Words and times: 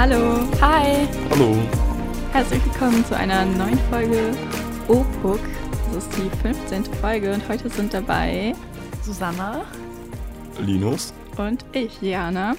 Hallo. 0.00 0.48
Hi. 0.60 1.08
Hallo. 1.28 1.56
Herzlich 2.30 2.64
willkommen 2.64 3.04
zu 3.04 3.16
einer 3.16 3.44
neuen 3.44 3.80
Folge 3.90 4.30
OPUK. 4.86 5.40
Das 5.92 6.04
ist 6.04 6.16
die 6.16 6.30
15. 6.36 6.84
Folge 6.84 7.34
und 7.34 7.48
heute 7.48 7.68
sind 7.68 7.92
dabei 7.92 8.54
Susanna. 9.02 9.64
Linus. 10.60 11.12
und 11.36 11.64
ich, 11.72 12.00
Jana. 12.00 12.54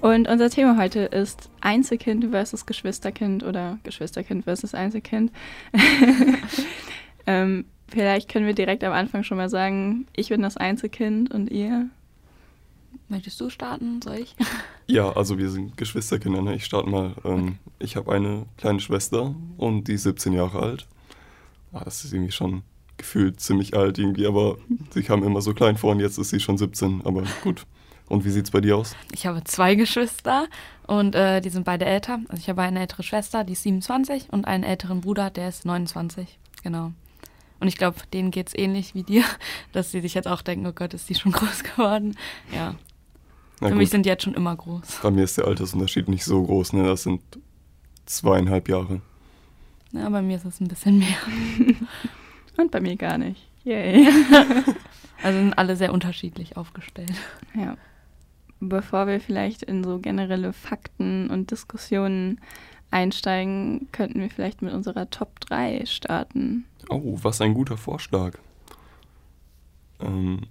Und 0.00 0.26
unser 0.30 0.48
Thema 0.48 0.78
heute 0.78 1.00
ist 1.00 1.50
Einzelkind 1.60 2.30
versus 2.30 2.64
Geschwisterkind 2.64 3.42
oder 3.42 3.78
Geschwisterkind 3.82 4.44
versus 4.44 4.74
Einzelkind. 4.74 5.30
ähm, 7.26 7.66
vielleicht 7.88 8.30
können 8.30 8.46
wir 8.46 8.54
direkt 8.54 8.82
am 8.82 8.94
Anfang 8.94 9.24
schon 9.24 9.36
mal 9.36 9.50
sagen, 9.50 10.06
ich 10.16 10.30
bin 10.30 10.40
das 10.40 10.56
Einzelkind 10.56 11.34
und 11.34 11.50
ihr. 11.50 11.90
Möchtest 13.08 13.40
du 13.40 13.50
starten? 13.50 14.00
Soll 14.02 14.16
ich? 14.16 14.34
Ja, 14.88 15.12
also 15.12 15.38
wir 15.38 15.48
sind 15.48 15.76
Geschwisterkinder. 15.78 16.42
Ne? 16.42 16.56
Ich 16.56 16.64
starte 16.64 16.90
mal. 16.90 17.14
Ähm, 17.24 17.58
Ich 17.78 17.96
habe 17.96 18.12
eine 18.12 18.44
kleine 18.58 18.80
Schwester 18.80 19.34
und 19.56 19.84
die 19.88 19.94
ist 19.94 20.02
17 20.02 20.32
Jahre 20.34 20.58
alt. 20.60 20.86
Ah, 21.72 21.82
das 21.84 22.04
ist 22.04 22.12
irgendwie 22.12 22.32
schon 22.32 22.62
gefühlt 22.98 23.40
ziemlich 23.40 23.74
alt 23.74 23.98
irgendwie, 23.98 24.26
aber 24.26 24.58
sie 24.90 25.02
kam 25.02 25.22
immer 25.22 25.40
so 25.40 25.54
klein 25.54 25.76
vor 25.78 25.92
und 25.92 26.00
jetzt 26.00 26.18
ist 26.18 26.30
sie 26.30 26.40
schon 26.40 26.58
17. 26.58 27.02
Aber 27.04 27.22
gut. 27.42 27.64
Und 28.08 28.24
wie 28.26 28.30
sieht's 28.30 28.50
bei 28.50 28.60
dir 28.60 28.76
aus? 28.76 28.94
Ich 29.14 29.24
habe 29.26 29.42
zwei 29.44 29.76
Geschwister 29.76 30.46
und 30.86 31.14
äh, 31.14 31.40
die 31.40 31.48
sind 31.48 31.64
beide 31.64 31.86
älter. 31.86 32.18
Also 32.28 32.40
ich 32.40 32.48
habe 32.50 32.60
eine 32.62 32.80
ältere 32.80 33.02
Schwester, 33.04 33.44
die 33.44 33.54
ist 33.54 33.62
27 33.62 34.30
und 34.30 34.46
einen 34.46 34.64
älteren 34.64 35.00
Bruder, 35.00 35.30
der 35.30 35.48
ist 35.48 35.64
29. 35.64 36.38
Genau. 36.62 36.92
Und 37.62 37.68
ich 37.68 37.76
glaube, 37.76 37.96
denen 38.12 38.32
geht 38.32 38.48
es 38.48 38.58
ähnlich 38.58 38.92
wie 38.96 39.04
dir, 39.04 39.22
dass 39.72 39.92
sie 39.92 40.00
sich 40.00 40.14
jetzt 40.14 40.26
auch 40.26 40.42
denken, 40.42 40.66
oh 40.66 40.72
Gott, 40.72 40.94
ist 40.94 41.08
die 41.08 41.14
schon 41.14 41.30
groß 41.38 41.62
geworden. 41.62 42.16
Ja, 42.52 42.74
Na 43.60 43.68
für 43.68 43.74
gut, 43.74 43.78
mich 43.78 43.90
sind 43.90 44.04
die 44.04 44.08
jetzt 44.10 44.24
schon 44.24 44.34
immer 44.34 44.56
groß. 44.56 44.98
bei 45.00 45.12
mir 45.12 45.22
ist 45.22 45.38
der 45.38 45.46
Altersunterschied 45.46 46.08
nicht 46.08 46.24
so 46.24 46.42
groß. 46.42 46.72
Ne? 46.72 46.82
Das 46.82 47.04
sind 47.04 47.22
zweieinhalb 48.04 48.68
Jahre. 48.68 49.00
Ja, 49.92 50.08
bei 50.08 50.22
mir 50.22 50.36
ist 50.38 50.44
es 50.44 50.60
ein 50.60 50.66
bisschen 50.66 50.98
mehr. 50.98 51.16
Und 52.56 52.72
bei 52.72 52.80
mir 52.80 52.96
gar 52.96 53.16
nicht. 53.16 53.46
Yay. 53.62 54.08
Also 55.22 55.38
sind 55.38 55.56
alle 55.56 55.76
sehr 55.76 55.92
unterschiedlich 55.92 56.56
aufgestellt. 56.56 57.12
Ja. 57.54 57.76
Bevor 58.58 59.06
wir 59.06 59.20
vielleicht 59.20 59.62
in 59.62 59.84
so 59.84 60.00
generelle 60.00 60.52
Fakten 60.52 61.30
und 61.30 61.52
Diskussionen 61.52 62.40
einsteigen, 62.92 63.88
könnten 63.92 64.20
wir 64.20 64.30
vielleicht 64.30 64.62
mit 64.62 64.72
unserer 64.72 65.10
Top 65.10 65.40
3 65.40 65.84
starten. 65.86 66.64
Oh, 66.88 67.18
was 67.22 67.40
ein 67.40 67.54
guter 67.54 67.76
Vorschlag. 67.76 68.38
Ähm, 70.00 70.46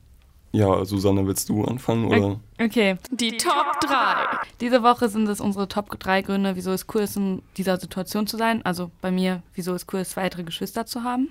ja, 0.53 0.83
Susanne, 0.83 1.25
willst 1.25 1.47
du 1.49 1.63
anfangen? 1.63 2.05
Oder? 2.05 2.39
Okay, 2.59 2.97
die 3.09 3.37
Top 3.37 3.79
3. 3.81 4.39
Diese 4.59 4.83
Woche 4.83 5.07
sind 5.07 5.27
es 5.29 5.39
unsere 5.39 5.67
Top 5.67 5.97
3 5.97 6.23
Gründe, 6.23 6.55
wieso 6.55 6.71
es 6.71 6.85
cool 6.93 7.01
ist, 7.01 7.15
in 7.15 7.41
dieser 7.57 7.79
Situation 7.79 8.27
zu 8.27 8.37
sein. 8.37 8.63
Also 8.65 8.91
bei 9.01 9.11
mir, 9.11 9.43
wieso 9.53 9.73
es 9.73 9.85
cool 9.93 10.01
ist, 10.01 10.11
zwei 10.11 10.23
weitere 10.23 10.43
Geschwister 10.43 10.85
zu 10.85 11.03
haben. 11.03 11.29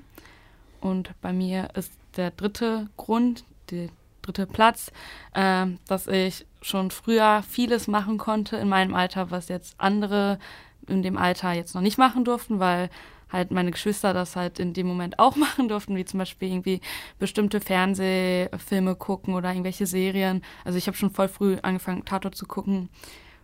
Und 0.80 1.11
bei 1.20 1.33
mir 1.33 1.69
ist 1.74 1.92
der 2.17 2.30
dritte 2.30 2.89
Grund, 2.97 3.45
der 3.70 3.89
dritte 4.22 4.47
Platz, 4.47 4.91
äh, 5.34 5.67
dass 5.86 6.06
ich 6.06 6.47
schon 6.62 6.91
früher 6.91 7.42
vieles 7.48 7.89
machen 7.89 8.19
konnte 8.19 8.56
in 8.56 8.69
meinem 8.69 8.95
Alter, 8.95 9.30
was 9.30 9.48
jetzt 9.48 9.74
andere 9.78 10.39
in 10.90 11.02
dem 11.02 11.17
Alter 11.17 11.52
jetzt 11.52 11.74
noch 11.74 11.83
nicht 11.83 11.98
machen 11.98 12.24
durften, 12.24 12.58
weil 12.58 12.90
halt 13.33 13.51
meine 13.51 13.70
Geschwister 13.70 14.12
das 14.12 14.36
halt 14.36 14.58
in 14.58 14.73
dem 14.73 14.86
Moment 14.86 15.18
auch 15.18 15.36
machen 15.36 15.68
durften, 15.68 15.96
wie 15.96 16.05
zum 16.05 16.18
Beispiel 16.18 16.48
irgendwie 16.48 16.80
bestimmte 17.18 17.61
Fernsehfilme 17.61 18.96
gucken 18.96 19.34
oder 19.34 19.50
irgendwelche 19.50 19.86
Serien. 19.86 20.42
Also 20.64 20.79
ich 20.79 20.86
habe 20.86 20.96
schon 20.96 21.11
voll 21.11 21.29
früh 21.29 21.58
angefangen, 21.62 22.05
Tatort 22.05 22.34
zu 22.34 22.46
gucken 22.46 22.89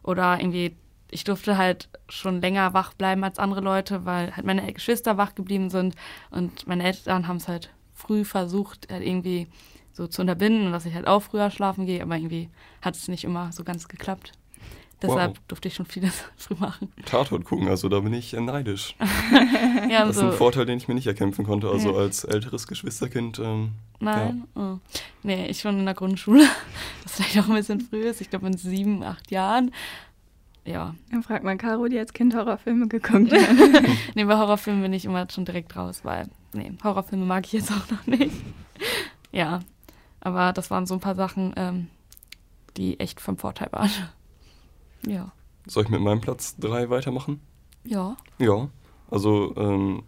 oder 0.02 0.40
irgendwie, 0.40 0.76
ich 1.10 1.24
durfte 1.24 1.56
halt 1.56 1.88
schon 2.08 2.40
länger 2.40 2.74
wach 2.74 2.94
bleiben 2.94 3.24
als 3.24 3.38
andere 3.38 3.60
Leute, 3.60 4.04
weil 4.04 4.34
halt 4.36 4.46
meine 4.46 4.72
Geschwister 4.72 5.16
wach 5.16 5.34
geblieben 5.34 5.70
sind 5.70 5.94
und 6.30 6.66
meine 6.66 6.84
Eltern 6.84 7.28
haben 7.28 7.36
es 7.36 7.48
halt 7.48 7.70
früh 7.94 8.24
versucht, 8.24 8.88
halt 8.90 9.04
irgendwie 9.04 9.48
so 9.92 10.06
zu 10.06 10.20
unterbinden 10.20 10.72
dass 10.72 10.84
ich 10.84 10.94
halt 10.94 11.06
auch 11.06 11.22
früher 11.22 11.50
schlafen 11.50 11.86
gehe, 11.86 12.02
aber 12.02 12.16
irgendwie 12.16 12.50
hat 12.82 12.96
es 12.96 13.08
nicht 13.08 13.24
immer 13.24 13.50
so 13.52 13.64
ganz 13.64 13.88
geklappt. 13.88 14.32
Deshalb 15.02 15.32
Wow. 15.36 15.42
durfte 15.48 15.68
ich 15.68 15.74
schon 15.74 15.84
vieles 15.86 16.24
früh 16.36 16.54
machen. 16.58 16.90
Tatort 17.04 17.44
gucken, 17.44 17.68
also 17.68 17.88
da 17.88 18.00
bin 18.00 18.14
ich 18.14 18.32
äh, 18.34 18.40
neidisch. 18.40 18.94
Ja, 19.90 20.06
Das 20.06 20.16
ist 20.16 20.22
ein 20.22 20.32
Vorteil, 20.32 20.64
den 20.66 20.78
ich 20.78 20.88
mir 20.88 20.94
nicht 20.94 21.06
erkämpfen 21.06 21.44
konnte. 21.44 21.68
Also 21.68 21.92
Ja. 21.92 21.98
als 22.00 22.24
älteres 22.24 22.66
Geschwisterkind. 22.66 23.38
Ähm, 23.38 23.72
Nein? 24.00 24.44
Oh. 24.54 24.78
Nee, 25.22 25.46
ich 25.46 25.60
schon 25.60 25.78
in 25.78 25.84
der 25.84 25.94
Grundschule. 25.94 26.44
Das 27.02 27.12
vielleicht 27.16 27.38
auch 27.38 27.48
ein 27.48 27.54
bisschen 27.54 27.80
früh 27.80 28.00
ist. 28.02 28.20
Ich 28.20 28.30
glaube 28.30 28.46
in 28.46 28.56
sieben, 28.56 29.02
acht 29.02 29.30
Jahren. 29.30 29.70
Ja. 30.64 30.94
Dann 31.10 31.22
fragt 31.22 31.44
man 31.44 31.56
Caro, 31.58 31.86
die 31.88 31.98
als 31.98 32.12
Kind 32.12 32.34
Horrorfilme 32.34 32.88
geguckt 32.88 33.30
hat. 33.32 33.84
Nee, 34.14 34.24
bei 34.24 34.36
Horrorfilmen 34.36 34.82
bin 34.82 34.92
ich 34.92 35.04
immer 35.04 35.26
schon 35.30 35.44
direkt 35.44 35.76
raus, 35.76 36.00
weil, 36.02 36.28
nee, 36.52 36.72
Horrorfilme 36.82 37.24
mag 37.24 37.46
ich 37.46 37.52
jetzt 37.52 37.70
auch 37.70 37.88
noch 37.90 38.06
nicht. 38.06 38.34
Ja. 39.30 39.60
Aber 40.20 40.52
das 40.52 40.70
waren 40.70 40.86
so 40.86 40.94
ein 40.94 41.00
paar 41.00 41.14
Sachen, 41.14 41.52
ähm, 41.56 41.86
die 42.76 42.98
echt 42.98 43.20
vom 43.20 43.38
Vorteil 43.38 43.68
waren. 43.70 43.90
Ja. 45.04 45.32
soll 45.66 45.84
ich 45.84 45.88
mit 45.88 46.00
meinem 46.00 46.20
Platz 46.20 46.56
3 46.58 46.90
weitermachen? 46.90 47.40
Ja. 47.84 48.16
Ja. 48.38 48.68
Also 49.10 49.54
ähm, 49.56 50.02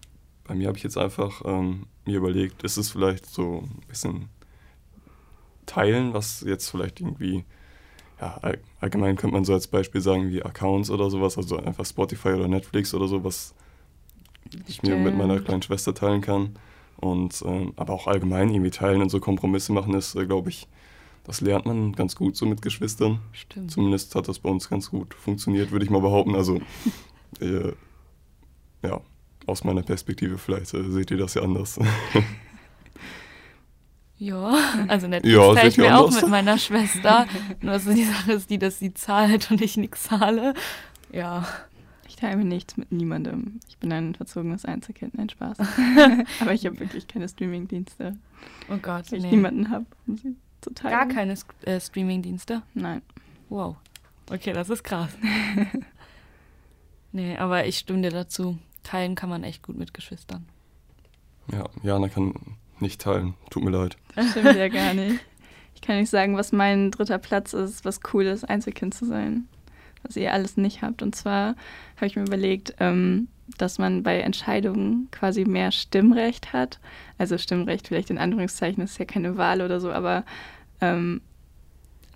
bei 0.44 0.54
mir 0.54 0.68
habe 0.68 0.78
ich 0.78 0.84
jetzt 0.84 0.98
einfach 0.98 1.42
ähm, 1.44 1.86
mir 2.04 2.16
überlegt, 2.16 2.62
ist 2.62 2.76
es 2.76 2.90
vielleicht 2.90 3.26
so 3.26 3.62
ein 3.62 3.82
bisschen 3.88 4.28
teilen, 5.66 6.14
was 6.14 6.40
jetzt 6.40 6.70
vielleicht 6.70 7.00
irgendwie, 7.00 7.44
ja, 8.20 8.38
all, 8.42 8.58
allgemein 8.80 9.16
könnte 9.16 9.34
man 9.34 9.44
so 9.44 9.52
als 9.52 9.66
Beispiel 9.68 10.00
sagen 10.00 10.30
wie 10.30 10.42
Accounts 10.42 10.90
oder 10.90 11.10
sowas, 11.10 11.36
also 11.36 11.58
einfach 11.58 11.84
Spotify 11.84 12.30
oder 12.30 12.48
Netflix 12.48 12.94
oder 12.94 13.06
so, 13.06 13.22
was 13.22 13.54
ich 14.66 14.82
mir 14.82 14.96
mit 14.96 15.16
meiner 15.16 15.34
Stimmt. 15.34 15.46
kleinen 15.46 15.62
Schwester 15.62 15.94
teilen 15.94 16.22
kann. 16.22 16.56
Und 16.96 17.44
ähm, 17.46 17.74
aber 17.76 17.92
auch 17.92 18.08
allgemein 18.08 18.50
irgendwie 18.50 18.70
teilen 18.72 19.02
und 19.02 19.10
so 19.10 19.20
Kompromisse 19.20 19.72
machen 19.72 19.94
ist, 19.94 20.16
äh, 20.16 20.26
glaube 20.26 20.48
ich, 20.48 20.66
das 21.24 21.40
lernt 21.40 21.66
man 21.66 21.92
ganz 21.92 22.16
gut 22.16 22.36
so 22.36 22.46
mit 22.46 22.62
Geschwistern. 22.62 23.20
Stimmt. 23.32 23.70
Zumindest 23.70 24.14
hat 24.14 24.28
das 24.28 24.38
bei 24.38 24.48
uns 24.48 24.68
ganz 24.68 24.90
gut 24.90 25.14
funktioniert, 25.14 25.70
würde 25.70 25.84
ich 25.84 25.90
mal 25.90 26.00
behaupten. 26.00 26.34
Also, 26.34 26.60
äh, 27.40 27.72
ja, 28.82 29.00
aus 29.46 29.64
meiner 29.64 29.82
Perspektive, 29.82 30.38
vielleicht 30.38 30.74
äh, 30.74 30.90
seht 30.90 31.10
ihr 31.10 31.18
das 31.18 31.34
ja 31.34 31.42
anders. 31.42 31.78
Ja, 34.18 34.58
also 34.88 35.06
Netflix 35.08 35.36
Ja, 35.36 35.54
teile 35.54 35.68
ich 35.68 35.78
mir 35.78 35.96
auch 35.96 36.10
mit 36.10 36.28
meiner 36.28 36.58
Schwester. 36.58 37.26
Nur 37.60 37.74
dass 37.74 37.84
die 37.84 38.04
Sache 38.04 38.32
ist 38.32 38.50
die, 38.50 38.58
dass 38.58 38.78
sie 38.78 38.92
zahlt 38.92 39.50
und 39.50 39.60
ich 39.60 39.76
nichts 39.76 40.04
zahle. 40.04 40.54
Ja. 41.12 41.46
Ich 42.08 42.16
teile 42.16 42.36
mir 42.36 42.44
nichts 42.44 42.76
mit 42.76 42.90
niemandem. 42.90 43.60
Ich 43.68 43.78
bin 43.78 43.92
ein 43.92 44.14
verzogenes 44.14 44.64
Einzelkind, 44.64 45.16
nein 45.16 45.28
Spaß. 45.28 45.58
Aber 46.40 46.52
ich 46.52 46.66
habe 46.66 46.80
wirklich 46.80 47.06
keine 47.06 47.28
Streamingdienste, 47.28 48.16
Oh 48.68 48.78
Gott, 48.82 49.12
weil 49.12 49.18
ich 49.18 49.24
nee. 49.24 49.30
niemanden 49.30 49.70
habe, 49.70 49.86
zu 50.60 50.72
teilen. 50.74 50.94
Gar 50.94 51.08
keine 51.08 51.34
äh, 51.64 51.80
Streaming-Dienste. 51.80 52.62
Nein. 52.74 53.02
Wow. 53.48 53.76
Okay, 54.30 54.52
das 54.52 54.68
ist 54.70 54.84
krass. 54.84 55.10
nee, 57.12 57.36
aber 57.36 57.66
ich 57.66 57.78
stimme 57.78 58.02
dir 58.02 58.10
dazu. 58.10 58.58
Teilen 58.82 59.14
kann 59.14 59.30
man 59.30 59.44
echt 59.44 59.62
gut 59.62 59.76
mit 59.78 59.94
Geschwistern. 59.94 60.46
ja, 61.52 61.64
Jana 61.82 62.08
kann 62.08 62.34
nicht 62.80 63.00
teilen, 63.00 63.34
tut 63.50 63.64
mir 63.64 63.70
leid. 63.70 63.96
Das 64.14 64.30
stimmt 64.30 64.56
ja 64.56 64.68
gar 64.68 64.94
nicht. 64.94 65.20
Ich 65.74 65.80
kann 65.80 65.98
nicht 65.98 66.10
sagen, 66.10 66.36
was 66.36 66.52
mein 66.52 66.90
dritter 66.90 67.18
Platz 67.18 67.52
ist, 67.52 67.84
was 67.84 68.00
cool 68.12 68.24
ist, 68.24 68.44
Einzelkind 68.44 68.94
zu 68.94 69.06
sein. 69.06 69.48
Was 70.02 70.16
ihr 70.16 70.32
alles 70.32 70.56
nicht 70.56 70.82
habt. 70.82 71.02
Und 71.02 71.14
zwar 71.14 71.54
habe 71.96 72.06
ich 72.06 72.16
mir 72.16 72.22
überlegt, 72.22 72.74
ähm, 72.80 73.28
dass 73.56 73.78
man 73.78 74.02
bei 74.02 74.20
Entscheidungen 74.20 75.08
quasi 75.10 75.44
mehr 75.44 75.72
Stimmrecht 75.72 76.52
hat. 76.52 76.78
Also 77.16 77.38
Stimmrecht 77.38 77.88
vielleicht 77.88 78.10
in 78.10 78.18
Anführungszeichen, 78.18 78.82
ist 78.82 78.98
ja 78.98 79.04
keine 79.04 79.36
Wahl 79.36 79.62
oder 79.62 79.80
so, 79.80 79.90
aber 79.90 80.24
ähm, 80.80 81.22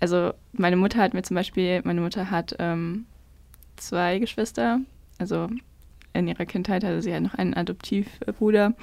also 0.01 0.33
meine 0.53 0.77
Mutter 0.77 0.99
hat 0.99 1.15
mir 1.15 1.23
zum 1.23 1.37
Beispiel, 1.37 1.81
meine 1.85 2.01
Mutter 2.01 2.31
hat 2.31 2.57
ähm, 2.59 3.07
zwei 3.77 4.19
Geschwister, 4.19 4.81
also 5.19 5.49
in 6.13 6.29
ihrer 6.29 6.45
Kindheit 6.45 6.85
hatte 6.85 7.01
sie 7.01 7.13
halt 7.13 7.23
noch 7.23 7.35
einen 7.35 7.55
Adoptivbruder 7.55 8.75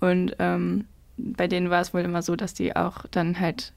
und 0.00 0.36
ähm, 0.38 0.84
bei 1.16 1.48
denen 1.48 1.70
war 1.70 1.80
es 1.80 1.92
wohl 1.94 2.02
immer 2.02 2.22
so, 2.22 2.36
dass 2.36 2.54
die 2.54 2.76
auch 2.76 3.06
dann 3.10 3.40
halt 3.40 3.72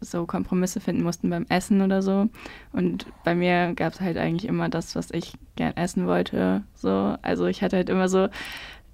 so 0.00 0.26
Kompromisse 0.26 0.80
finden 0.80 1.02
mussten 1.02 1.30
beim 1.30 1.46
Essen 1.48 1.82
oder 1.82 2.02
so. 2.02 2.28
Und 2.72 3.06
bei 3.24 3.34
mir 3.34 3.72
gab 3.74 3.92
es 3.92 4.00
halt 4.00 4.16
eigentlich 4.16 4.48
immer 4.48 4.68
das, 4.68 4.94
was 4.94 5.10
ich 5.10 5.32
gern 5.56 5.76
essen 5.76 6.06
wollte. 6.06 6.62
So, 6.74 7.16
also 7.22 7.46
ich 7.46 7.62
hatte 7.62 7.76
halt 7.76 7.88
immer 7.88 8.08
so 8.08 8.28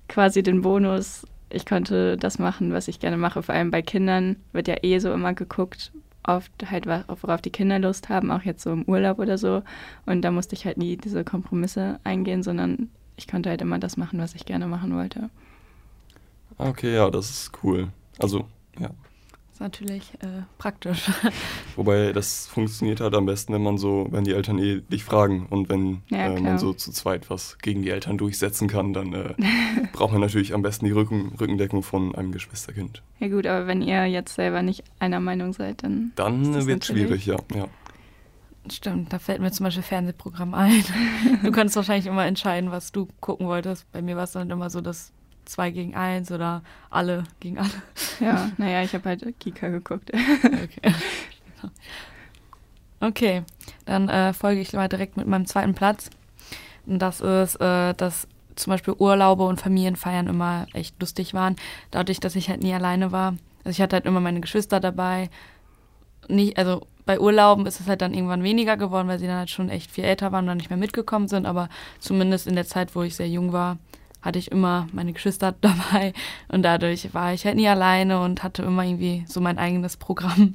quasi 0.09 0.43
den 0.43 0.63
Bonus, 0.63 1.27
ich 1.51 1.67
konnte 1.67 2.17
das 2.17 2.39
machen, 2.39 2.73
was 2.73 2.89
ich 2.89 3.01
gerne 3.01 3.17
mache. 3.17 3.43
Vor 3.43 3.55
allem 3.55 3.71
bei 3.71 3.83
Kindern 3.83 4.37
wird 4.53 4.69
ja 4.69 4.77
eh 4.83 4.99
so 4.99 5.13
immer 5.13 5.35
geguckt, 5.35 5.93
oft 6.27 6.53
halt, 6.71 6.87
worauf 6.87 7.43
die 7.43 7.51
Kinder 7.51 7.79
Lust 7.79 8.09
haben, 8.09 8.31
auch 8.31 8.43
jetzt 8.43 8.63
so 8.63 8.73
im 8.73 8.85
Urlaub 8.85 9.19
oder 9.19 9.39
so. 9.39 9.63
Und 10.07 10.23
da 10.23 10.31
musste 10.31 10.55
ich 10.55 10.65
halt 10.65 10.79
nie 10.79 10.97
diese 10.97 11.23
Kompromisse 11.23 12.01
eingehen, 12.03 12.43
sondern 12.43 12.89
ich 13.17 13.29
konnte 13.29 13.51
halt 13.51 13.63
immer 13.63 13.79
das 13.79 13.97
machen, 13.97 14.19
was 14.19 14.35
ich 14.35 14.47
gerne 14.47 14.67
machen 14.67 14.97
wollte. 14.97 15.31
Okay, 16.59 16.95
ja, 16.95 17.11
das 17.11 17.31
ist 17.31 17.53
cool. 17.63 17.89
Also, 18.19 18.47
ja. 18.79 18.91
Ist 19.55 19.61
natürlich 19.61 20.13
äh, 20.15 20.43
praktisch. 20.59 21.09
Wobei 21.77 22.13
das 22.13 22.49
funktioniert 22.49 23.01
halt 23.01 23.15
am 23.15 23.25
besten, 23.25 23.53
wenn 23.55 23.63
man 23.63 23.79
so, 23.79 24.09
wenn 24.11 24.25
die 24.25 24.33
Eltern 24.33 24.59
eh 24.59 24.81
dich 24.81 25.05
fragen 25.05 25.47
und 25.49 25.69
wenn 25.69 26.03
Ja, 26.11 26.27
äh, 26.35 26.41
man 26.41 26.59
so 26.59 26.73
zu 26.73 26.91
zweit 26.91 27.31
was 27.31 27.57
gegen 27.59 27.83
die 27.83 27.91
Eltern 27.91 28.19
durchsetzen 28.19 28.67
kann, 28.67 28.93
dann 28.93 29.13
äh, 29.13 29.35
braucht 29.93 30.11
man 30.11 30.21
natürlich 30.21 30.55
am 30.55 30.63
besten 30.63 30.87
die 30.87 30.91
Rücken, 30.91 31.33
Rückendeckung 31.41 31.85
von 31.85 32.15
einem 32.17 32.33
Geschwisterkind. 32.33 33.03
Ja 33.21 33.29
gut, 33.29 33.47
aber 33.47 33.69
wenn 33.69 33.81
ihr 33.81 34.07
jetzt 34.07 34.35
selber 34.35 34.63
nicht 34.63 34.83
einer 34.99 35.21
Meinung 35.21 35.53
seid, 35.53 35.85
dann 35.85 36.11
Dann 36.17 36.53
wird 36.67 36.81
natürlich- 36.81 37.03
schwierig, 37.07 37.27
ja. 37.27 37.37
ja. 37.55 37.69
Stimmt, 38.69 39.13
da 39.13 39.19
fällt 39.21 39.41
mir 39.41 39.53
zum 39.53 39.65
Beispiel 39.65 39.83
Fernsehprogramm 39.85 40.55
ein. 40.55 40.83
Du 41.45 41.53
konntest 41.53 41.77
wahrscheinlich 41.77 42.07
immer 42.07 42.25
entscheiden, 42.27 42.71
was 42.73 42.91
du 42.91 43.07
gucken 43.21 43.47
wolltest. 43.47 43.91
Bei 43.93 44.03
mir 44.03 44.17
war 44.17 44.25
es 44.25 44.33
dann 44.33 44.51
immer 44.51 44.69
so, 44.71 44.81
dass 44.81 45.13
zwei 45.45 45.71
gegen 45.71 45.95
eins 45.95 46.31
oder 46.31 46.63
alle 46.91 47.25
gegen 47.41 47.59
alle. 47.59 47.71
ja, 48.21 48.51
naja, 48.57 48.83
ich 48.83 48.95
habe 48.95 49.09
halt 49.09 49.41
Kika 49.41 49.69
geguckt. 49.69 50.11
Okay, 50.13 50.93
okay 53.01 53.45
dann 53.85 54.09
äh, 54.09 54.33
folge 54.33 54.61
ich 54.61 54.73
mal 54.73 54.89
direkt 54.89 55.17
mit 55.17 55.27
meinem 55.27 55.47
zweiten 55.47 55.75
Platz. 55.75 56.11
Und 56.87 56.99
das 57.01 57.21
ist, 57.21 57.57
äh, 57.57 57.95
dass 57.95 58.29
zum 58.57 58.71
Beispiel 58.71 58.95
Urlaube 58.97 59.45
und 59.45 59.61
Familienfeiern 59.61 60.29
immer 60.29 60.67
echt 60.73 61.01
lustig 61.01 61.35
waren. 61.35 61.57
Dadurch, 61.91 62.21
dass 62.21 62.37
ich 62.37 62.49
halt 62.49 62.63
nie 62.63 62.75
alleine 62.75 63.13
war. 63.13 63.35
Also 63.65 63.71
ich 63.71 63.81
hatte 63.81 63.97
halt 63.97 64.07
immer 64.07 64.21
meine 64.21 64.41
Geschwister 64.41 64.81
dabei. 64.81 65.31
Nicht, 66.29 66.57
also 66.59 66.87
bei 67.05 67.21
Urlauben 67.21 67.67
ist 67.67 67.81
es 67.81 67.87
halt 67.87 68.01
dann 68.01 68.15
irgendwann 68.15 68.43
weniger 68.43 68.77
geworden, 68.77 69.09
weil 69.09 69.19
sie 69.19 69.27
dann 69.27 69.39
halt 69.39 69.51
schon 69.51 69.69
echt 69.69 69.91
viel 69.91 70.05
älter 70.05 70.33
waren 70.33 70.45
und 70.45 70.49
dann 70.49 70.57
nicht 70.59 70.71
mehr 70.71 70.79
mitgekommen 70.79 71.29
sind. 71.29 71.47
Aber 71.47 71.69
zumindest 71.99 72.47
in 72.47 72.55
der 72.55 72.67
Zeit, 72.67 72.95
wo 72.95 73.03
ich 73.03 73.17
sehr 73.17 73.29
jung 73.29 73.53
war, 73.53 73.79
hatte 74.25 74.39
ich 74.39 74.51
immer 74.51 74.89
meine 74.93 75.13
Geschwister 75.13 75.53
dabei. 75.61 76.13
Und 76.49 76.63
dadurch 76.63 77.13
war 77.15 77.35
ich 77.35 77.45
halt 77.45 77.57
nie 77.57 77.69
alleine 77.69 78.21
und 78.21 78.43
hatte 78.43 78.63
immer 78.63 78.85
irgendwie 78.85 79.25
so 79.29 79.41
mein 79.41 79.59
eigenes 79.59 79.97
Programm. 79.97 80.55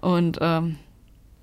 Und 0.00 0.38
ähm, 0.40 0.76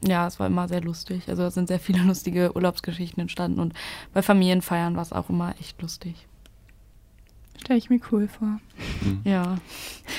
ja, 0.06 0.28
es 0.28 0.40
war 0.40 0.48
immer 0.48 0.68
sehr 0.68 0.82
lustig. 0.82 1.30
Also 1.30 1.44
es 1.44 1.54
sind 1.54 1.68
sehr 1.68 1.80
viele 1.80 2.00
lustige 2.04 2.56
Urlaubsgeschichten 2.56 3.22
entstanden 3.22 3.60
und 3.60 3.74
bei 4.14 4.22
Familienfeiern 4.22 4.96
war 4.96 5.04
es 5.04 5.14
auch 5.14 5.30
immer 5.30 5.54
echt 5.60 5.82
lustig. 5.82 6.28
Stelle 7.62 7.78
ich 7.78 7.90
mir 7.90 8.00
cool 8.12 8.28
vor. 8.28 8.60
Hm. 9.02 9.22
Ja, 9.26 9.58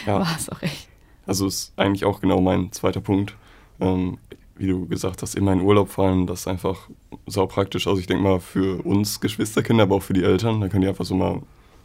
ja. 0.07 0.21
war 0.21 0.37
es 0.37 0.49
auch 0.49 0.63
echt. 0.63 0.89
Also 1.27 1.47
ist 1.47 1.73
eigentlich 1.77 2.05
auch 2.05 2.21
genau 2.21 2.41
mein 2.41 2.71
zweiter 2.73 3.01
Punkt. 3.01 3.35
Ähm, 3.81 4.19
wie 4.61 4.67
du 4.67 4.87
gesagt 4.87 5.23
hast, 5.23 5.35
immer 5.35 5.53
in 5.55 5.63
Urlaub 5.63 5.89
fahren, 5.89 6.27
das 6.27 6.41
ist 6.41 6.47
einfach 6.49 6.89
sau 7.27 7.47
praktisch. 7.47 7.87
Also 7.87 7.99
ich 7.99 8.07
denke 8.07 8.23
mal 8.23 8.41
für 8.41 8.85
uns 8.85 9.21
Geschwisterkinder, 9.21 9.85
aber 9.85 9.97
auch 9.97 10.03
für 10.03 10.13
die 10.13 10.23
Eltern, 10.23 10.61
da 10.61 10.69
können 10.69 10.83
die 10.83 10.89
einfach 10.89 11.07
so 11.07 11.15
mal 11.15 11.41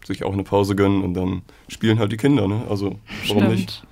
sich 0.06 0.24
auch 0.24 0.34
eine 0.34 0.44
Pause 0.44 0.76
gönnen 0.76 1.02
und 1.02 1.14
dann 1.14 1.42
spielen 1.70 2.00
halt 2.00 2.12
die 2.12 2.18
Kinder, 2.18 2.48
ne? 2.48 2.64
Also 2.70 3.00
warum 3.28 3.48
nicht? 3.48 3.84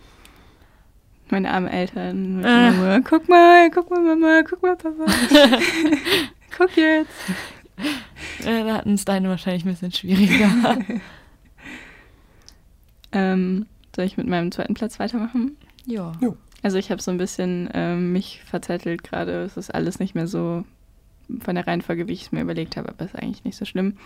Meine 1.29 1.49
armen 1.49 1.69
Eltern 1.69 2.35
mit 2.37 2.45
Äh. 2.45 2.71
Mama, 2.71 2.99
guck 2.99 3.29
mal, 3.29 3.71
guck 3.71 3.89
mal, 3.89 4.01
Mama, 4.01 4.41
guck 4.47 4.61
mal, 4.61 4.75
Papa. 4.75 5.05
guck 6.57 6.75
jetzt. 6.75 7.09
Äh, 8.45 8.63
da 8.65 8.75
hatten 8.75 8.93
es 8.95 9.05
deine 9.05 9.29
wahrscheinlich 9.29 9.65
ein 9.65 9.71
bisschen 9.71 9.91
schwieriger. 9.91 10.77
Ähm, 13.15 13.67
soll 13.95 14.05
ich 14.05 14.17
mit 14.17 14.25
meinem 14.27 14.51
zweiten 14.51 14.73
Platz 14.73 14.99
weitermachen? 14.99 15.55
ja. 15.85 16.13
Also 16.63 16.77
ich 16.77 16.89
habe 16.89 17.01
so 17.01 17.11
ein 17.11 17.17
bisschen 17.17 17.69
ähm, 17.73 18.13
mich 18.13 18.41
verzettelt 18.45 19.03
gerade. 19.03 19.43
Es 19.43 19.57
ist 19.57 19.73
alles 19.73 19.99
nicht 19.99 20.15
mehr 20.15 20.27
so 20.27 20.63
von 21.41 21.55
der 21.55 21.67
Reihenfolge, 21.67 22.07
wie 22.07 22.13
ich 22.13 22.23
es 22.23 22.31
mir 22.31 22.41
überlegt 22.41 22.77
habe, 22.77 22.89
aber 22.89 23.05
ist 23.05 23.15
eigentlich 23.15 23.43
nicht 23.43 23.57
so 23.57 23.65
schlimm. 23.65 23.97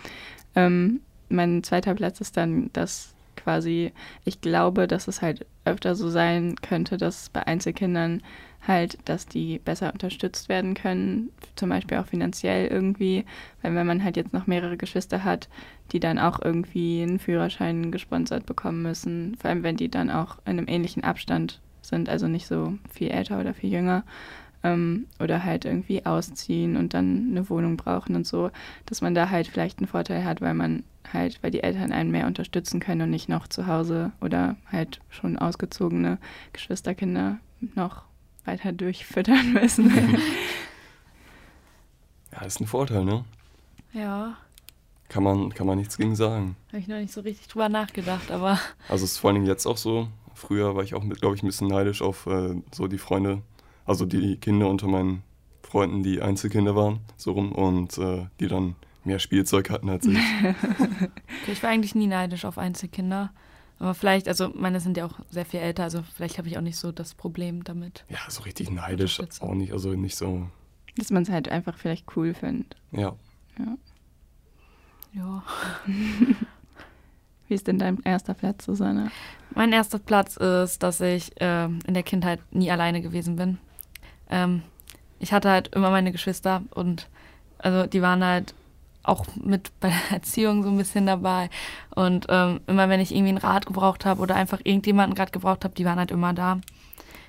Ähm, 0.54 1.00
mein 1.28 1.62
zweiter 1.62 1.94
Platz 1.94 2.20
ist 2.20 2.36
dann, 2.36 2.70
dass 2.72 3.14
quasi, 3.36 3.92
ich 4.24 4.40
glaube, 4.40 4.88
dass 4.88 5.08
es 5.08 5.22
halt 5.22 5.46
öfter 5.64 5.94
so 5.94 6.10
sein 6.10 6.56
könnte, 6.56 6.96
dass 6.96 7.28
bei 7.30 7.46
Einzelkindern 7.46 8.22
halt, 8.66 8.98
dass 9.04 9.26
die 9.26 9.60
besser 9.60 9.92
unterstützt 9.92 10.48
werden 10.48 10.74
können, 10.74 11.30
zum 11.54 11.68
Beispiel 11.68 11.98
auch 11.98 12.06
finanziell 12.06 12.66
irgendwie, 12.66 13.24
weil 13.62 13.74
wenn 13.74 13.86
man 13.86 14.02
halt 14.02 14.16
jetzt 14.16 14.32
noch 14.32 14.48
mehrere 14.48 14.76
Geschwister 14.76 15.22
hat, 15.22 15.48
die 15.92 16.00
dann 16.00 16.18
auch 16.18 16.40
irgendwie 16.42 17.02
einen 17.02 17.20
Führerschein 17.20 17.92
gesponsert 17.92 18.46
bekommen 18.46 18.82
müssen, 18.82 19.36
vor 19.36 19.50
allem 19.50 19.62
wenn 19.62 19.76
die 19.76 19.90
dann 19.90 20.10
auch 20.10 20.38
in 20.44 20.58
einem 20.58 20.68
ähnlichen 20.68 21.04
Abstand 21.04 21.60
sind, 21.88 22.08
also 22.08 22.28
nicht 22.28 22.46
so 22.46 22.74
viel 22.92 23.08
älter 23.10 23.40
oder 23.40 23.54
viel 23.54 23.72
jünger, 23.72 24.04
ähm, 24.62 25.06
oder 25.20 25.44
halt 25.44 25.64
irgendwie 25.64 26.04
ausziehen 26.06 26.76
und 26.76 26.94
dann 26.94 27.28
eine 27.30 27.48
Wohnung 27.48 27.76
brauchen 27.76 28.16
und 28.16 28.26
so, 28.26 28.50
dass 28.86 29.00
man 29.00 29.14
da 29.14 29.30
halt 29.30 29.46
vielleicht 29.46 29.78
einen 29.78 29.86
Vorteil 29.86 30.24
hat, 30.24 30.40
weil 30.40 30.54
man 30.54 30.82
halt, 31.12 31.42
weil 31.42 31.50
die 31.50 31.62
Eltern 31.62 31.92
einen 31.92 32.10
mehr 32.10 32.26
unterstützen 32.26 32.80
können 32.80 33.02
und 33.02 33.10
nicht 33.10 33.28
noch 33.28 33.46
zu 33.48 33.66
Hause 33.66 34.12
oder 34.20 34.56
halt 34.70 35.00
schon 35.10 35.38
ausgezogene 35.38 36.18
Geschwisterkinder 36.52 37.38
noch 37.74 38.02
weiter 38.44 38.72
durchfüttern 38.72 39.52
müssen. 39.54 39.92
Ja, 42.32 42.42
ist 42.44 42.60
ein 42.60 42.66
Vorteil, 42.66 43.04
ne? 43.04 43.24
Ja, 43.92 44.36
Kann 45.08 45.22
man, 45.22 45.54
kann 45.54 45.66
man 45.66 45.78
nichts 45.78 45.96
gegen 45.96 46.14
sagen. 46.14 46.56
habe 46.68 46.78
ich 46.78 46.86
noch 46.88 46.98
nicht 46.98 47.12
so 47.12 47.22
richtig 47.22 47.48
drüber 47.48 47.68
nachgedacht, 47.70 48.30
aber 48.30 48.58
Also 48.88 49.04
es 49.06 49.12
ist 49.12 49.18
vor 49.18 49.28
allen 49.30 49.36
Dingen 49.36 49.46
jetzt 49.46 49.66
auch 49.66 49.78
so. 49.78 50.08
Früher 50.38 50.76
war 50.76 50.84
ich 50.84 50.94
auch, 50.94 51.02
glaube 51.02 51.34
ich, 51.34 51.42
ein 51.42 51.46
bisschen 51.46 51.68
neidisch 51.68 52.00
auf 52.00 52.26
äh, 52.26 52.54
so 52.72 52.86
die 52.86 52.98
Freunde, 52.98 53.42
also 53.84 54.06
die 54.06 54.36
Kinder 54.36 54.68
unter 54.68 54.86
meinen 54.86 55.22
Freunden, 55.62 56.02
die 56.02 56.22
Einzelkinder 56.22 56.76
waren, 56.76 57.00
so 57.16 57.32
rum, 57.32 57.52
und 57.52 57.98
äh, 57.98 58.26
die 58.38 58.46
dann 58.46 58.76
mehr 59.04 59.18
Spielzeug 59.18 59.68
hatten 59.68 59.90
als 59.90 60.06
ich. 60.06 60.16
okay, 60.42 61.52
ich 61.52 61.62
war 61.62 61.70
eigentlich 61.70 61.94
nie 61.94 62.06
neidisch 62.06 62.44
auf 62.44 62.56
Einzelkinder. 62.56 63.32
Aber 63.80 63.94
vielleicht, 63.94 64.28
also 64.28 64.50
meine 64.54 64.80
sind 64.80 64.96
ja 64.96 65.06
auch 65.06 65.18
sehr 65.30 65.44
viel 65.44 65.60
älter, 65.60 65.84
also 65.84 66.02
vielleicht 66.14 66.38
habe 66.38 66.48
ich 66.48 66.56
auch 66.56 66.62
nicht 66.62 66.76
so 66.76 66.92
das 66.92 67.14
Problem 67.14 67.64
damit. 67.64 68.04
Ja, 68.08 68.18
so 68.28 68.42
richtig 68.42 68.70
neidisch 68.70 69.20
auch 69.40 69.54
nicht, 69.54 69.72
also 69.72 69.92
nicht 69.94 70.16
so, 70.16 70.48
dass 70.96 71.10
man 71.10 71.24
es 71.24 71.30
halt 71.30 71.48
einfach 71.48 71.76
vielleicht 71.78 72.16
cool 72.16 72.34
findet. 72.34 72.76
ja. 72.92 73.16
Ja. 75.14 75.42
Wie 77.48 77.54
ist 77.54 77.66
denn 77.66 77.78
dein 77.78 77.98
erster 78.04 78.34
Platz, 78.34 78.66
Susanne? 78.66 79.10
Mein 79.58 79.72
erster 79.72 79.98
Platz 79.98 80.36
ist, 80.36 80.84
dass 80.84 81.00
ich 81.00 81.32
ähm, 81.40 81.80
in 81.84 81.94
der 81.94 82.04
Kindheit 82.04 82.38
nie 82.52 82.70
alleine 82.70 83.02
gewesen 83.02 83.34
bin. 83.34 83.58
Ähm, 84.30 84.62
ich 85.18 85.32
hatte 85.32 85.50
halt 85.50 85.74
immer 85.74 85.90
meine 85.90 86.12
Geschwister 86.12 86.62
und 86.76 87.08
also 87.58 87.88
die 87.88 88.00
waren 88.00 88.24
halt 88.24 88.54
auch 89.02 89.26
mit 89.34 89.72
bei 89.80 89.88
der 89.88 90.18
Erziehung 90.18 90.62
so 90.62 90.68
ein 90.68 90.78
bisschen 90.78 91.06
dabei. 91.06 91.50
Und 91.92 92.26
ähm, 92.28 92.60
immer 92.68 92.88
wenn 92.88 93.00
ich 93.00 93.10
irgendwie 93.10 93.30
einen 93.30 93.38
Rat 93.38 93.66
gebraucht 93.66 94.06
habe 94.06 94.22
oder 94.22 94.36
einfach 94.36 94.60
irgendjemanden 94.62 95.16
gerade 95.16 95.32
gebraucht 95.32 95.64
habe, 95.64 95.74
die 95.74 95.84
waren 95.84 95.98
halt 95.98 96.12
immer 96.12 96.34
da. 96.34 96.60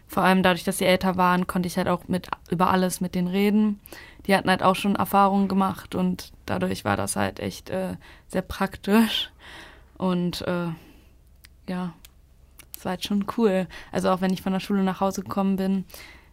Vor 0.07 0.21
allem 0.21 0.43
dadurch, 0.43 0.63
dass 0.63 0.77
sie 0.77 0.85
älter 0.85 1.17
waren, 1.17 1.47
konnte 1.47 1.65
ich 1.65 1.77
halt 1.77 1.87
auch 1.87 2.07
mit 2.07 2.29
über 2.51 2.69
alles 2.69 3.01
mit 3.01 3.15
denen 3.15 3.29
reden. 3.29 3.79
Die 4.27 4.35
hatten 4.35 4.51
halt 4.51 4.61
auch 4.61 4.75
schon 4.75 4.95
Erfahrungen 4.95 5.47
gemacht 5.47 5.95
und 5.95 6.31
dadurch 6.45 6.85
war 6.85 6.95
das 6.95 7.15
halt 7.15 7.39
echt 7.39 7.71
äh, 7.71 7.95
sehr 8.27 8.43
praktisch. 8.43 9.31
Und 9.97 10.43
äh, 10.43 10.67
ja, 11.67 11.93
es 12.79 12.85
war 12.85 12.91
halt 12.91 13.03
schon 13.03 13.25
cool. 13.37 13.67
Also 13.91 14.09
auch 14.09 14.21
wenn 14.21 14.31
ich 14.31 14.41
von 14.41 14.53
der 14.53 14.61
Schule 14.61 14.83
nach 14.83 15.01
Hause 15.01 15.21
gekommen 15.21 15.57
bin, 15.57 15.83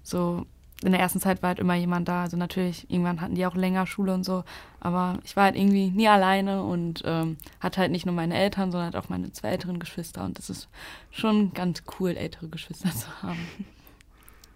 so 0.04 0.46
in 0.84 0.92
der 0.92 1.00
ersten 1.00 1.18
Zeit 1.18 1.42
war 1.42 1.48
halt 1.48 1.58
immer 1.58 1.74
jemand 1.74 2.06
da. 2.06 2.22
Also 2.22 2.36
natürlich, 2.36 2.88
irgendwann 2.88 3.20
hatten 3.20 3.34
die 3.34 3.44
auch 3.46 3.56
länger 3.56 3.84
Schule 3.86 4.14
und 4.14 4.22
so. 4.24 4.44
Aber 4.78 5.18
ich 5.24 5.34
war 5.34 5.44
halt 5.44 5.56
irgendwie 5.56 5.90
nie 5.90 6.06
alleine 6.06 6.62
und 6.62 7.02
ähm, 7.04 7.36
hatte 7.58 7.80
halt 7.80 7.90
nicht 7.90 8.06
nur 8.06 8.14
meine 8.14 8.36
Eltern, 8.36 8.70
sondern 8.70 8.92
halt 8.92 9.04
auch 9.04 9.08
meine 9.08 9.32
zwei 9.32 9.48
älteren 9.48 9.80
Geschwister. 9.80 10.24
Und 10.24 10.38
das 10.38 10.48
ist 10.48 10.68
schon 11.10 11.52
ganz 11.52 11.82
cool, 11.98 12.10
ältere 12.10 12.48
Geschwister 12.48 12.90
zu 12.90 13.08
haben. 13.22 13.38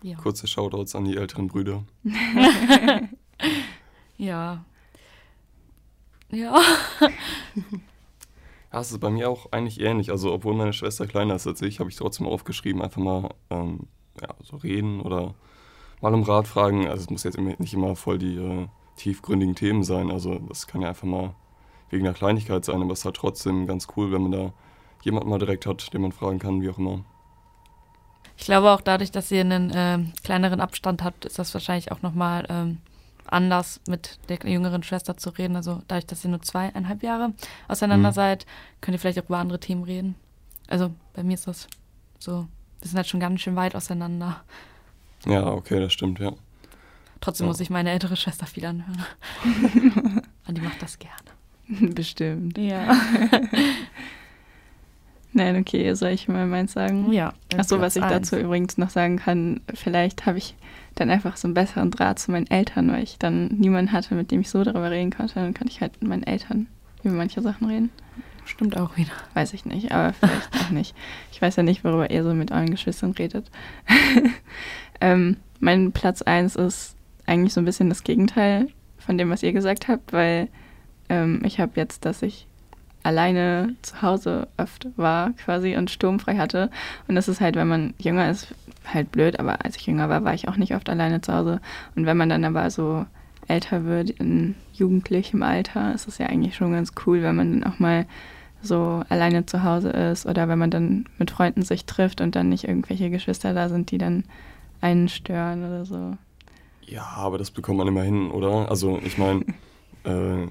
Ja. 0.03 0.17
Kurze 0.17 0.47
Shoutouts 0.47 0.95
an 0.95 1.05
die 1.05 1.19
älteren 1.19 1.49
Brüder. 1.49 1.85
Ja. 4.17 4.65
Ja. 6.31 6.61
Ja, 8.73 8.81
es 8.81 8.93
ist 8.93 9.01
bei 9.01 9.11
mir 9.11 9.29
auch 9.29 9.51
eigentlich 9.53 9.81
ähnlich. 9.81 10.11
Also, 10.11 10.33
obwohl 10.33 10.55
meine 10.55 10.73
Schwester 10.73 11.07
kleiner 11.07 11.35
ist 11.35 11.47
als 11.47 11.63
ich, 11.63 11.81
habe 11.81 11.91
ich 11.91 11.97
trotzdem 11.97 12.27
aufgeschrieben, 12.27 12.83
einfach 12.83 13.01
mal 13.01 13.31
ähm, 13.51 13.89
ja, 14.21 14.29
so 14.43 14.57
reden 14.57 15.01
oder 15.01 15.35
mal 16.01 16.15
um 16.15 16.23
Rat 16.23 16.47
fragen. 16.47 16.87
Also, 16.89 17.05
es 17.05 17.11
muss 17.11 17.25
jetzt 17.25 17.39
nicht 17.39 17.75
immer 17.75 17.97
voll 17.97 18.19
die 18.19 18.37
äh, 18.37 18.69
tiefgründigen 18.97 19.55
Themen 19.55 19.83
sein. 19.83 20.11
Also, 20.11 20.39
das 20.49 20.67
kann 20.67 20.83
ja 20.83 20.89
einfach 20.89 21.07
mal 21.07 21.35
wegen 21.91 22.07
einer 22.07 22.15
Kleinigkeit 22.15 22.65
sein, 22.65 22.81
aber 22.81 22.93
es 22.93 23.01
ist 23.01 23.05
halt 23.05 23.17
trotzdem 23.17 23.67
ganz 23.67 23.89
cool, 23.97 24.13
wenn 24.13 24.23
man 24.23 24.33
da 24.33 24.53
jemanden 25.03 25.29
mal 25.29 25.39
direkt 25.39 25.67
hat, 25.67 25.93
den 25.93 26.03
man 26.03 26.13
fragen 26.13 26.39
kann, 26.39 26.63
wie 26.63 26.71
auch 26.71 26.79
immer. 26.79 27.05
Ich 28.37 28.45
glaube 28.45 28.71
auch 28.71 28.81
dadurch, 28.81 29.11
dass 29.11 29.31
ihr 29.31 29.41
einen 29.41 29.73
ähm, 29.75 30.13
kleineren 30.23 30.61
Abstand 30.61 31.03
habt, 31.03 31.25
ist 31.25 31.39
das 31.39 31.53
wahrscheinlich 31.53 31.93
auch 31.93 32.03
nochmal 32.03 32.47
ähm, 32.49 32.79
anders 33.31 33.81
mit 33.87 34.19
der 34.29 34.39
jüngeren 34.51 34.83
Schwester 34.83 35.17
zu 35.17 35.31
reden. 35.31 35.57
Also 35.57 35.83
dadurch, 35.89 36.07
dass 36.07 36.25
ihr 36.25 36.31
nur 36.31 36.43
zweieinhalb 36.43 37.03
Jahre 37.03 37.33
auseinander 37.69 38.11
Mhm. 38.11 38.15
seid, 38.15 38.47
könnt 38.81 38.95
ihr 38.95 38.99
vielleicht 38.99 39.19
auch 39.21 39.25
über 39.27 39.39
andere 39.39 39.61
Themen 39.61 39.85
reden. 39.85 40.15
Also 40.69 40.93
bei 41.15 41.23
mir 41.23 41.35
ist 41.35 41.47
das 41.47 41.67
so, 42.19 42.47
wir 42.81 42.89
sind 42.89 42.97
halt 42.97 43.07
schon 43.09 43.21
ganz 43.21 43.41
schön 43.41 43.57
weit 43.57 43.75
auseinander. 43.75 44.43
Ja, 45.27 45.47
okay, 45.47 45.81
das 45.81 45.93
stimmt, 45.93 46.19
ja. 46.19 46.33
Trotzdem 47.21 47.47
Ja. 47.47 47.49
muss 47.51 47.61
ich 47.61 47.71
meine 47.71 47.91
ältere 47.91 48.17
Schwester 48.17 48.47
viel 48.47 48.65
anhören. 48.65 49.05
Und 50.47 50.57
die 50.57 50.63
macht 50.63 50.81
das 50.83 50.99
gerne. 50.99 51.15
Bestimmt. 51.95 52.57
Ja. 52.59 52.97
Nein, 55.33 55.57
okay, 55.57 55.95
soll 55.95 56.11
ich 56.11 56.29
mal 56.29 56.47
meins 56.47 56.73
sagen? 56.73 57.13
Ja. 57.13 57.35
Achso, 57.57 57.81
was 57.81 57.97
ich 57.97 58.03
eins. 58.03 58.31
dazu 58.31 58.37
übrigens 58.37 58.79
noch 58.79 58.91
sagen 58.91 59.17
kann, 59.17 59.61
vielleicht 59.75 60.27
habe 60.27 60.39
ich 60.39 60.57
dann 60.97 61.11
einfach 61.11 61.37
so 61.37 61.47
einen 61.47 61.55
besseren 61.55 61.91
Draht 61.91 62.19
zu 62.19 62.33
meinen 62.33 62.51
Eltern, 62.51 62.91
weil 62.91 63.05
ich 63.05 63.19
dann 63.19 63.47
niemanden 63.47 63.93
hatte, 63.93 64.15
mit 64.15 64.31
dem 64.31 64.41
ich 64.41 64.51
so 64.51 64.65
darüber 64.65 64.91
reden 64.91 65.13
konnte. 65.13 65.35
Dann 65.35 65.55
konnte 65.55 65.73
ich 65.73 65.81
halt 65.81 66.01
mit 66.01 66.09
meinen 66.09 66.25
Eltern 66.25 66.67
über 67.05 67.15
manche 67.15 67.41
Sachen 67.43 67.69
reden. 67.69 67.91
Stimmt 68.45 68.77
auch 68.77 68.97
wieder. 68.97 69.13
Weiß 69.35 69.55
ich 69.55 69.65
nicht, 69.65 69.93
aber 69.93 70.13
vielleicht 70.13 70.57
auch 70.61 70.71
nicht. 70.71 70.95
Ich 71.31 71.41
weiß 71.41 71.57
ja 71.57 71.63
nicht, 71.63 71.85
worüber 71.85 72.11
ihr 72.11 72.25
so 72.25 72.35
mit 72.35 72.51
euren 72.51 72.71
Geschwistern 72.71 73.13
redet. 73.13 73.49
ähm, 75.01 75.37
mein 75.61 75.93
Platz 75.93 76.23
1 76.23 76.57
ist 76.57 76.97
eigentlich 77.27 77.53
so 77.53 77.61
ein 77.61 77.65
bisschen 77.65 77.89
das 77.89 78.03
Gegenteil 78.03 78.69
von 78.99 79.17
dem, 79.17 79.31
was 79.31 79.45
ihr 79.45 79.53
gesagt 79.53 79.87
habt, 79.87 80.13
weil 80.13 80.49
ähm, 81.09 81.43
ich 81.45 81.61
habe 81.61 81.73
jetzt, 81.77 82.05
dass 82.05 82.23
ich 82.23 82.49
alleine 83.03 83.75
zu 83.83 84.03
Hause 84.03 84.49
oft 84.57 84.89
war 84.97 85.33
quasi 85.33 85.77
und 85.77 85.91
sturmfrei 85.91 86.37
hatte. 86.37 86.71
Und 87.09 87.15
das 87.15 87.29
ist 87.29 87.41
halt, 87.41 87.57
wenn 87.57 87.69
man 87.69 87.95
jünger 87.99 88.31
ist, 88.31 88.55
halt 88.93 89.13
blöd, 89.13 89.39
aber 89.39 89.65
als 89.65 89.77
ich 89.77 89.87
jünger 89.87 90.09
war, 90.09 90.25
war 90.25 90.35
ich 90.35 90.49
auch 90.49 90.57
nicht 90.57 90.75
oft 90.75 90.89
alleine 90.89 91.21
zu 91.21 91.33
Hause. 91.33 91.61
Und 91.97 92.07
wenn 92.07 92.17
man 92.17 92.29
dann 92.29 92.45
aber 92.45 92.71
so 92.71 93.07
älter 93.49 93.85
wird, 93.85 94.11
in 94.11 94.55
jugendlichem 94.73 95.43
Alter, 95.43 95.95
ist 95.95 96.09
es 96.09 96.19
ja 96.19 96.27
eigentlich 96.27 96.55
schon 96.55 96.73
ganz 96.73 96.93
cool, 97.07 97.23
wenn 97.23 97.37
man 97.37 97.61
dann 97.61 97.73
auch 97.73 97.79
mal 97.79 98.07
so 98.63 99.03
alleine 99.09 99.47
zu 99.47 99.65
Hause 99.65 99.91
ist 99.91 100.27
oder 100.27 100.49
wenn 100.49 100.59
man 100.59 100.71
dann 100.71 101.07
mit 101.19 101.31
Freunden 101.31 101.63
sich 101.63 101.87
trifft 101.87 102.21
und 102.21 102.37
dann 102.37 102.49
nicht 102.49 102.65
irgendwelche 102.65 103.11
Geschwister 103.11 103.55
da 103.55 103.69
sind, 103.69 103.91
die 103.91 103.99
dann 103.99 104.25
einen 104.81 105.09
stören 105.09 105.65
oder 105.65 105.85
so. 105.85 106.17
Ja, 106.83 107.05
aber 107.17 107.39
das 107.39 107.51
bekommt 107.51 107.79
man 107.79 107.89
immer 107.89 108.03
hin, 108.03 108.31
oder? 108.31 108.69
Also 108.71 108.99
ich 109.05 109.17
meine, 109.17 109.45
äh, 110.05 110.47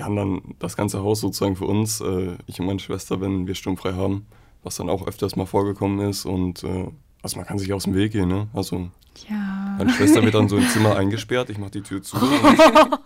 wir 0.00 0.06
haben 0.06 0.16
dann 0.16 0.40
das 0.58 0.78
ganze 0.78 1.02
Haus 1.02 1.20
sozusagen 1.20 1.56
für 1.56 1.66
uns, 1.66 2.00
äh, 2.00 2.38
ich 2.46 2.58
und 2.58 2.64
meine 2.64 2.78
Schwester, 2.78 3.20
wenn 3.20 3.46
wir 3.46 3.54
sturmfrei 3.54 3.92
haben, 3.92 4.24
was 4.62 4.76
dann 4.76 4.88
auch 4.88 5.06
öfters 5.06 5.36
mal 5.36 5.44
vorgekommen 5.44 6.08
ist 6.08 6.24
und 6.24 6.64
äh, 6.64 6.86
also 7.22 7.36
man 7.36 7.46
kann 7.46 7.58
sich 7.58 7.70
aus 7.74 7.84
dem 7.84 7.94
Weg 7.94 8.12
gehen, 8.12 8.28
ne? 8.28 8.48
Also 8.54 8.88
Ja. 9.28 9.74
meine 9.76 9.90
Schwester 9.90 10.22
wird 10.22 10.32
dann 10.34 10.48
so 10.48 10.56
im 10.56 10.66
Zimmer 10.68 10.96
eingesperrt, 10.96 11.50
ich 11.50 11.58
mache 11.58 11.72
die 11.72 11.82
Tür 11.82 12.02
zu 12.02 12.16
und 12.16 12.24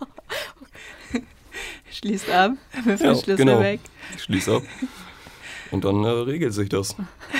Schließt 1.91 2.29
ab, 2.29 2.51
wirft 2.85 3.03
Ja, 3.03 3.11
den 3.13 3.21
Schlüssel 3.21 3.45
genau. 3.45 3.59
weg. 3.59 3.81
ich 4.15 4.23
schließe 4.23 4.55
ab. 4.55 4.63
Und 5.71 5.83
dann 5.83 6.01
äh, 6.05 6.07
regelt 6.07 6.53
sich 6.53 6.69
das. 6.69 6.95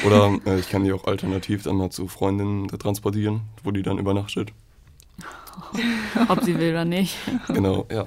Oder 0.05 0.37
äh, 0.45 0.59
ich 0.59 0.69
kann 0.69 0.83
die 0.83 0.91
auch 0.91 1.05
alternativ 1.05 1.63
dann 1.63 1.77
mal 1.77 1.91
zu 1.91 2.09
Freundinnen 2.09 2.67
transportieren, 2.67 3.43
wo 3.63 3.71
die 3.71 3.83
dann 3.83 3.99
übernachtet. 3.99 4.51
Ob 6.27 6.43
sie 6.43 6.59
will 6.59 6.71
oder 6.71 6.83
nicht. 6.83 7.15
Genau, 7.47 7.85
ja. 7.89 8.03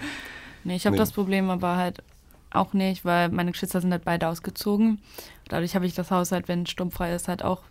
Nee, 0.69 0.77
ich 0.77 0.87
habe 0.87 0.95
Nee. 0.95 1.01
das 1.01 1.13
Problem 1.13 1.51
aber 1.51 1.77
halt 1.77 2.03
auch 2.51 2.73
nicht, 2.73 3.05
weil 3.05 3.29
meine 3.31 3.53
Geschwister 3.53 3.81
sind 3.81 3.91
halt 3.93 4.05
beide 4.05 4.29
ausgezogen. 4.29 5.01
Dadurch 5.49 5.75
habe 5.75 5.87
ich 5.87 5.95
das 5.95 6.11
Haus 6.11 6.31
halt, 6.33 6.47
wenn 6.49 6.67
sturmfrei 6.67 7.15
ist, 7.15 7.27
halt 7.29 7.43
auch 7.43 7.63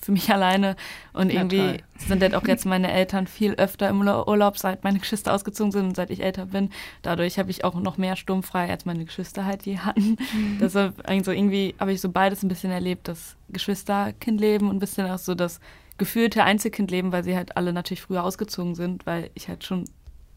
für 0.00 0.12
mich 0.12 0.30
alleine. 0.32 0.76
Und 1.12 1.30
Ja, 1.32 1.40
irgendwie 1.40 1.58
toll. 1.58 1.76
sind 1.98 2.22
halt 2.22 2.34
auch 2.34 2.46
jetzt 2.46 2.66
meine 2.66 2.90
Eltern 2.92 3.26
viel 3.26 3.54
öfter 3.54 3.88
im 3.88 4.00
Ur- 4.00 4.28
Urlaub, 4.28 4.58
seit 4.58 4.84
meine 4.84 4.98
Geschwister 4.98 5.32
ausgezogen 5.34 5.72
sind 5.72 5.84
und 5.86 5.96
seit 5.96 6.10
ich 6.10 6.22
älter 6.22 6.46
bin. 6.46 6.70
Dadurch 7.02 7.38
habe 7.38 7.50
ich 7.50 7.64
auch 7.64 7.74
noch 7.74 7.98
mehr 7.98 8.14
sturmfrei, 8.16 8.68
als 8.70 8.84
meine 8.84 9.04
Geschwister 9.04 9.44
halt 9.44 9.64
je 9.64 9.78
hatten. 9.78 10.16
Deshalb 10.60 11.08
also 11.08 11.30
irgendwie 11.32 11.74
habe 11.80 11.92
ich 11.92 12.00
so 12.00 12.08
beides 12.10 12.42
ein 12.42 12.48
bisschen 12.48 12.70
erlebt, 12.70 13.08
das 13.08 13.36
Geschwisterkindleben 13.48 14.68
und 14.68 14.76
ein 14.76 14.80
bisschen 14.80 15.08
auch 15.10 15.18
so 15.18 15.34
das 15.34 15.60
gefühlte 15.98 16.44
Einzelkindleben, 16.44 17.10
weil 17.12 17.24
sie 17.24 17.36
halt 17.36 17.56
alle 17.56 17.72
natürlich 17.72 18.02
früher 18.02 18.22
ausgezogen 18.24 18.74
sind, 18.74 19.06
weil 19.06 19.30
ich 19.34 19.48
halt 19.48 19.64
schon 19.64 19.84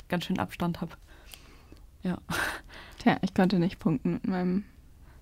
ganz 0.07 0.25
schön 0.25 0.39
Abstand 0.39 0.79
habe. 0.81 0.91
Ja. 2.03 2.17
Tja, 2.99 3.17
ich 3.21 3.33
konnte 3.33 3.59
nicht 3.59 3.79
punkten 3.79 4.13
mit 4.13 4.27
meinem 4.27 4.63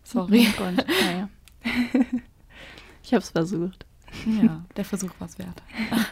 Sorry. 0.03 0.47
Grund. 0.55 0.85
Naja. 1.01 1.29
ich 3.03 3.13
habe 3.13 3.21
es 3.21 3.29
versucht. 3.31 3.85
Ja, 4.25 4.63
der 4.75 4.85
Versuch 4.85 5.11
war 5.19 5.27
es 5.27 5.37
wert. 5.37 5.61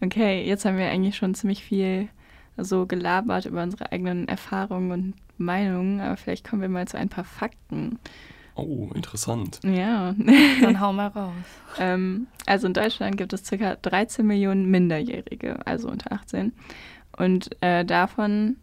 Okay, 0.00 0.46
jetzt 0.46 0.64
haben 0.64 0.76
wir 0.78 0.88
eigentlich 0.88 1.16
schon 1.16 1.34
ziemlich 1.34 1.64
viel 1.64 2.08
so 2.56 2.86
gelabert 2.86 3.46
über 3.46 3.62
unsere 3.62 3.90
eigenen 3.90 4.28
Erfahrungen 4.28 4.92
und 4.92 5.14
Meinungen, 5.38 6.00
aber 6.00 6.16
vielleicht 6.16 6.48
kommen 6.48 6.62
wir 6.62 6.68
mal 6.68 6.86
zu 6.86 6.96
ein 6.96 7.08
paar 7.08 7.24
Fakten. 7.24 7.98
Oh, 8.54 8.90
interessant. 8.94 9.60
Ja. 9.64 10.14
Dann 10.60 10.80
hau 10.80 10.92
mal 10.92 11.08
raus. 11.08 11.32
ähm, 11.78 12.26
also 12.46 12.66
in 12.66 12.74
Deutschland 12.74 13.16
gibt 13.16 13.32
es 13.32 13.48
ca. 13.48 13.76
13 13.76 14.26
Millionen 14.26 14.70
Minderjährige, 14.70 15.64
also 15.66 15.88
unter 15.88 16.12
18. 16.12 16.52
Und 17.16 17.50
äh, 17.60 17.84
davon 17.84 18.56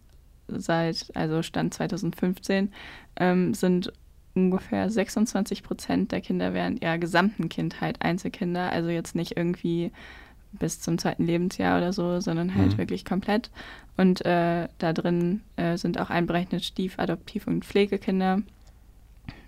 seit, 0.47 1.11
also 1.15 1.41
Stand 1.43 1.73
2015, 1.73 2.71
ähm, 3.17 3.53
sind 3.53 3.91
ungefähr 4.33 4.89
26 4.89 5.63
Prozent 5.63 6.11
der 6.11 6.21
Kinder 6.21 6.53
während 6.53 6.81
ihrer 6.83 6.97
gesamten 6.97 7.47
Kindheit 7.49 8.01
Einzelkinder, 8.01 8.69
also 8.71 8.89
jetzt 8.89 9.15
nicht 9.15 9.37
irgendwie 9.37 9.91
bis 10.51 10.79
zum 10.81 10.97
zweiten 10.97 11.25
Lebensjahr 11.25 11.77
oder 11.77 11.91
so, 11.93 12.19
sondern 12.19 12.55
halt 12.55 12.73
Mhm. 12.73 12.77
wirklich 12.77 13.05
komplett. 13.05 13.49
Und 13.97 14.25
äh, 14.25 14.67
da 14.77 14.93
drin 14.93 15.41
äh, 15.57 15.77
sind 15.77 15.99
auch 15.99 16.09
einberechnet 16.09 16.63
Stief-, 16.63 16.99
Adoptiv- 16.99 17.47
und 17.47 17.63
Pflegekinder. 17.65 18.41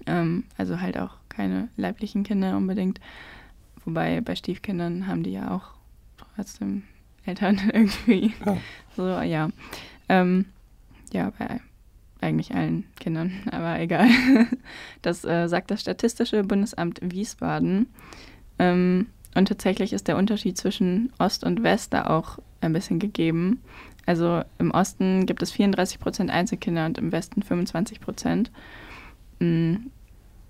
Ähm, 0.05 0.45
also 0.57 0.79
halt 0.81 0.97
auch 0.97 1.11
keine 1.29 1.69
leiblichen 1.77 2.23
Kinder 2.23 2.55
unbedingt. 2.57 2.99
Wobei 3.85 4.21
bei 4.21 4.35
Stiefkindern 4.35 5.07
haben 5.07 5.23
die 5.23 5.31
ja 5.31 5.51
auch 5.55 5.69
trotzdem 6.35 6.83
Eltern 7.25 7.59
irgendwie. 7.73 8.33
Ja. 8.45 8.57
So, 8.95 9.07
ja. 9.21 9.49
Ähm, 10.09 10.45
ja, 11.13 11.31
bei 11.37 11.59
eigentlich 12.19 12.55
allen 12.55 12.85
Kindern, 12.99 13.31
aber 13.51 13.79
egal. 13.79 14.07
Das 15.01 15.23
äh, 15.23 15.47
sagt 15.47 15.71
das 15.71 15.81
Statistische 15.81 16.43
Bundesamt 16.43 16.99
Wiesbaden. 17.01 17.87
Ähm, 18.59 19.07
und 19.35 19.47
tatsächlich 19.47 19.93
ist 19.93 20.07
der 20.07 20.17
Unterschied 20.17 20.57
zwischen 20.57 21.11
Ost 21.19 21.43
und 21.43 21.63
West 21.63 21.93
da 21.93 22.07
auch 22.07 22.39
ein 22.61 22.73
bisschen 22.73 22.97
gegeben. 22.97 23.61
Also 24.07 24.41
im 24.57 24.71
Osten 24.71 25.25
gibt 25.25 25.43
es 25.43 25.51
34 25.51 25.99
Prozent 25.99 26.31
Einzelkinder 26.31 26.85
und 26.85 26.97
im 26.97 27.11
Westen 27.11 27.43
25 27.43 27.99
Prozent. 27.99 28.51
Mm, 29.39 29.75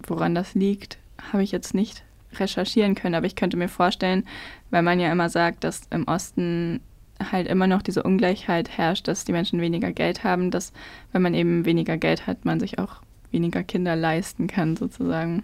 Woran 0.05 0.35
das 0.35 0.53
liegt, 0.53 0.99
habe 1.31 1.43
ich 1.43 1.51
jetzt 1.51 1.73
nicht 1.73 2.03
recherchieren 2.33 2.93
können, 2.93 3.15
aber 3.15 3.25
ich 3.25 3.35
könnte 3.35 3.57
mir 3.57 3.69
vorstellen, 3.69 4.25
weil 4.69 4.83
man 4.83 4.99
ja 4.99 5.11
immer 5.11 5.29
sagt, 5.29 5.63
dass 5.63 5.87
im 5.89 6.07
Osten 6.07 6.81
halt 7.31 7.47
immer 7.47 7.67
noch 7.67 7.81
diese 7.81 8.03
Ungleichheit 8.03 8.69
herrscht, 8.69 9.07
dass 9.07 9.25
die 9.25 9.31
Menschen 9.31 9.61
weniger 9.61 9.91
Geld 9.91 10.23
haben, 10.23 10.51
dass 10.51 10.73
wenn 11.11 11.21
man 11.21 11.33
eben 11.33 11.65
weniger 11.65 11.97
Geld 11.97 12.27
hat, 12.27 12.45
man 12.45 12.59
sich 12.59 12.79
auch 12.79 13.01
weniger 13.31 13.63
Kinder 13.63 13.95
leisten 13.95 14.47
kann, 14.47 14.75
sozusagen. 14.77 15.43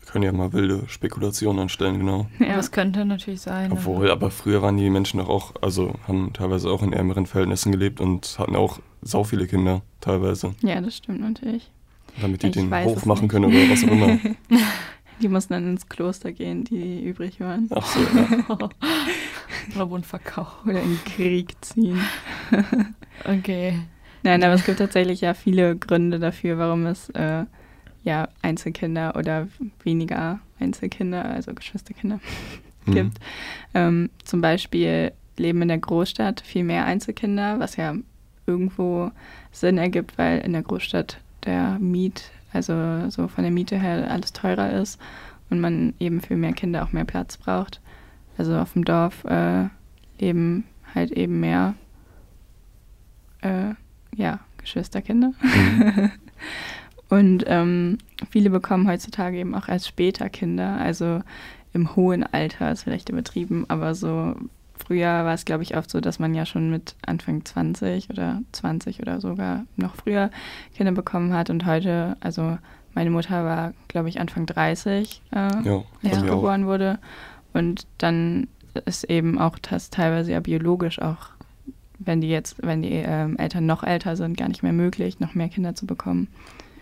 Wir 0.00 0.08
können 0.12 0.24
ja 0.24 0.32
mal 0.32 0.52
wilde 0.52 0.84
Spekulationen 0.88 1.60
anstellen, 1.60 1.98
genau. 1.98 2.26
Ja, 2.40 2.56
Das 2.56 2.72
könnte 2.72 3.04
natürlich 3.04 3.42
sein. 3.42 3.70
Obwohl, 3.72 4.10
aber 4.10 4.30
früher 4.30 4.62
waren 4.62 4.76
die 4.76 4.90
Menschen 4.90 5.18
doch 5.18 5.28
auch, 5.28 5.52
also 5.60 5.94
haben 6.08 6.32
teilweise 6.32 6.70
auch 6.70 6.82
in 6.82 6.92
ärmeren 6.92 7.26
Verhältnissen 7.26 7.70
gelebt 7.70 8.00
und 8.00 8.36
hatten 8.38 8.56
auch 8.56 8.80
sau 9.02 9.24
viele 9.24 9.46
Kinder, 9.46 9.82
teilweise. 10.00 10.54
ja 10.62 10.80
das 10.80 10.96
stimmt 10.96 11.20
natürlich. 11.20 11.70
Damit 12.20 12.42
die 12.42 12.48
Ich 12.48 12.52
den 12.54 12.72
Hof 12.84 13.06
machen 13.06 13.22
nicht. 13.22 13.30
können 13.30 13.44
oder 13.44 13.70
was 13.70 13.84
auch 13.84 13.88
immer. 13.88 14.18
Die 15.20 15.28
mussten 15.28 15.52
dann 15.52 15.68
ins 15.68 15.88
Kloster 15.88 16.32
gehen, 16.32 16.64
die 16.64 17.02
übrig 17.04 17.40
waren. 17.40 17.68
Ach 17.74 17.84
so, 17.86 18.00
ja. 18.00 18.44
Oder 19.74 19.90
wurden 19.90 20.04
verkauft. 20.04 20.64
Oder 20.64 20.80
in 20.82 20.90
den 20.96 21.04
Krieg 21.04 21.54
ziehen. 21.60 22.00
Okay. 23.24 23.78
Nein, 24.22 24.42
aber 24.42 24.54
es 24.54 24.64
gibt 24.64 24.78
tatsächlich 24.78 25.20
ja 25.20 25.34
viele 25.34 25.76
Gründe 25.76 26.18
dafür, 26.18 26.56
warum 26.56 26.86
es 26.86 27.10
äh, 27.10 27.44
ja 28.02 28.28
Einzelkinder 28.40 29.14
oder 29.14 29.48
weniger 29.84 30.40
Einzelkinder, 30.58 31.26
also 31.26 31.52
Geschwisterkinder, 31.52 32.18
Hm. 32.86 32.94
gibt. 32.94 33.18
Ähm, 33.74 34.08
zum 34.24 34.40
Beispiel 34.40 35.12
leben 35.36 35.60
in 35.60 35.68
der 35.68 35.76
Großstadt 35.78 36.40
viel 36.40 36.64
mehr 36.64 36.86
Einzelkinder, 36.86 37.58
was 37.60 37.76
ja 37.76 37.94
irgendwo 38.46 39.10
Sinn 39.52 39.76
ergibt, 39.76 40.16
weil 40.16 40.38
in 40.40 40.54
der 40.54 40.62
Großstadt 40.62 41.18
der 41.44 41.78
Miet, 41.78 42.30
also 42.52 43.08
so 43.10 43.28
von 43.28 43.44
der 43.44 43.52
Miete 43.52 43.78
her 43.78 44.10
alles 44.10 44.32
teurer 44.32 44.72
ist 44.72 45.00
und 45.50 45.60
man 45.60 45.94
eben 45.98 46.20
für 46.20 46.36
mehr 46.36 46.52
Kinder 46.52 46.82
auch 46.84 46.92
mehr 46.92 47.04
Platz 47.04 47.36
braucht. 47.36 47.80
Also 48.38 48.56
auf 48.56 48.72
dem 48.72 48.84
Dorf 48.84 49.24
äh, 49.24 49.68
leben 50.18 50.64
halt 50.94 51.12
eben 51.12 51.40
mehr 51.40 51.74
äh, 53.42 53.74
ja, 54.14 54.40
Geschwisterkinder. 54.58 55.32
Mhm. 55.40 56.10
Und 57.10 57.42
ähm, 57.48 57.98
viele 58.30 58.50
bekommen 58.50 58.88
heutzutage 58.88 59.38
eben 59.38 59.54
auch 59.56 59.68
erst 59.68 59.88
später 59.88 60.28
Kinder, 60.28 60.78
also 60.78 61.22
im 61.72 61.96
hohen 61.96 62.22
Alter, 62.22 62.70
ist 62.70 62.84
vielleicht 62.84 63.08
übertrieben, 63.08 63.64
aber 63.68 63.96
so 63.96 64.36
früher 64.90 65.24
war 65.24 65.34
es, 65.34 65.44
glaube 65.44 65.62
ich, 65.62 65.76
oft 65.76 65.88
so, 65.88 66.00
dass 66.00 66.18
man 66.18 66.34
ja 66.34 66.44
schon 66.44 66.68
mit 66.68 66.96
Anfang 67.06 67.44
20 67.44 68.10
oder 68.10 68.42
20 68.50 69.00
oder 69.00 69.20
sogar 69.20 69.64
noch 69.76 69.94
früher 69.94 70.30
Kinder 70.74 70.90
bekommen 70.90 71.32
hat. 71.32 71.48
Und 71.48 71.64
heute, 71.64 72.16
also 72.18 72.58
meine 72.92 73.10
Mutter 73.10 73.44
war, 73.44 73.72
glaube 73.86 74.08
ich, 74.08 74.18
Anfang 74.18 74.46
30, 74.46 75.22
äh, 75.30 75.36
Ja, 75.36 75.84
als 76.02 76.20
mir 76.20 76.32
auch. 76.32 76.36
geboren 76.38 76.66
wurde. 76.66 76.98
Und 77.52 77.86
dann 77.98 78.48
ist 78.84 79.04
eben 79.04 79.38
auch 79.38 79.60
das 79.60 79.90
teilweise 79.90 80.32
ja 80.32 80.40
biologisch 80.40 81.00
auch, 81.00 81.28
wenn 82.00 82.20
die 82.20 82.28
jetzt, 82.28 82.56
wenn 82.60 82.82
die 82.82 82.90
ähm, 82.94 83.36
Eltern 83.36 83.66
noch 83.66 83.84
älter 83.84 84.16
sind, 84.16 84.36
gar 84.36 84.48
nicht 84.48 84.64
mehr 84.64 84.72
möglich, 84.72 85.20
noch 85.20 85.34
mehr 85.36 85.48
Kinder 85.50 85.76
zu 85.76 85.86
bekommen. 85.86 86.26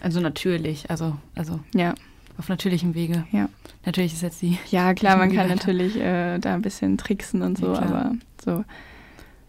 Also 0.01 0.21
natürlich, 0.21 0.89
also, 0.89 1.15
also 1.35 1.61
Ja, 1.75 1.93
auf 2.39 2.49
natürlichem 2.49 2.95
Wege. 2.95 3.25
ja. 3.33 3.49
Natürlich 3.85 4.13
ist 4.13 4.23
jetzt 4.23 4.43
die. 4.43 4.59
Ja, 4.71 4.95
klar, 4.95 5.17
man 5.17 5.33
kann 5.35 5.49
natürlich 5.57 5.97
äh, 5.97 6.39
da 6.39 6.55
ein 6.55 6.63
bisschen 6.63 6.99
tricksen 6.99 7.43
und 7.43 7.59
so, 7.59 7.73
Ja, 7.73 7.81
aber 7.83 8.13
so, 8.45 8.65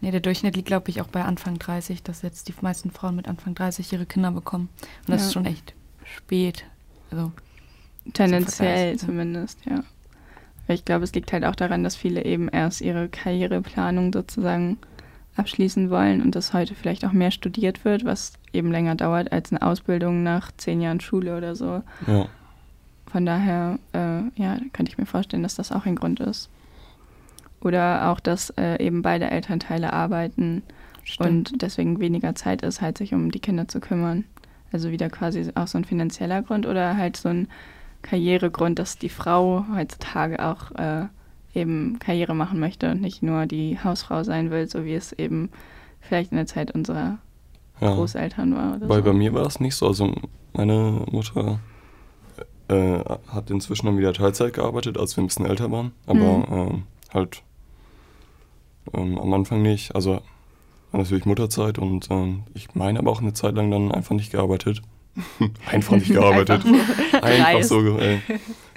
Nee, 0.02 0.10
der 0.12 0.20
Durchschnitt 0.20 0.56
liegt, 0.56 0.66
glaube 0.68 0.88
ich, 0.88 1.02
auch 1.02 1.08
bei 1.08 1.22
Anfang 1.24 1.58
30, 1.58 2.02
dass 2.02 2.22
jetzt 2.22 2.48
die 2.48 2.54
meisten 2.62 2.90
Frauen 2.90 3.16
mit 3.16 3.28
Anfang 3.28 3.54
30 3.54 3.92
ihre 3.92 4.06
Kinder 4.06 4.30
bekommen. 4.30 4.70
Und 5.06 5.10
das 5.10 5.20
Ja. 5.20 5.26
ist 5.26 5.32
schon 5.34 5.44
echt 5.44 5.74
spät. 6.04 6.64
Also, 7.10 7.32
tendenziell 8.14 8.96
zumindest, 8.96 9.58
ja. 9.68 9.82
Weil 10.66 10.76
Ich 10.76 10.84
glaube, 10.86 11.04
es 11.04 11.12
liegt 11.12 11.32
halt 11.32 11.44
auch 11.44 11.54
daran, 11.54 11.84
dass 11.84 11.96
viele 11.96 12.24
eben 12.24 12.48
erst 12.48 12.80
ihre 12.80 13.08
Karriereplanung 13.08 14.12
sozusagen 14.12 14.78
abschließen 15.36 15.90
wollen 15.90 16.22
und 16.22 16.34
dass 16.34 16.52
heute 16.52 16.74
vielleicht 16.74 17.04
auch 17.04 17.12
mehr 17.12 17.30
studiert 17.30 17.84
wird, 17.84 18.04
was 18.04 18.32
eben 18.52 18.70
länger 18.70 18.94
dauert 18.94 19.32
als 19.32 19.52
eine 19.52 19.62
Ausbildung 19.62 20.22
nach 20.22 20.50
zehn 20.56 20.80
Jahren 20.80 21.00
Schule 21.00 21.36
oder 21.36 21.54
so. 21.56 21.82
Ja. 22.06 22.26
Von 23.10 23.26
daher, 23.26 23.78
äh, 23.92 24.22
ja, 24.40 24.58
könnte 24.72 24.92
ich 24.92 24.98
mir 24.98 25.06
vorstellen, 25.06 25.42
dass 25.42 25.56
das 25.56 25.72
auch 25.72 25.84
ein 25.84 25.96
Grund 25.96 26.20
ist. 26.20 26.48
Oder 27.60 28.10
auch, 28.10 28.20
dass 28.20 28.50
äh, 28.50 28.82
eben 28.84 29.02
beide 29.02 29.30
Elternteile 29.30 29.92
arbeiten 29.92 30.62
stimmt. 31.02 31.52
und 31.52 31.62
deswegen 31.62 31.98
weniger 31.98 32.34
Zeit 32.34 32.62
ist, 32.62 32.80
halt 32.80 32.98
sich 32.98 33.12
um 33.12 33.30
die 33.30 33.40
Kinder 33.40 33.66
zu 33.66 33.80
kümmern. 33.80 34.24
Also 34.72 34.90
wieder 34.90 35.10
quasi 35.10 35.50
auch 35.56 35.66
so 35.66 35.76
ein 35.76 35.84
finanzieller 35.84 36.42
Grund 36.42 36.66
oder 36.66 36.96
halt 36.96 37.16
so 37.16 37.28
ein 37.28 37.48
Karrieregrund, 38.02 38.78
dass 38.78 38.96
die 38.96 39.08
Frau 39.08 39.66
heutzutage 39.74 40.42
auch 40.44 40.70
äh, 40.76 41.06
eben 41.52 41.98
Karriere 41.98 42.34
machen 42.34 42.60
möchte 42.60 42.92
und 42.92 43.00
nicht 43.00 43.22
nur 43.22 43.46
die 43.46 43.78
Hausfrau 43.82 44.22
sein 44.22 44.50
will, 44.50 44.68
so 44.68 44.84
wie 44.84 44.94
es 44.94 45.12
eben 45.12 45.50
vielleicht 46.00 46.30
in 46.30 46.36
der 46.36 46.46
Zeit 46.46 46.70
unserer 46.70 47.18
ja. 47.80 47.92
Großeltern 47.94 48.54
war. 48.54 48.76
Oder 48.76 48.88
Weil 48.88 49.02
so. 49.02 49.10
bei 49.10 49.12
mir 49.12 49.34
war 49.34 49.42
das 49.42 49.58
nicht 49.58 49.74
so. 49.74 49.88
Also 49.88 50.14
meine 50.52 51.04
Mutter 51.10 51.58
äh, 52.70 53.04
hat 53.28 53.50
inzwischen 53.50 53.86
dann 53.86 53.98
wieder 53.98 54.12
Teilzeit 54.12 54.54
gearbeitet, 54.54 54.96
als 54.96 55.16
wir 55.16 55.24
ein 55.24 55.26
bisschen 55.26 55.46
älter 55.46 55.70
waren. 55.70 55.92
Aber 56.06 56.46
ähm, 56.50 56.82
halt 57.12 57.42
ähm, 58.94 59.18
am 59.18 59.32
Anfang 59.32 59.62
nicht. 59.62 59.94
Also 59.94 60.22
war 60.92 61.00
natürlich 61.00 61.26
Mutterzeit 61.26 61.78
und 61.78 62.10
ähm, 62.10 62.44
ich 62.54 62.74
meine 62.74 62.98
aber 62.98 63.10
auch 63.10 63.20
eine 63.20 63.32
Zeit 63.32 63.54
lang 63.54 63.70
dann 63.70 63.92
einfach 63.92 64.14
nicht 64.14 64.32
gearbeitet. 64.32 64.82
einfach 65.66 65.96
nicht 65.96 66.12
gearbeitet. 66.12 66.64
Einfach 66.64 67.22
Einfach 67.22 67.62
so. 67.62 67.98
Äh, 67.98 68.18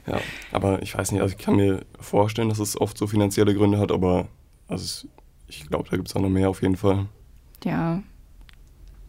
ja, 0.05 0.19
aber 0.51 0.81
ich 0.81 0.97
weiß 0.97 1.12
nicht, 1.12 1.21
also 1.21 1.35
ich 1.35 1.41
kann 1.41 1.55
mir 1.55 1.85
vorstellen, 2.00 2.50
dass 2.50 2.59
es 2.59 2.79
oft 2.79 2.97
so 2.97 3.07
finanzielle 3.07 3.55
Gründe 3.55 3.79
hat, 3.79 3.91
aber 3.91 4.27
also 4.67 5.07
ich 5.47 5.67
glaube, 5.67 5.88
da 5.89 5.95
gibt 5.95 6.09
es 6.09 6.15
auch 6.15 6.21
noch 6.21 6.29
mehr 6.29 6.50
auf 6.50 6.62
jeden 6.62 6.75
Fall. 6.75 7.05
Ja, 7.63 8.01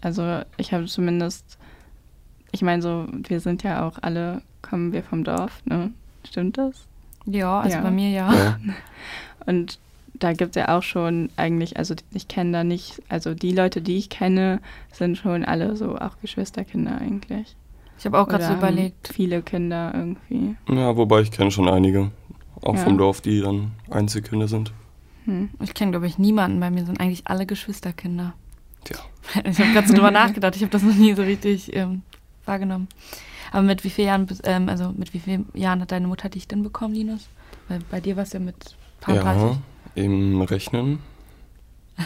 also 0.00 0.42
ich 0.56 0.72
habe 0.72 0.84
zumindest, 0.84 1.58
ich 2.54 2.62
meine 2.62 2.80
so, 2.82 3.06
wir 3.28 3.40
sind 3.40 3.62
ja 3.62 3.86
auch 3.86 3.98
alle, 4.00 4.40
kommen 4.62 4.92
wir 4.92 5.02
vom 5.02 5.24
Dorf, 5.24 5.60
ne? 5.66 5.90
Stimmt 6.26 6.56
das? 6.58 6.86
ja, 7.26 7.60
also 7.60 7.76
Ja. 7.78 7.82
bei 7.82 7.90
mir 7.90 8.10
ja. 8.10 8.32
Ja, 8.34 8.58
Und 9.46 9.78
da 10.14 10.32
gibt 10.32 10.56
es 10.56 10.60
ja 10.62 10.76
auch 10.76 10.82
schon 10.82 11.30
eigentlich, 11.36 11.76
also 11.76 11.94
ich 12.12 12.28
kenne 12.28 12.52
da 12.52 12.64
nicht, 12.64 13.02
also 13.08 13.34
die 13.34 13.52
Leute, 13.52 13.80
die 13.82 13.96
ich 13.96 14.08
kenne, 14.10 14.60
sind 14.92 15.16
schon 15.18 15.44
alle 15.44 15.74
so 15.76 15.96
auch 15.98 16.18
Geschwisterkinder 16.20 16.98
eigentlich. 16.98 17.56
Ich 17.98 18.04
habe 18.06 18.18
auch 18.18 18.28
gerade 18.28 18.44
so 18.46 18.52
überlegt. 18.54 19.08
Viele 19.12 19.42
Kinder 19.42 19.92
irgendwie. 19.94 20.56
ja 20.68 20.96
wobei 20.96 21.20
ich 21.22 21.30
kenne 21.30 21.50
schon 21.50 21.68
einige, 21.68 22.10
auch 22.62 22.74
Ja. 22.74 22.80
vom 22.80 22.98
Dorf, 22.98 23.20
die 23.20 23.40
dann 23.40 23.72
Einzelkinder 23.90 24.46
sind. 24.48 24.72
Hm. 25.24 25.48
Ich 25.62 25.74
kenne, 25.74 25.90
glaube 25.92 26.06
ich, 26.06 26.18
niemanden. 26.18 26.60
Bei 26.60 26.70
mir 26.70 26.84
sind 26.84 27.00
eigentlich 27.00 27.26
alle 27.26 27.46
Geschwisterkinder. 27.46 28.34
Tja. 28.84 28.98
Ich 29.44 29.58
habe 29.58 29.72
gerade 29.72 29.88
so 29.88 29.94
drüber 29.94 30.10
nachgedacht. 30.22 30.54
Ich 30.56 30.62
habe 30.62 30.70
das 30.72 30.82
noch 30.82 30.94
nie 30.94 31.14
so 31.14 31.22
richtig 31.22 31.74
ähm, 31.74 32.02
wahrgenommen. 32.46 32.88
Aber 33.52 33.62
mit 33.62 33.84
wie 33.84 33.90
vielen 33.90 34.08
Jahren, 34.08 34.26
ähm, 34.44 34.68
also 34.68 34.92
mit 34.96 35.14
wie 35.14 35.20
vielen 35.20 35.46
Jahren 35.54 35.80
hat 35.80 35.92
deine 35.92 36.06
Mutter 36.08 36.28
dich 36.28 36.48
denn 36.48 36.62
bekommen, 36.62 36.94
Linus? 36.94 37.28
Weil 37.68 37.80
bei 37.90 38.00
dir 38.00 38.16
war 38.16 38.24
es 38.24 38.32
ja 38.32 38.40
mit 38.40 38.76
paar 39.00 39.14
Ja, 39.14 39.22
30. 39.22 39.58
im 39.94 40.42
Rechnen 40.42 40.98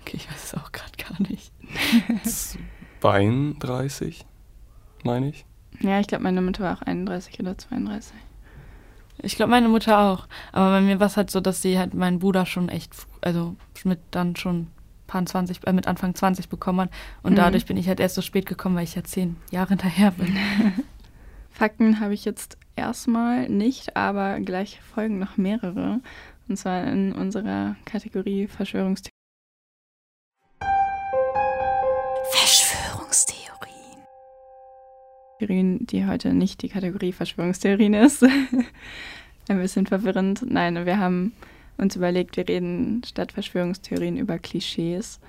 Okay, 0.00 0.16
ich 0.16 0.30
weiß 0.30 0.44
es 0.44 0.54
auch 0.54 0.72
gerade 0.72 0.92
gar 0.96 1.20
nicht. 1.30 1.52
32, 3.00 4.24
meine 5.04 5.28
ich. 5.28 5.44
Ja, 5.80 6.00
ich 6.00 6.06
glaube, 6.08 6.24
meine 6.24 6.40
Mutter 6.42 6.64
war 6.64 6.76
auch 6.78 6.82
31 6.82 7.38
oder 7.40 7.56
32. 7.56 8.14
Ich 9.22 9.36
glaube, 9.36 9.50
meine 9.50 9.68
Mutter 9.68 9.98
auch. 9.98 10.26
Aber 10.52 10.70
bei 10.70 10.80
mir 10.80 10.98
war 11.00 11.06
es 11.08 11.16
halt 11.16 11.30
so, 11.30 11.40
dass 11.40 11.62
sie 11.62 11.78
halt 11.78 11.94
meinen 11.94 12.18
Bruder 12.20 12.46
schon 12.46 12.68
echt, 12.68 12.92
also 13.20 13.54
mit 13.84 13.98
dann 14.10 14.36
schon 14.36 14.68
paar 15.08 15.26
20, 15.26 15.66
äh, 15.66 15.72
mit 15.72 15.88
Anfang 15.88 16.14
20 16.14 16.48
bekommen 16.48 16.82
hat. 16.82 16.90
Und 17.24 17.32
Mhm. 17.32 17.36
dadurch 17.36 17.66
bin 17.66 17.76
ich 17.76 17.88
halt 17.88 17.98
erst 17.98 18.14
so 18.14 18.22
spät 18.22 18.46
gekommen, 18.46 18.76
weil 18.76 18.84
ich 18.84 18.94
ja 18.94 19.02
zehn 19.02 19.34
Jahre 19.50 19.68
hinterher 19.70 20.12
bin. 20.12 20.36
Fakten 21.50 21.98
habe 21.98 22.14
ich 22.14 22.24
jetzt 22.24 22.56
erstmal 22.76 23.48
nicht, 23.48 23.96
aber 23.96 24.38
gleich 24.38 24.80
folgen 24.94 25.18
noch 25.18 25.36
mehrere. 25.36 25.98
Und 26.48 26.56
zwar 26.56 26.84
in 26.84 27.12
unserer 27.12 27.74
Kategorie 27.84 28.46
Verschwörungstheorien. 28.46 29.12
Verschwörungstheorien. 32.30 34.04
Theorien, 35.38 35.86
die 35.86 36.06
heute 36.06 36.32
nicht 36.32 36.62
die 36.62 36.68
Kategorie 36.68 37.12
Verschwörungstheorien 37.12 37.94
ist. 37.94 38.22
Ein 39.48 39.58
bisschen 39.58 39.86
verwirrend. 39.86 40.42
Nein, 40.48 40.84
wir 40.86 40.98
haben 40.98 41.32
uns 41.78 41.96
überlegt, 41.96 42.36
wir 42.36 42.48
reden 42.48 43.02
statt 43.06 43.32
Verschwörungstheorien 43.32 44.16
über 44.16 44.38
Klischees. 44.38 45.20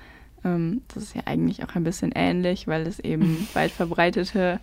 Ähm, 0.43 0.81
das 0.93 1.03
ist 1.03 1.15
ja 1.15 1.21
eigentlich 1.25 1.63
auch 1.63 1.75
ein 1.75 1.83
bisschen 1.83 2.11
ähnlich, 2.13 2.67
weil 2.67 2.85
es 2.87 2.99
eben 2.99 3.47
weit 3.53 3.71
verbreitete 3.71 4.59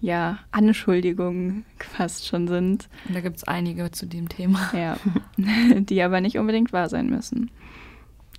ja, 0.00 0.38
Anschuldigungen 0.50 1.64
fast 1.78 2.26
schon 2.26 2.48
sind, 2.48 2.88
Und 3.08 3.14
da 3.14 3.20
gibt 3.20 3.36
es 3.38 3.44
einige 3.44 3.90
zu 3.90 4.06
dem 4.06 4.28
Thema. 4.28 4.70
ja, 4.74 4.98
die 5.80 6.02
aber 6.02 6.20
nicht 6.20 6.38
unbedingt 6.38 6.72
wahr 6.72 6.88
sein 6.88 7.08
müssen. 7.08 7.50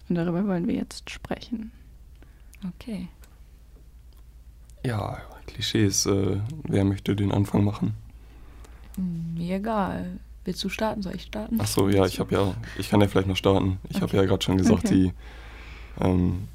Und 0.10 0.16
darüber 0.16 0.46
wollen 0.46 0.68
wir 0.68 0.76
jetzt 0.76 1.10
sprechen. 1.10 1.72
Okay. 2.76 3.08
Ja, 4.86 5.18
Klischees. 5.48 6.06
Äh, 6.06 6.40
wer 6.64 6.86
möchte 6.86 7.16
den 7.16 7.32
Anfang 7.32 7.64
machen? 7.64 7.94
Mir 8.96 9.58
egal. 9.58 10.20
Willst 10.48 10.64
du 10.64 10.70
starten? 10.70 11.02
Soll 11.02 11.14
ich 11.14 11.24
starten? 11.24 11.58
Ach 11.60 11.68
so, 11.68 11.90
ja, 11.90 12.06
ich 12.06 12.22
habe 12.22 12.34
ja, 12.34 12.56
ich 12.78 12.88
kann 12.90 13.02
ja 13.02 13.08
vielleicht 13.10 13.28
noch 13.28 13.36
starten. 13.36 13.80
Ich 13.90 13.98
habe 13.98 14.06
Okay. 14.06 14.16
ja 14.16 14.24
gerade 14.24 14.42
schon 14.46 14.58
gesagt, 14.58 14.86
Okay. 14.86 15.12
die, 16.00 16.04
ähm, 16.06 16.48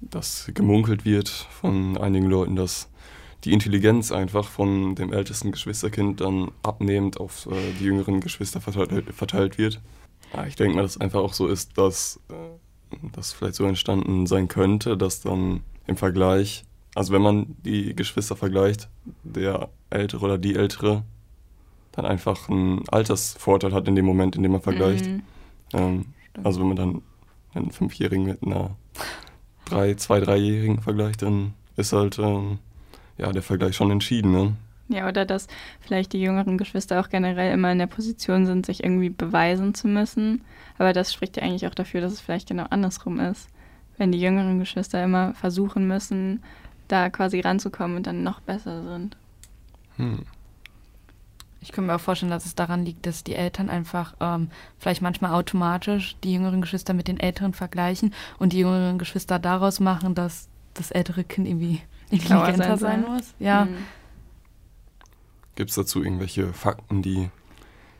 dass 0.00 0.50
gemunkelt 0.54 1.04
wird 1.04 1.28
von 1.28 1.98
einigen 1.98 2.24
Leuten, 2.24 2.56
dass 2.56 2.88
die 3.44 3.52
Intelligenz 3.52 4.12
einfach 4.12 4.48
von 4.48 4.94
dem 4.94 5.12
ältesten 5.12 5.52
Geschwisterkind 5.52 6.22
dann 6.22 6.52
abnehmend 6.62 7.20
auf 7.20 7.46
äh, 7.50 7.72
die 7.78 7.84
jüngeren 7.84 8.20
Geschwister 8.22 8.62
verteilt, 8.62 9.12
verteilt 9.14 9.58
wird. 9.58 9.78
Ja, 10.32 10.46
ich 10.46 10.56
denke 10.56 10.76
mal, 10.76 10.80
dass 10.82 10.92
es 10.92 11.00
einfach 11.02 11.20
auch 11.20 11.34
so 11.34 11.48
ist, 11.48 11.76
dass 11.76 12.18
äh, 12.30 12.96
das 13.12 13.34
vielleicht 13.34 13.56
so 13.56 13.66
entstanden 13.66 14.26
sein 14.26 14.48
könnte, 14.48 14.96
dass 14.96 15.20
dann 15.20 15.60
im 15.86 15.98
Vergleich, 15.98 16.64
also 16.94 17.12
wenn 17.12 17.20
man 17.20 17.56
die 17.62 17.94
Geschwister 17.94 18.36
vergleicht, 18.36 18.88
der 19.22 19.68
Ältere 19.90 20.24
oder 20.24 20.38
die 20.38 20.54
Ältere 20.54 21.02
dann 21.92 22.06
einfach 22.06 22.48
einen 22.48 22.88
Altersvorteil 22.88 23.72
hat 23.72 23.88
in 23.88 23.96
dem 23.96 24.04
Moment, 24.04 24.36
in 24.36 24.42
dem 24.42 24.52
man 24.52 24.60
vergleicht. 24.60 25.06
Mhm. 25.06 25.22
Ähm, 25.72 26.04
also 26.42 26.60
wenn 26.60 26.68
man 26.68 26.76
dann 26.76 27.02
einen 27.54 27.70
Fünfjährigen 27.70 28.24
mit 28.24 28.42
einer 28.42 28.76
drei, 29.64 29.94
zwei, 29.94 30.20
dreijährigen 30.20 30.80
vergleicht, 30.80 31.22
dann 31.22 31.54
ist 31.76 31.92
halt 31.92 32.18
ähm, 32.18 32.58
ja 33.18 33.32
der 33.32 33.42
Vergleich 33.42 33.76
schon 33.76 33.90
entschieden. 33.90 34.32
Ne? 34.32 34.56
Ja, 34.88 35.08
oder 35.08 35.24
dass 35.24 35.46
vielleicht 35.80 36.12
die 36.12 36.20
jüngeren 36.20 36.58
Geschwister 36.58 37.00
auch 37.00 37.08
generell 37.08 37.52
immer 37.52 37.70
in 37.70 37.78
der 37.78 37.86
Position 37.86 38.46
sind, 38.46 38.66
sich 38.66 38.82
irgendwie 38.82 39.10
beweisen 39.10 39.74
zu 39.74 39.86
müssen. 39.86 40.42
Aber 40.78 40.92
das 40.92 41.12
spricht 41.12 41.36
ja 41.36 41.42
eigentlich 41.42 41.66
auch 41.66 41.74
dafür, 41.74 42.00
dass 42.00 42.12
es 42.12 42.20
vielleicht 42.20 42.48
genau 42.48 42.66
andersrum 42.70 43.20
ist. 43.20 43.48
Wenn 43.98 44.12
die 44.12 44.20
jüngeren 44.20 44.58
Geschwister 44.58 45.02
immer 45.04 45.34
versuchen 45.34 45.86
müssen, 45.86 46.42
da 46.88 47.10
quasi 47.10 47.40
ranzukommen 47.40 47.98
und 47.98 48.06
dann 48.06 48.22
noch 48.24 48.40
besser 48.40 48.82
sind. 48.82 49.16
Hm. 49.96 50.24
Ich 51.62 51.72
kann 51.72 51.86
mir 51.86 51.94
auch 51.94 52.00
vorstellen, 52.00 52.30
dass 52.30 52.46
es 52.46 52.54
daran 52.54 52.84
liegt, 52.84 53.04
dass 53.04 53.22
die 53.22 53.34
Eltern 53.34 53.68
einfach 53.68 54.14
ähm, 54.20 54.48
vielleicht 54.78 55.02
manchmal 55.02 55.32
automatisch 55.32 56.16
die 56.24 56.32
jüngeren 56.32 56.62
Geschwister 56.62 56.94
mit 56.94 57.06
den 57.06 57.20
älteren 57.20 57.52
vergleichen 57.52 58.14
und 58.38 58.52
die 58.52 58.60
jüngeren 58.60 58.98
Geschwister 58.98 59.38
daraus 59.38 59.78
machen, 59.78 60.14
dass 60.14 60.48
das 60.74 60.90
ältere 60.90 61.24
Kind 61.24 61.46
irgendwie 61.46 61.82
intelligenter 62.10 62.78
sein 62.78 63.02
sein 63.02 63.14
muss. 63.14 63.34
Ja. 63.38 63.66
Mhm. 63.66 63.76
Gibt 65.54 65.70
es 65.70 65.76
dazu 65.76 66.02
irgendwelche 66.02 66.52
Fakten, 66.54 67.02
die 67.02 67.28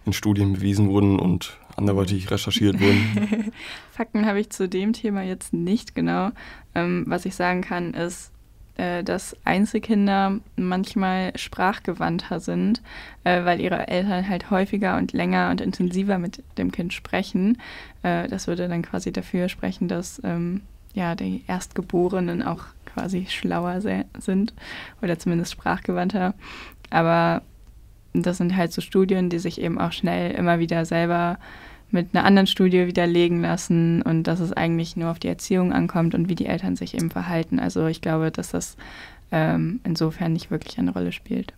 in 0.06 0.14
Studien 0.14 0.54
bewiesen 0.54 0.88
wurden 0.88 1.18
und 1.18 1.58
anderweitig 1.76 2.30
recherchiert 2.30 2.80
wurden? 2.80 3.52
Fakten 3.90 4.24
habe 4.24 4.40
ich 4.40 4.48
zu 4.48 4.68
dem 4.68 4.94
Thema 4.94 5.22
jetzt 5.22 5.52
nicht 5.52 5.94
genau. 5.94 6.30
Ähm, 6.74 7.04
was 7.06 7.26
ich 7.26 7.34
sagen 7.34 7.60
kann, 7.60 7.92
ist, 7.92 8.32
äh, 8.80 9.04
dass 9.04 9.36
Einzelkinder 9.44 10.40
manchmal 10.56 11.36
sprachgewandter 11.36 12.40
sind, 12.40 12.80
äh, 13.24 13.44
weil 13.44 13.60
ihre 13.60 13.88
Eltern 13.88 14.26
halt 14.26 14.50
häufiger 14.50 14.96
und 14.96 15.12
länger 15.12 15.50
und 15.50 15.60
intensiver 15.60 16.16
mit 16.18 16.42
dem 16.56 16.72
Kind 16.72 16.94
sprechen. 16.94 17.58
Äh, 18.02 18.26
das 18.28 18.46
würde 18.46 18.68
dann 18.68 18.80
quasi 18.80 19.12
dafür 19.12 19.50
sprechen, 19.50 19.86
dass 19.86 20.22
ähm, 20.24 20.62
ja, 20.94 21.14
die 21.14 21.44
Erstgeborenen 21.46 22.42
auch 22.42 22.64
quasi 22.86 23.26
schlauer 23.28 23.82
sind 23.82 24.54
oder 25.02 25.18
zumindest 25.18 25.52
sprachgewandter. 25.52 26.32
Aber 26.88 27.42
das 28.14 28.38
sind 28.38 28.56
halt 28.56 28.72
so 28.72 28.80
Studien, 28.80 29.28
die 29.28 29.40
sich 29.40 29.60
eben 29.60 29.78
auch 29.78 29.92
schnell 29.92 30.30
immer 30.30 30.58
wieder 30.58 30.86
selber 30.86 31.38
mit 31.92 32.14
einer 32.14 32.24
anderen 32.24 32.46
Studie 32.46 32.86
widerlegen 32.86 33.40
lassen 33.42 34.02
und 34.02 34.24
dass 34.24 34.40
es 34.40 34.52
eigentlich 34.52 34.96
nur 34.96 35.10
auf 35.10 35.18
die 35.18 35.28
Erziehung 35.28 35.72
ankommt 35.72 36.14
und 36.14 36.28
wie 36.28 36.34
die 36.34 36.46
Eltern 36.46 36.76
sich 36.76 36.94
eben 36.94 37.10
verhalten. 37.10 37.58
Also 37.58 37.86
ich 37.86 38.00
glaube, 38.00 38.30
dass 38.30 38.50
das 38.50 38.76
ähm, 39.32 39.80
insofern 39.84 40.32
nicht 40.32 40.50
wirklich 40.50 40.78
eine 40.78 40.92
Rolle 40.92 41.12
spielt. 41.12 41.52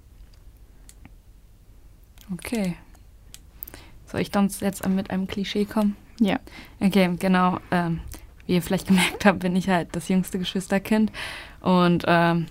Okay. 2.33 2.77
Soll 4.07 4.21
ich 4.21 4.31
dann 4.31 4.51
jetzt 4.61 4.87
mit 4.89 5.11
einem 5.11 5.27
Klischee 5.27 5.65
kommen? 5.65 5.97
Ja. 6.21 6.39
Okay, 6.81 7.11
genau. 7.19 7.59
Ähm, 7.71 8.01
wie 8.47 8.55
ihr 8.55 8.63
vielleicht 8.63 8.87
gemerkt 8.89 9.25
habt, 9.25 9.41
bin 9.41 9.57
ich 9.57 9.69
halt 9.69 9.89
das 9.93 10.09
jüngste 10.09 10.39
Geschwisterkind. 10.39 11.11
Und 11.61 12.05
ähm, 12.07 12.47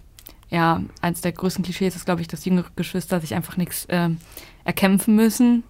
ja, 0.50 0.82
eins 1.02 1.22
der 1.22 1.32
größten 1.32 1.64
Klischees 1.64 1.96
ist, 1.96 2.06
glaube 2.06 2.22
ich, 2.22 2.28
dass 2.28 2.46
jüngere 2.46 2.70
Geschwister 2.76 3.22
sich 3.22 3.36
einfach 3.36 3.58
nichts 3.58 3.88
ähm, 3.90 4.18
erkämpfen 4.66 5.16
müssen. 5.16 5.64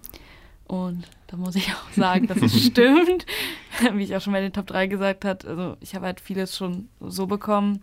Und 0.66 1.04
da 1.32 1.38
muss 1.38 1.56
ich 1.56 1.72
auch 1.72 1.92
sagen, 1.96 2.26
dass 2.26 2.42
es 2.42 2.62
stimmt. 2.66 3.24
Wie 3.94 4.04
ich 4.04 4.14
auch 4.14 4.20
schon 4.20 4.34
bei 4.34 4.42
den 4.42 4.52
Top 4.52 4.66
3 4.66 4.86
gesagt 4.86 5.24
habe. 5.24 5.48
Also 5.48 5.76
ich 5.80 5.94
habe 5.94 6.04
halt 6.04 6.20
vieles 6.20 6.54
schon 6.54 6.88
so 7.00 7.26
bekommen. 7.26 7.80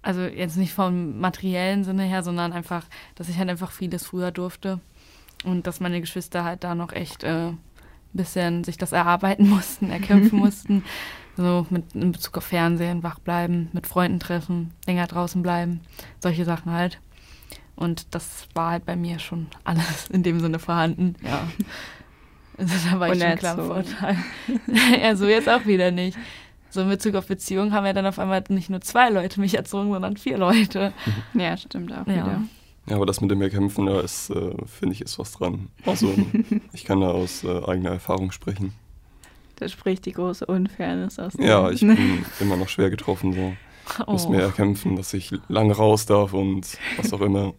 Also 0.00 0.22
jetzt 0.22 0.56
nicht 0.56 0.72
vom 0.72 1.20
materiellen 1.20 1.84
Sinne 1.84 2.04
her, 2.04 2.22
sondern 2.22 2.52
einfach, 2.52 2.86
dass 3.14 3.28
ich 3.28 3.36
halt 3.36 3.50
einfach 3.50 3.70
vieles 3.70 4.06
früher 4.06 4.32
durfte. 4.32 4.80
Und 5.44 5.66
dass 5.66 5.80
meine 5.80 6.00
Geschwister 6.00 6.44
halt 6.44 6.64
da 6.64 6.74
noch 6.74 6.92
echt 6.92 7.24
äh, 7.24 7.48
ein 7.48 7.58
bisschen 8.14 8.64
sich 8.64 8.78
das 8.78 8.92
erarbeiten 8.92 9.48
mussten, 9.50 9.90
erkämpfen 9.90 10.38
mussten. 10.38 10.82
So 11.36 11.66
mit 11.68 11.94
in 11.94 12.12
Bezug 12.12 12.38
auf 12.38 12.44
Fernsehen, 12.44 13.02
wach 13.02 13.18
bleiben, 13.18 13.68
mit 13.74 13.86
Freunden 13.86 14.18
treffen, 14.18 14.72
länger 14.86 15.06
draußen 15.06 15.42
bleiben, 15.42 15.80
solche 16.20 16.46
Sachen 16.46 16.72
halt. 16.72 17.00
Und 17.76 18.14
das 18.14 18.48
war 18.54 18.70
halt 18.72 18.86
bei 18.86 18.96
mir 18.96 19.18
schon 19.18 19.48
alles 19.64 20.08
in 20.10 20.22
dem 20.22 20.40
Sinne 20.40 20.58
vorhanden. 20.58 21.16
Ja. 21.22 21.48
Also 22.58 22.74
da 22.90 23.00
war 23.00 23.12
ich 23.12 23.22
schon 23.22 23.36
klar 23.36 23.58
im 23.58 23.66
Vorteil. 23.66 24.16
ja, 25.02 25.16
so 25.16 25.26
jetzt 25.26 25.48
auch 25.48 25.66
wieder 25.66 25.90
nicht. 25.90 26.18
So 26.70 26.80
in 26.80 26.88
Bezug 26.88 27.14
auf 27.16 27.26
Beziehungen 27.26 27.72
haben 27.72 27.84
ja 27.84 27.92
dann 27.92 28.06
auf 28.06 28.18
einmal 28.18 28.42
nicht 28.48 28.70
nur 28.70 28.80
zwei 28.80 29.10
Leute 29.10 29.40
mich 29.40 29.54
erzogen, 29.54 29.92
sondern 29.92 30.16
vier 30.16 30.38
Leute. 30.38 30.92
Ja, 31.34 31.56
stimmt 31.56 31.92
auch 31.92 32.06
ja. 32.06 32.12
wieder. 32.12 32.42
Ja, 32.86 32.96
aber 32.96 33.06
das 33.06 33.20
mit 33.20 33.30
dem 33.30 33.40
Erkämpfen, 33.42 33.86
da 33.86 34.00
ist, 34.00 34.30
äh, 34.30 34.54
finde 34.66 34.94
ich, 34.94 35.02
ist 35.02 35.18
was 35.18 35.32
dran. 35.32 35.68
Also 35.86 36.14
ich 36.72 36.84
kann 36.84 37.00
da 37.00 37.10
aus 37.10 37.44
äh, 37.44 37.64
eigener 37.64 37.90
Erfahrung 37.90 38.32
sprechen. 38.32 38.72
Da 39.56 39.68
spricht 39.68 40.06
die 40.06 40.12
große 40.12 40.46
Unfairness 40.46 41.18
aus. 41.18 41.34
Ja, 41.38 41.70
ich 41.70 41.80
bin 41.80 42.24
immer 42.40 42.56
noch 42.56 42.68
schwer 42.68 42.90
getroffen. 42.90 43.32
So. 43.32 43.52
Ich 44.00 44.06
muss 44.06 44.28
mir 44.28 44.38
oh. 44.38 44.46
erkämpfen, 44.46 44.96
dass 44.96 45.12
ich 45.12 45.30
lange 45.48 45.74
raus 45.74 46.06
darf 46.06 46.32
und 46.32 46.66
was 46.96 47.12
auch 47.12 47.20
immer. 47.20 47.54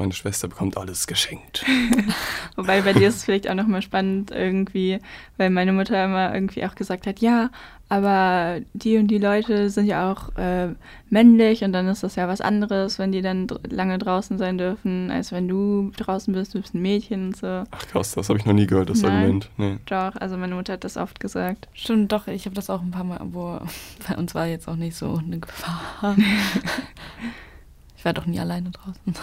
Meine 0.00 0.14
Schwester 0.14 0.48
bekommt 0.48 0.78
alles 0.78 1.06
geschenkt. 1.06 1.62
Wobei 2.56 2.80
bei 2.80 2.94
dir 2.94 3.08
ist 3.08 3.16
es 3.16 3.24
vielleicht 3.24 3.50
auch 3.50 3.54
nochmal 3.54 3.82
spannend 3.82 4.30
irgendwie, 4.30 4.98
weil 5.36 5.50
meine 5.50 5.74
Mutter 5.74 6.02
immer 6.02 6.32
irgendwie 6.34 6.64
auch 6.64 6.74
gesagt 6.74 7.06
hat, 7.06 7.20
ja, 7.20 7.50
aber 7.90 8.60
die 8.72 8.96
und 8.96 9.08
die 9.08 9.18
Leute 9.18 9.68
sind 9.68 9.84
ja 9.84 10.10
auch 10.10 10.34
äh, 10.38 10.68
männlich 11.10 11.64
und 11.64 11.74
dann 11.74 11.86
ist 11.86 12.02
das 12.02 12.16
ja 12.16 12.28
was 12.28 12.40
anderes, 12.40 12.98
wenn 12.98 13.12
die 13.12 13.20
dann 13.20 13.46
lange 13.68 13.98
draußen 13.98 14.38
sein 14.38 14.56
dürfen, 14.56 15.10
als 15.10 15.32
wenn 15.32 15.48
du 15.48 15.92
draußen 15.94 16.32
bist, 16.32 16.54
du 16.54 16.62
bist 16.62 16.72
ein 16.72 16.80
Mädchen 16.80 17.26
und 17.26 17.36
so. 17.36 17.64
Ach 17.70 17.86
krass, 17.88 18.12
das 18.12 18.30
habe 18.30 18.38
ich 18.38 18.46
noch 18.46 18.54
nie 18.54 18.66
gehört, 18.66 18.88
das 18.88 19.02
Nein, 19.02 19.12
Argument. 19.12 19.50
Nee. 19.58 19.76
Doch, 19.84 20.16
also 20.16 20.38
meine 20.38 20.54
Mutter 20.54 20.72
hat 20.72 20.84
das 20.84 20.96
oft 20.96 21.20
gesagt. 21.20 21.68
Stimmt, 21.74 22.10
doch, 22.10 22.26
ich 22.26 22.46
habe 22.46 22.54
das 22.54 22.70
auch 22.70 22.80
ein 22.80 22.90
paar 22.90 23.04
Mal, 23.04 23.20
wo 23.22 23.60
bei 24.08 24.16
uns 24.16 24.34
war 24.34 24.46
jetzt 24.46 24.66
auch 24.66 24.76
nicht 24.76 24.96
so 24.96 25.16
eine 25.16 25.40
Gefahr. 25.40 26.16
ich 27.98 28.04
war 28.06 28.14
doch 28.14 28.24
nie 28.24 28.40
alleine 28.40 28.70
draußen. 28.70 29.14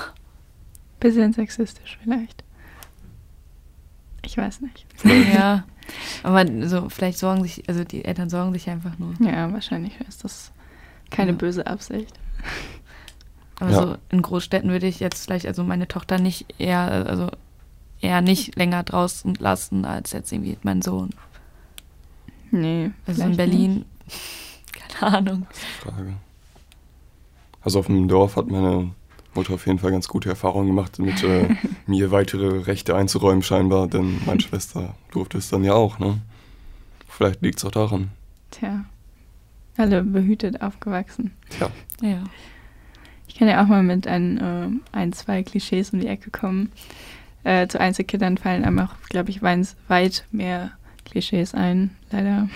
Bisschen 1.00 1.34
sexistisch 1.34 2.00
vielleicht. 2.02 2.44
Ich 4.24 4.38
weiß 4.38 4.62
nicht. 4.62 4.86
Ja. 5.34 5.64
Aber 6.24 6.46
so, 6.68 6.90
vielleicht 6.90 7.18
sorgen 7.18 7.44
sich, 7.44 7.68
also 7.70 7.84
die 7.84 8.04
Eltern 8.04 8.30
sorgen 8.30 8.52
sich 8.54 8.70
einfach 8.70 8.98
nur. 8.98 9.14
Ja, 9.20 9.52
wahrscheinlich 9.54 10.00
ist 10.08 10.24
das 10.24 10.52
keine 11.10 11.32
ja. 11.32 11.38
böse 11.38 11.66
Absicht. 11.66 12.20
Aber 13.60 13.72
ja. 13.72 13.82
so 13.82 13.96
in 14.10 14.22
Großstädten 14.22 14.70
würde 14.70 14.88
ich 14.88 15.00
jetzt 15.00 15.26
vielleicht, 15.26 15.46
also 15.48 15.64
meine 15.64 15.88
Tochter 15.88 16.20
nicht 16.20 16.54
eher, 16.60 17.08
also 17.08 17.30
eher 18.02 18.22
nicht 18.22 18.56
länger 18.56 18.84
draußen 18.84 19.36
lassen 19.36 19.86
als 19.86 20.12
jetzt 20.12 20.32
irgendwie 20.32 20.58
mein 20.62 20.82
Sohn. 20.82 21.12
Nee. 22.52 22.92
Also 23.06 23.24
in 23.24 23.38
Berlin, 23.38 23.86
nicht. 24.06 24.22
keine 25.00 25.18
Ahnung. 25.18 25.48
Frage. 25.80 26.14
Also 27.62 27.80
auf 27.80 27.88
dem 27.88 28.08
Dorf 28.08 28.36
hat 28.36 28.48
meine 28.48 28.92
Mutter 29.38 29.54
auf 29.54 29.66
jeden 29.66 29.80
Fall 29.80 29.92
ganz 29.92 30.08
gute 30.08 30.30
Erfahrungen 30.30 30.68
gemacht, 30.68 31.00
mit 31.00 31.24
äh, 31.24 31.48
mir 31.88 32.12
weitere 32.12 32.64
Rechte 32.64 32.96
einzuräumen 32.96 33.44
scheinbar, 33.44 33.88
denn 33.88 34.20
meine 34.26 34.42
Schwester 34.42 34.96
durfte 35.12 35.38
es 35.38 35.50
dann 35.50 35.64
ja 35.64 35.74
auch. 35.74 36.00
Ne? 36.00 36.20
Vielleicht 37.08 37.42
liegt 37.42 37.60
es 37.60 37.66
auch 37.66 37.72
daran. 37.72 38.10
Tja, 38.52 38.86
alle 39.78 40.04
behütet 40.04 40.62
aufgewachsen. 40.62 41.32
Tja. 41.50 41.70
Ja. 42.02 42.24
Ich 43.28 43.36
kann 43.36 43.48
ja 43.48 43.64
auch 43.64 43.68
mal 43.68 43.84
mit 43.84 44.08
ein, 44.08 44.38
äh, 44.38 44.98
ein 44.98 45.14
zwei 45.14 45.44
Klischees 45.44 45.92
um 45.92 46.00
die 46.00 46.08
Ecke 46.08 46.32
kommen. 46.32 46.72
Äh, 47.44 47.68
zu 47.68 47.80
Einzelkindern 47.80 48.38
fallen 48.38 48.66
einem 48.66 48.80
auch, 48.80 48.96
glaube 49.10 49.30
ich, 49.30 49.42
weit 49.42 50.26
mehr 50.32 50.72
Klischees 51.06 51.54
ein, 51.54 51.96
leider 52.12 52.50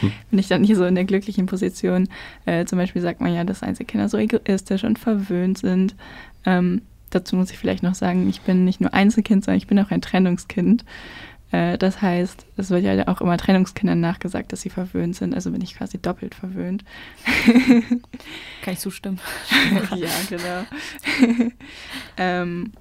hm. 0.00 0.12
bin 0.30 0.38
ich 0.38 0.48
dann 0.48 0.62
nicht 0.62 0.74
so 0.74 0.84
in 0.84 0.94
der 0.94 1.04
glücklichen 1.04 1.46
Position. 1.46 2.08
Äh, 2.46 2.64
zum 2.64 2.78
Beispiel 2.78 3.02
sagt 3.02 3.20
man 3.20 3.32
ja, 3.32 3.44
dass 3.44 3.62
Einzelkinder 3.62 4.08
so 4.08 4.18
egoistisch 4.18 4.84
und 4.84 4.98
verwöhnt 4.98 5.58
sind. 5.58 5.94
Ähm, 6.44 6.82
dazu 7.10 7.36
muss 7.36 7.50
ich 7.50 7.58
vielleicht 7.58 7.82
noch 7.82 7.94
sagen, 7.94 8.28
ich 8.28 8.40
bin 8.42 8.64
nicht 8.64 8.80
nur 8.80 8.94
Einzelkind, 8.94 9.44
sondern 9.44 9.58
ich 9.58 9.66
bin 9.66 9.78
auch 9.78 9.90
ein 9.90 10.02
Trennungskind. 10.02 10.84
Äh, 11.50 11.78
das 11.78 12.02
heißt, 12.02 12.46
es 12.56 12.70
wird 12.70 12.84
ja 12.84 13.08
auch 13.08 13.20
immer 13.20 13.36
Trennungskindern 13.38 14.00
nachgesagt, 14.00 14.52
dass 14.52 14.60
sie 14.60 14.70
verwöhnt 14.70 15.16
sind. 15.16 15.34
Also 15.34 15.50
bin 15.50 15.62
ich 15.62 15.76
quasi 15.76 15.98
doppelt 15.98 16.34
verwöhnt. 16.34 16.84
Kann 18.62 18.74
ich 18.74 18.80
zustimmen. 18.80 19.20
ja, 19.96 20.08
genau. 20.28 21.50
ähm, 22.16 22.72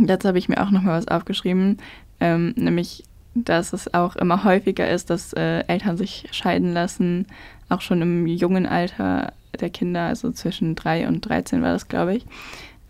dazu 0.00 0.28
habe 0.28 0.38
ich 0.38 0.48
mir 0.48 0.62
auch 0.62 0.70
noch 0.70 0.82
mal 0.82 0.98
was 0.98 1.08
aufgeschrieben, 1.08 1.78
ähm, 2.20 2.54
nämlich 2.56 3.04
dass 3.34 3.72
es 3.72 3.92
auch 3.94 4.16
immer 4.16 4.44
häufiger 4.44 4.88
ist, 4.90 5.10
dass 5.10 5.32
äh, 5.32 5.60
Eltern 5.66 5.96
sich 5.96 6.28
scheiden 6.32 6.72
lassen, 6.72 7.26
auch 7.68 7.80
schon 7.80 8.02
im 8.02 8.26
jungen 8.26 8.66
Alter 8.66 9.32
der 9.58 9.70
Kinder, 9.70 10.02
also 10.02 10.30
zwischen 10.32 10.74
3 10.74 11.08
und 11.08 11.22
13 11.22 11.62
war 11.62 11.72
das, 11.72 11.88
glaube 11.88 12.14
ich, 12.14 12.26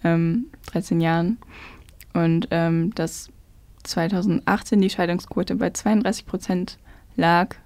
ähm, 0.05 0.47
13 0.67 1.01
Jahren. 1.01 1.39
Und 2.13 2.49
ähm, 2.51 2.95
dass 2.95 3.31
2018 3.85 4.81
die 4.81 4.91
Scheidungsquote 4.91 5.57
bei 5.57 5.71
32 5.71 6.27
Prozent 6.27 6.79
lag, 7.17 7.57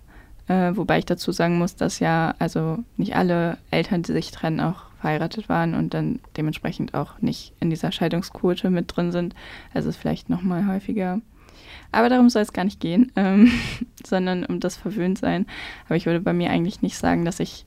äh, 0.49 0.73
wobei 0.75 0.99
ich 0.99 1.05
dazu 1.05 1.33
sagen 1.33 1.59
muss, 1.59 1.77
dass 1.77 1.99
ja 1.99 2.35
also 2.39 2.79
nicht 2.97 3.17
alle 3.17 3.59
Eltern, 3.71 4.03
die 4.03 4.13
sich 4.13 4.31
trennen, 4.31 4.61
auch 4.61 4.85
verheiratet 5.01 5.49
waren 5.49 5.75
und 5.75 5.95
dann 5.95 6.21
dementsprechend 6.37 6.95
auch 6.95 7.21
nicht 7.21 7.53
in 7.61 7.71
dieser 7.71 7.93
Scheidungsquote 7.93 8.71
mit 8.71 8.97
drin 8.97 9.13
sind. 9.13 9.35
Also 9.75 9.89
ist 9.89 9.97
vielleicht 9.97 10.31
noch 10.31 10.43
mal 10.43 10.67
häufiger. 10.67 11.21
Aber 11.93 12.09
darum 12.09 12.29
soll 12.29 12.43
es 12.43 12.53
gar 12.53 12.65
nicht 12.65 12.81
gehen, 12.81 13.13
ähm, 13.17 13.51
sondern 14.07 14.45
um 14.45 14.61
das 14.61 14.77
Verwöhntsein. 14.77 15.47
Aber 15.87 15.97
ich 15.97 16.07
würde 16.07 16.21
bei 16.21 16.33
mir 16.33 16.51
eigentlich 16.51 16.83
nicht 16.83 16.99
sagen, 16.99 17.25
dass 17.25 17.41
ich 17.41 17.65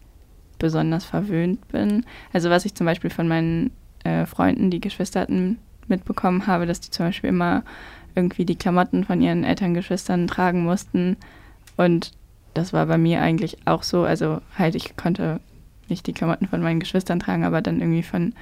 besonders 0.57 1.05
verwöhnt 1.05 1.67
bin. 1.69 2.05
Also 2.33 2.49
was 2.49 2.65
ich 2.65 2.75
zum 2.75 2.85
Beispiel 2.85 3.09
von 3.09 3.27
meinen 3.27 3.71
äh, 4.03 4.25
Freunden, 4.25 4.69
die 4.69 4.81
Geschwister 4.81 5.21
hatten, 5.21 5.57
mitbekommen 5.87 6.47
habe, 6.47 6.65
dass 6.65 6.81
die 6.81 6.91
zum 6.91 7.07
Beispiel 7.07 7.29
immer 7.29 7.63
irgendwie 8.15 8.45
die 8.45 8.55
Klamotten 8.55 9.03
von 9.03 9.21
ihren 9.21 9.43
Elterngeschwistern 9.43 10.27
tragen 10.27 10.63
mussten. 10.63 11.17
Und 11.77 12.11
das 12.53 12.73
war 12.73 12.85
bei 12.85 12.97
mir 12.97 13.21
eigentlich 13.21 13.57
auch 13.65 13.83
so. 13.83 14.03
Also 14.03 14.41
halt, 14.57 14.75
ich 14.75 14.95
konnte 14.95 15.39
nicht 15.87 16.05
die 16.07 16.13
Klamotten 16.13 16.47
von 16.47 16.61
meinen 16.61 16.79
Geschwistern 16.79 17.19
tragen, 17.19 17.43
aber 17.43 17.61
dann 17.61 17.79
irgendwie 17.79 18.03
von 18.03 18.33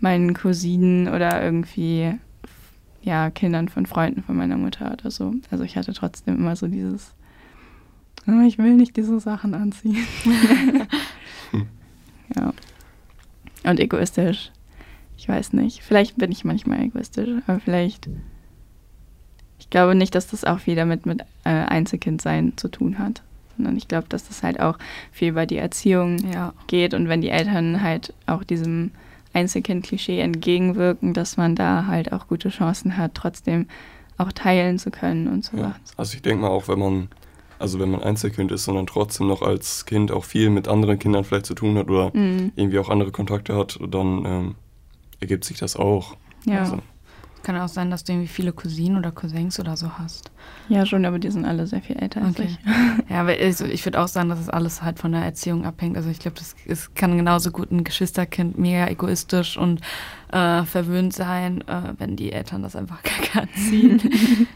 meinen 0.00 0.34
Cousinen 0.34 1.08
oder 1.08 1.42
irgendwie 1.42 2.14
ja, 3.08 3.30
Kindern 3.30 3.70
von 3.70 3.86
Freunden 3.86 4.22
von 4.22 4.36
meiner 4.36 4.58
Mutter 4.58 4.92
oder 4.92 5.10
so. 5.10 5.32
Also 5.50 5.64
ich 5.64 5.78
hatte 5.78 5.94
trotzdem 5.94 6.36
immer 6.36 6.56
so 6.56 6.66
dieses, 6.66 7.14
oh, 8.26 8.42
ich 8.46 8.58
will 8.58 8.74
nicht 8.74 8.98
diese 8.98 9.18
Sachen 9.18 9.54
anziehen. 9.54 10.06
ja. 12.36 12.52
Und 13.64 13.80
egoistisch. 13.80 14.52
Ich 15.16 15.26
weiß 15.26 15.54
nicht. 15.54 15.82
Vielleicht 15.82 16.18
bin 16.18 16.30
ich 16.30 16.44
manchmal 16.44 16.82
egoistisch, 16.82 17.30
aber 17.46 17.60
vielleicht. 17.60 18.10
Ich 19.58 19.70
glaube 19.70 19.94
nicht, 19.94 20.14
dass 20.14 20.28
das 20.28 20.44
auch 20.44 20.66
wieder 20.66 20.84
mit, 20.84 21.06
mit 21.06 21.22
äh, 21.44 21.48
Einzelkindsein 21.48 22.58
zu 22.58 22.68
tun 22.68 22.98
hat. 22.98 23.22
Sondern 23.56 23.78
ich 23.78 23.88
glaube, 23.88 24.06
dass 24.10 24.28
das 24.28 24.42
halt 24.42 24.60
auch 24.60 24.78
viel 25.12 25.28
über 25.30 25.46
die 25.46 25.56
Erziehung 25.56 26.18
ja. 26.30 26.52
geht 26.66 26.92
und 26.92 27.08
wenn 27.08 27.22
die 27.22 27.30
Eltern 27.30 27.80
halt 27.80 28.12
auch 28.26 28.44
diesem 28.44 28.90
Einzelkind-Klischee 29.38 30.20
entgegenwirken, 30.20 31.14
dass 31.14 31.36
man 31.36 31.54
da 31.54 31.86
halt 31.86 32.12
auch 32.12 32.26
gute 32.28 32.48
Chancen 32.50 32.96
hat, 32.96 33.14
trotzdem 33.14 33.66
auch 34.16 34.32
teilen 34.32 34.78
zu 34.78 34.90
können 34.90 35.28
und 35.28 35.44
so 35.44 35.56
ja. 35.56 35.76
Also 35.96 36.14
ich 36.16 36.22
denke 36.22 36.42
mal 36.42 36.48
auch, 36.50 36.68
wenn 36.68 36.78
man 36.78 37.08
also 37.60 37.80
wenn 37.80 37.90
man 37.90 38.02
Einzelkind 38.02 38.52
ist 38.52 38.68
dann 38.68 38.86
trotzdem 38.86 39.26
noch 39.26 39.42
als 39.42 39.84
Kind 39.84 40.12
auch 40.12 40.24
viel 40.24 40.48
mit 40.48 40.68
anderen 40.68 40.98
Kindern 40.98 41.24
vielleicht 41.24 41.46
zu 41.46 41.54
tun 41.54 41.76
hat 41.76 41.90
oder 41.90 42.10
Mhm. 42.14 42.52
irgendwie 42.54 42.78
auch 42.78 42.88
andere 42.88 43.10
Kontakte 43.10 43.56
hat, 43.56 43.78
dann 43.88 44.24
ähm, 44.24 44.54
ergibt 45.20 45.44
sich 45.44 45.58
das 45.58 45.74
auch. 45.76 46.16
Ja. 46.46 46.60
Also, 46.60 46.78
Kann 47.42 47.56
auch 47.56 47.68
sein, 47.68 47.90
dass 47.90 48.04
du 48.04 48.12
irgendwie 48.12 48.28
viele 48.28 48.52
Cousinen 48.52 48.98
oder 48.98 49.12
Cousins 49.12 49.58
oder 49.60 49.76
so 49.76 49.98
hast. 49.98 50.30
ja, 50.68 50.84
schon, 50.84 51.04
aber 51.06 51.18
die 51.18 51.30
sind 51.30 51.44
alle 51.44 51.66
sehr 51.66 51.80
viel 51.80 51.96
älter 51.96 52.22
als 52.22 52.38
Okay. 52.38 52.48
ich. 52.50 53.10
Ja, 53.10 53.20
aber 53.20 53.32
also 53.40 53.64
ich 53.64 53.84
würde 53.86 54.00
auch 54.00 54.08
sagen, 54.08 54.28
dass 54.28 54.38
es 54.40 54.48
alles 54.48 54.82
halt 54.82 54.98
von 54.98 55.12
der 55.12 55.22
Erziehung 55.22 55.64
abhängt. 55.64 55.96
Also 55.96 56.10
ich 56.10 56.18
glaube, 56.18 56.36
das 56.38 56.54
es 56.66 56.92
kann 56.94 57.16
genauso 57.16 57.50
gut 57.50 57.70
ein 57.70 57.84
Geschwisterkind 57.84 58.58
mega 58.58 58.88
egoistisch 58.88 59.56
und 59.56 59.80
äh, 60.32 60.64
verwöhnt 60.64 61.14
sein, 61.14 61.62
äh, 61.68 61.94
wenn 61.98 62.16
die 62.16 62.32
Eltern 62.32 62.62
das 62.62 62.76
einfach 62.76 63.02
gar 63.32 63.42
nicht 63.46 63.56
ziehen. 63.56 64.00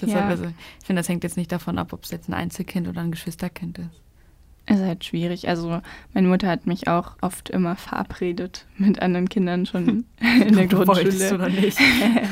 Deshalb, 0.00 0.24
Ja. 0.24 0.28
also, 0.28 0.44
ich 0.80 0.86
finde, 0.86 1.00
das 1.00 1.08
hängt 1.08 1.22
jetzt 1.24 1.36
nicht 1.36 1.50
davon 1.52 1.78
ab, 1.78 1.92
ob 1.92 2.04
es 2.04 2.10
jetzt 2.10 2.28
ein 2.28 2.34
Einzelkind 2.34 2.88
oder 2.88 3.00
ein 3.00 3.10
Geschwisterkind 3.10 3.78
ist. 3.78 4.02
Es 4.68 4.80
ist 4.80 4.84
halt 4.84 5.04
schwierig. 5.04 5.48
Also 5.48 5.80
meine 6.12 6.26
Mutter 6.26 6.48
hat 6.48 6.66
mich 6.66 6.88
auch 6.88 7.12
oft 7.20 7.50
immer 7.50 7.76
verabredet 7.76 8.66
mit 8.78 9.00
anderen 9.00 9.28
Kindern 9.28 9.64
schon 9.64 10.04
in 10.44 10.56
der 10.56 10.66
Grundschule. 10.66 11.34
oder 11.34 11.48
nicht? 11.48 11.78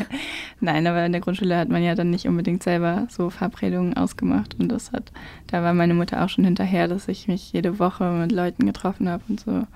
Nein, 0.61 0.87
aber 0.89 1.07
in 1.07 1.13
der 1.13 1.21
Grundschule 1.21 1.57
hat 1.57 1.69
man 1.69 1.85
ja 1.85 1.95
dann 1.95 2.11
nicht 2.11 2.27
unbedingt 2.27 2.65
selber 2.65 3.07
so 3.09 3.31
Verabredungen 3.31 3.97
ausgemacht. 3.97 4.57
Und 4.59 4.69
das 4.69 4.91
hat, 4.91 5.13
da 5.47 5.63
war 5.63 5.75
meine 5.75 5.95
Mutter 5.95 6.25
auch 6.25 6.29
schon 6.29 6.45
hinterher, 6.45 6.89
dass 6.89 7.07
ich 7.07 7.29
mich 7.29 7.53
jede 7.53 7.79
Woche 7.79 8.11
mit 8.11 8.33
Leuten 8.33 8.67
getroffen 8.67 9.09
habe 9.09 9.23
und 9.29 9.39
so. 9.39 9.67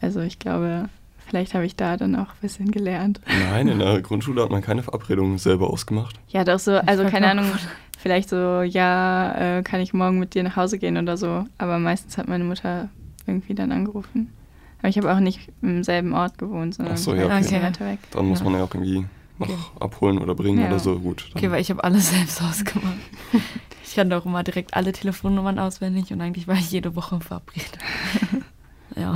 Also 0.00 0.20
ich 0.20 0.38
glaube, 0.38 0.88
vielleicht 1.26 1.54
habe 1.54 1.66
ich 1.66 1.74
da 1.74 1.96
dann 1.96 2.14
auch 2.14 2.28
ein 2.28 2.40
bisschen 2.40 2.70
gelernt. 2.70 3.20
nein, 3.50 3.66
in 3.66 3.80
der 3.80 4.00
Grundschule 4.00 4.42
hat 4.42 4.50
man 4.50 4.62
keine 4.62 4.84
Verabredungen 4.84 5.38
selber 5.38 5.70
ausgemacht. 5.70 6.20
Ja, 6.28 6.44
doch 6.44 6.60
so, 6.60 6.72
also 6.72 7.04
keine 7.04 7.30
Ahnung, 7.30 7.46
vielleicht 8.00 8.28
so, 8.30 8.62
ja, 8.62 9.58
äh, 9.58 9.62
kann 9.62 9.80
ich 9.80 9.92
morgen 9.92 10.18
mit 10.18 10.34
dir 10.34 10.42
nach 10.42 10.56
Hause 10.56 10.78
gehen 10.78 10.96
oder 10.96 11.16
so. 11.16 11.44
Aber 11.58 11.78
meistens 11.78 12.18
hat 12.18 12.28
meine 12.28 12.44
Mutter 12.44 12.88
irgendwie 13.26 13.54
dann 13.54 13.70
angerufen. 13.72 14.32
Aber 14.78 14.88
ich 14.88 14.96
habe 14.96 15.12
auch 15.14 15.20
nicht 15.20 15.48
im 15.62 15.84
selben 15.84 16.14
Ort 16.14 16.38
gewohnt, 16.38 16.74
sondern 16.74 16.94
Ach 16.94 16.98
so, 16.98 17.14
ja, 17.14 17.26
ein 17.26 17.30
okay. 17.30 17.38
bisschen 17.42 17.62
weiter 17.62 17.86
weg. 17.86 17.98
Dann 18.12 18.26
muss 18.26 18.38
Ja. 18.40 18.44
man 18.46 18.54
ja 18.54 18.64
auch 18.64 18.74
irgendwie 18.74 19.06
noch 19.38 19.48
Okay. 19.48 19.58
abholen 19.80 20.18
oder 20.18 20.34
bringen 20.34 20.60
Ja. 20.60 20.66
oder 20.68 20.78
so. 20.78 20.98
Gut. 20.98 21.28
Dann, 21.32 21.38
Okay, 21.38 21.50
weil 21.50 21.60
ich 21.60 21.70
habe 21.70 21.84
alles 21.84 22.10
selbst 22.16 22.42
ausgemacht. 22.42 22.96
Ich 23.84 23.94
kannte 23.94 24.16
auch 24.16 24.24
immer 24.26 24.42
direkt 24.42 24.74
alle 24.74 24.92
Telefonnummern 24.92 25.58
auswendig 25.58 26.12
und 26.12 26.20
eigentlich 26.20 26.48
war 26.48 26.54
ich 26.56 26.70
jede 26.70 26.96
Woche 26.96 27.20
verabredet. 27.20 27.78
ja. 28.96 29.14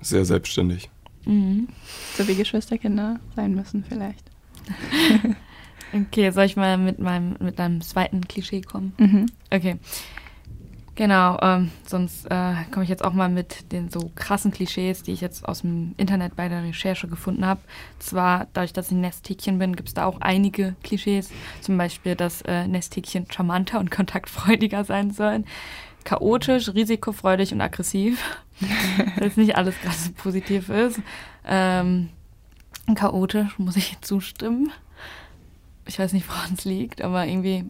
sehr 0.00 0.24
selbstständig. 0.24 0.90
Mhm. 1.24 1.68
So 2.16 2.28
wie 2.28 2.34
Geschwisterkinder 2.34 3.18
sein 3.34 3.54
müssen 3.54 3.84
vielleicht. 3.88 4.30
Okay, 6.08 6.30
soll 6.30 6.44
ich 6.44 6.56
mal 6.56 6.78
mit 6.78 6.98
meinem 6.98 7.36
mit 7.40 7.60
einem 7.60 7.80
zweiten 7.80 8.26
Klischee 8.26 8.60
kommen? 8.60 8.92
Mhm. 8.98 9.26
Okay. 9.50 9.78
Genau, 10.96 11.38
ähm, 11.42 11.70
sonst 11.86 12.24
äh, 12.30 12.54
komme 12.70 12.84
ich 12.84 12.88
jetzt 12.88 13.04
auch 13.04 13.12
mal 13.12 13.28
mit 13.28 13.70
den 13.70 13.90
so 13.90 14.10
krassen 14.14 14.50
Klischees, 14.50 15.02
die 15.02 15.12
ich 15.12 15.20
jetzt 15.20 15.46
aus 15.46 15.60
dem 15.60 15.94
Internet 15.98 16.36
bei 16.36 16.48
der 16.48 16.62
Recherche 16.62 17.06
gefunden 17.06 17.44
habe. 17.44 17.60
Zwar, 17.98 18.46
dadurch, 18.54 18.72
dass 18.72 18.86
ich 18.86 18.92
ein 18.92 19.02
Nesthäkchen 19.02 19.58
bin, 19.58 19.76
gibt 19.76 19.88
es 19.88 19.94
da 19.94 20.06
auch 20.06 20.22
einige 20.22 20.74
Klischees. 20.82 21.28
Zum 21.60 21.76
Beispiel, 21.76 22.14
dass 22.14 22.40
äh, 22.42 22.66
Nesthäkchen 22.66 23.26
charmanter 23.30 23.78
und 23.78 23.90
kontaktfreudiger 23.90 24.84
sein 24.84 25.10
sollen. 25.10 25.44
Chaotisch, 26.04 26.72
risikofreudig 26.72 27.52
und 27.52 27.60
aggressiv. 27.60 28.22
dass 29.18 29.36
nicht 29.36 29.56
alles 29.56 29.78
gerade 29.80 29.96
so 29.96 30.12
positiv 30.12 30.70
ist. 30.70 31.00
Ähm, 31.46 32.08
chaotisch, 32.94 33.58
muss 33.58 33.76
ich 33.76 34.00
zustimmen. 34.00 34.72
Ich 35.86 35.98
weiß 35.98 36.12
nicht, 36.12 36.28
woran 36.28 36.54
es 36.54 36.64
liegt, 36.64 37.02
aber 37.02 37.26
irgendwie 37.26 37.64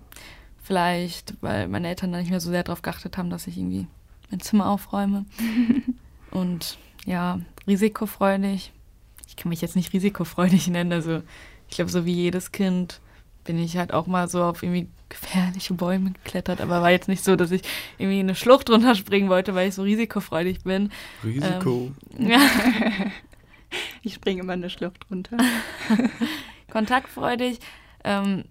vielleicht, 0.63 1.35
weil 1.41 1.69
meine 1.69 1.89
Eltern 1.89 2.13
da 2.13 2.19
nicht 2.19 2.31
mehr 2.31 2.41
so 2.41 2.51
sehr 2.51 2.65
darauf 2.65 2.83
geachtet 2.83 3.19
haben, 3.19 3.31
dass 3.31 3.47
ich 3.47 3.57
irgendwie 3.57 3.87
mein 4.31 4.41
Zimmer 4.41 4.67
aufräume. 4.69 5.25
Und 6.31 6.79
ja, 7.05 7.41
risikofreudig. 7.67 8.73
Ich 9.29 9.37
kann 9.37 9.51
mich 9.51 9.61
jetzt 9.61 9.77
nicht 9.77 9.93
risikofreudig 9.93 10.69
nennen, 10.69 10.93
also 10.93 11.23
ich 11.69 11.77
glaube, 11.77 11.91
so 11.91 12.05
wie 12.05 12.15
jedes 12.15 12.53
Kind 12.53 13.01
bin 13.45 13.59
ich 13.59 13.77
halt 13.77 13.93
auch 13.93 14.07
mal 14.07 14.29
so 14.29 14.43
auf 14.43 14.63
irgendwie 14.63 14.89
gefährliche 15.09 15.75
Bäume 15.75 16.13
geklettert, 16.13 16.61
aber 16.61 16.83
war 16.83 16.91
jetzt 16.91 17.09
nicht 17.09 17.23
so, 17.23 17.37
dass 17.37 17.53
ich 17.53 17.63
irgendwie 17.97 18.21
in 18.21 18.27
eine 18.27 18.35
Schlucht 18.35 18.69
runterspringen 18.69 19.29
wollte, 19.29 19.55
weil 19.55 19.69
ich 19.69 19.75
so 19.75 19.83
risikofreudig 19.83 20.65
bin. 20.65 20.91
Risiko. 21.25 21.93
Ja. 22.19 22.41
Ich 24.03 24.15
springe 24.15 24.41
immer 24.41 24.53
eine 24.53 24.71
Schlucht 24.71 25.05
runter. 25.11 25.37
Kontaktfreudig. 26.71 27.59
Ähm, 28.07 28.45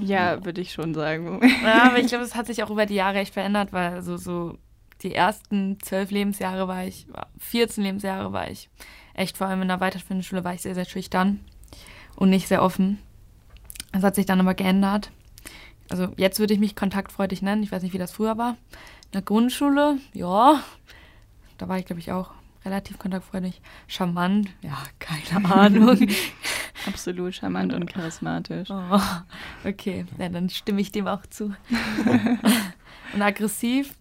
Ja, 0.00 0.44
würde 0.44 0.60
ich 0.60 0.72
schon 0.72 0.94
sagen. 0.94 1.40
Ja, 1.62 1.84
aber 1.84 1.98
ich 1.98 2.06
glaube, 2.08 2.24
es 2.24 2.34
hat 2.34 2.46
sich 2.46 2.62
auch 2.62 2.70
über 2.70 2.86
die 2.86 2.94
Jahre 2.94 3.18
echt 3.18 3.34
verändert, 3.34 3.72
weil 3.72 3.92
also 3.92 4.16
so 4.16 4.56
die 5.02 5.14
ersten 5.14 5.78
zwölf 5.80 6.10
Lebensjahre 6.10 6.66
war 6.68 6.84
ich, 6.84 7.06
14 7.38 7.84
Lebensjahre 7.84 8.32
war 8.32 8.50
ich 8.50 8.70
echt, 9.14 9.36
vor 9.36 9.46
allem 9.48 9.62
in 9.62 9.68
der 9.68 9.80
weiterführenden 9.80 10.24
Schule 10.24 10.44
war 10.44 10.54
ich 10.54 10.62
sehr, 10.62 10.74
sehr 10.74 10.84
schüchtern 10.84 11.40
und 12.16 12.30
nicht 12.30 12.48
sehr 12.48 12.62
offen. 12.62 12.98
Das 13.92 14.02
hat 14.02 14.14
sich 14.14 14.26
dann 14.26 14.40
aber 14.40 14.54
geändert. 14.54 15.10
Also 15.88 16.08
jetzt 16.16 16.38
würde 16.38 16.54
ich 16.54 16.60
mich 16.60 16.76
kontaktfreudig 16.76 17.42
nennen. 17.42 17.62
Ich 17.62 17.72
weiß 17.72 17.82
nicht, 17.82 17.94
wie 17.94 17.98
das 17.98 18.12
früher 18.12 18.36
war. 18.38 18.50
In 19.06 19.12
der 19.14 19.22
Grundschule, 19.22 19.98
ja, 20.12 20.62
da 21.56 21.68
war 21.68 21.78
ich, 21.78 21.86
glaube 21.86 22.00
ich, 22.00 22.12
auch 22.12 22.30
relativ 22.68 22.98
kontaktfreudig. 22.98 23.60
Charmant, 23.86 24.48
ja, 24.62 24.76
keine 24.98 25.52
Ahnung. 25.52 25.98
Absolut 26.86 27.34
charmant 27.34 27.72
und 27.72 27.86
charismatisch. 27.86 28.70
Oh, 28.70 29.00
okay, 29.64 30.06
ja, 30.18 30.28
dann 30.28 30.48
stimme 30.48 30.80
ich 30.80 30.92
dem 30.92 31.06
auch 31.06 31.26
zu. 31.26 31.54
Und 33.14 33.22
aggressiv? 33.22 33.94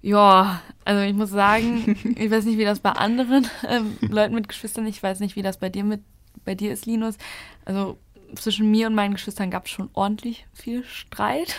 Ja, 0.00 0.62
also 0.84 1.02
ich 1.02 1.14
muss 1.14 1.30
sagen, 1.30 1.96
ich 2.16 2.30
weiß 2.30 2.44
nicht, 2.44 2.58
wie 2.58 2.64
das 2.64 2.80
bei 2.80 2.90
anderen 2.90 3.46
ähm, 3.68 3.96
Leuten 4.00 4.34
mit 4.34 4.48
Geschwistern, 4.48 4.86
ich 4.86 5.02
weiß 5.02 5.20
nicht, 5.20 5.36
wie 5.36 5.42
das 5.42 5.58
bei 5.58 5.68
dir 5.68 5.84
mit 5.84 6.00
bei 6.44 6.54
dir 6.54 6.72
ist, 6.72 6.86
Linus. 6.86 7.16
Also 7.64 7.98
zwischen 8.34 8.70
mir 8.70 8.86
und 8.86 8.94
meinen 8.94 9.14
Geschwistern 9.14 9.50
gab 9.50 9.66
es 9.66 9.70
schon 9.70 9.90
ordentlich 9.92 10.46
viel 10.52 10.84
Streit. 10.84 11.54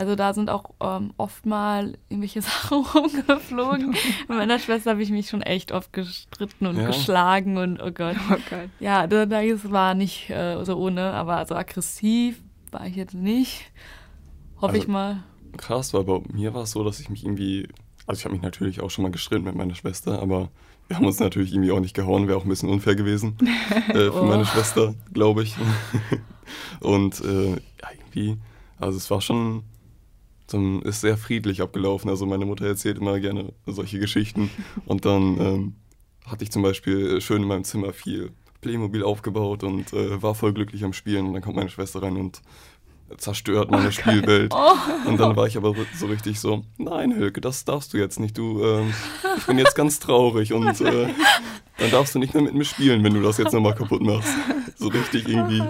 Also 0.00 0.16
da 0.16 0.32
sind 0.32 0.48
auch 0.48 0.64
ähm, 0.80 1.12
oft 1.18 1.44
mal 1.44 1.98
irgendwelche 2.08 2.40
Sachen 2.50 2.84
rumgeflogen. 2.86 3.90
Mit 4.28 4.28
meiner 4.30 4.58
Schwester 4.58 4.92
habe 4.92 5.02
ich 5.02 5.10
mich 5.10 5.28
schon 5.28 5.42
echt 5.42 5.72
oft 5.72 5.92
gestritten 5.92 6.66
und 6.66 6.78
Ja. 6.78 6.86
geschlagen 6.86 7.58
und 7.58 7.82
oh 7.82 7.90
Gott. 7.92 8.16
Oh 8.30 8.36
Gott. 8.48 8.70
Ja, 8.78 9.06
da- 9.06 9.26
das 9.26 9.70
war 9.70 9.92
nicht 9.94 10.30
äh, 10.30 10.64
so 10.64 10.76
ohne, 10.78 11.12
aber 11.12 11.44
so 11.44 11.54
aggressiv 11.54 12.40
war 12.70 12.86
ich 12.86 12.96
jetzt 12.96 13.12
nicht. 13.14 13.70
Hoffe 14.56 14.72
Also- 14.72 14.82
ich 14.84 14.88
mal. 14.88 15.22
Krass, 15.58 15.92
weil 15.92 16.04
bei 16.04 16.20
mir 16.32 16.54
war 16.54 16.62
es 16.62 16.70
so, 16.70 16.82
dass 16.82 16.98
ich 16.98 17.10
mich 17.10 17.24
irgendwie, 17.24 17.68
also 18.06 18.20
ich 18.20 18.24
habe 18.24 18.32
mich 18.34 18.42
natürlich 18.42 18.80
auch 18.80 18.88
schon 18.90 19.02
mal 19.02 19.10
gestritten 19.10 19.44
mit 19.44 19.54
meiner 19.56 19.74
Schwester, 19.74 20.22
aber 20.22 20.48
wir 20.88 20.96
haben 20.96 21.04
uns 21.04 21.20
natürlich 21.20 21.52
irgendwie 21.52 21.72
auch 21.72 21.80
nicht 21.80 21.94
gehauen, 21.94 22.26
wäre 22.26 22.38
auch 22.38 22.44
ein 22.44 22.48
bisschen 22.48 22.70
unfair 22.70 22.94
gewesen 22.94 23.36
äh, 23.88 23.92
für 23.92 24.22
Oh. 24.22 24.24
meine 24.24 24.46
Schwester, 24.46 24.94
glaube 25.12 25.42
ich. 25.42 25.56
Und 26.80 27.20
äh, 27.20 27.50
ja, 27.50 27.88
irgendwie, 27.98 28.38
also 28.78 28.96
es 28.96 29.10
war 29.10 29.20
schon, 29.20 29.62
ein, 30.58 30.82
ist 30.82 31.00
sehr 31.00 31.16
friedlich 31.16 31.62
abgelaufen. 31.62 32.10
Also 32.10 32.26
meine 32.26 32.46
Mutter 32.46 32.66
erzählt 32.66 32.98
immer 32.98 33.18
gerne 33.20 33.52
solche 33.66 33.98
Geschichten. 33.98 34.50
Und 34.86 35.04
dann 35.04 35.40
ähm, 35.40 35.74
hatte 36.26 36.44
ich 36.44 36.50
zum 36.50 36.62
Beispiel 36.62 37.20
schön 37.20 37.42
in 37.42 37.48
meinem 37.48 37.64
Zimmer 37.64 37.92
viel 37.92 38.32
Playmobil 38.60 39.02
aufgebaut 39.02 39.64
und 39.64 39.92
äh, 39.92 40.22
war 40.22 40.34
voll 40.34 40.52
glücklich 40.52 40.84
am 40.84 40.92
Spielen. 40.92 41.26
Und 41.26 41.34
dann 41.34 41.42
kommt 41.42 41.56
meine 41.56 41.70
Schwester 41.70 42.02
rein 42.02 42.16
und 42.16 42.42
zerstört 43.16 43.70
meine 43.70 43.92
Spielwelt. 43.92 44.52
Oh, 44.54 45.08
Und 45.08 45.18
dann 45.18 45.36
war 45.36 45.46
ich 45.46 45.56
aber 45.56 45.74
so 45.98 46.06
richtig 46.06 46.38
so, 46.38 46.64
nein, 46.78 47.16
Hölke, 47.16 47.40
das 47.40 47.64
darfst 47.64 47.92
du 47.92 47.98
jetzt 47.98 48.20
nicht. 48.20 48.38
Du, 48.38 48.64
ähm, 48.64 48.92
ich 49.36 49.46
bin 49.46 49.58
jetzt 49.58 49.74
ganz 49.74 49.98
traurig 49.98 50.52
und 50.52 50.80
äh, 50.80 51.08
dann 51.78 51.90
darfst 51.90 52.14
du 52.14 52.18
nicht 52.18 52.34
mehr 52.34 52.42
mit 52.42 52.54
mir 52.54 52.64
spielen, 52.64 53.02
wenn 53.02 53.14
du 53.14 53.22
das 53.22 53.38
jetzt 53.38 53.52
nochmal 53.52 53.74
kaputt 53.74 54.02
machst. 54.02 54.32
So 54.76 54.88
richtig 54.88 55.28
irgendwie, 55.28 55.62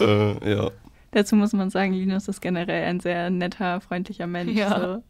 äh, 0.00 0.50
ja. 0.52 0.70
Dazu 1.10 1.36
muss 1.36 1.52
man 1.52 1.70
sagen, 1.70 1.92
Linus 1.92 2.28
ist 2.28 2.40
generell 2.40 2.84
ein 2.84 3.00
sehr 3.00 3.30
netter, 3.30 3.80
freundlicher 3.80 4.26
Mensch. 4.26 4.52
Ja. 4.52 4.80
So. 4.80 5.02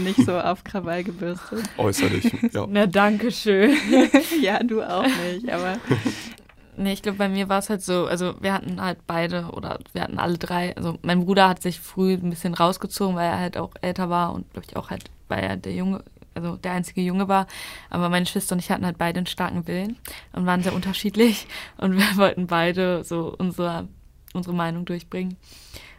Nicht 0.00 0.24
so 0.24 0.38
auf 0.38 0.64
Krawall 0.64 1.02
gebürstet. 1.02 1.62
Äußerlich, 1.78 2.30
ja. 2.52 2.66
na 2.70 2.86
danke 2.86 3.30
schön. 3.32 3.74
ja, 4.42 4.62
du 4.62 4.82
auch 4.82 5.02
nicht, 5.02 5.50
aber 5.50 5.78
Nee, 6.76 6.94
ich 6.94 7.02
glaube, 7.02 7.18
bei 7.18 7.28
mir 7.28 7.50
war 7.50 7.58
es 7.58 7.68
halt 7.68 7.82
so, 7.82 8.06
also 8.06 8.34
wir 8.40 8.54
hatten 8.54 8.80
halt 8.80 9.06
beide 9.06 9.50
oder 9.52 9.78
wir 9.92 10.02
hatten 10.02 10.18
alle 10.18 10.38
drei, 10.38 10.74
also 10.74 10.98
mein 11.02 11.24
Bruder 11.24 11.48
hat 11.48 11.60
sich 11.60 11.78
früh 11.78 12.14
ein 12.14 12.30
bisschen 12.30 12.54
rausgezogen, 12.54 13.14
weil 13.14 13.28
er 13.28 13.38
halt 13.40 13.58
auch 13.58 13.72
älter 13.82 14.08
war 14.08 14.32
und 14.32 14.50
glaube 14.52 14.66
ich 14.68 14.76
auch 14.76 14.88
halt, 14.88 15.04
weil 15.28 15.40
er 15.40 15.56
der 15.58 15.74
Junge, 15.74 16.02
also 16.34 16.56
der 16.56 16.72
einzige 16.72 17.02
Junge 17.02 17.28
war. 17.28 17.46
Aber 17.90 18.08
meine 18.08 18.24
Schwester 18.24 18.54
und 18.54 18.60
ich 18.60 18.70
hatten 18.70 18.86
halt 18.86 18.96
beide 18.96 19.18
einen 19.18 19.26
starken 19.26 19.66
Willen 19.66 19.98
und 20.32 20.46
waren 20.46 20.62
sehr 20.62 20.72
unterschiedlich 20.74 21.46
und 21.76 21.96
wir 21.98 22.16
wollten 22.16 22.46
beide 22.46 23.04
so 23.04 23.34
unsere, 23.36 23.86
unsere 24.34 24.54
Meinung 24.54 24.84
durchbringen. 24.84 25.36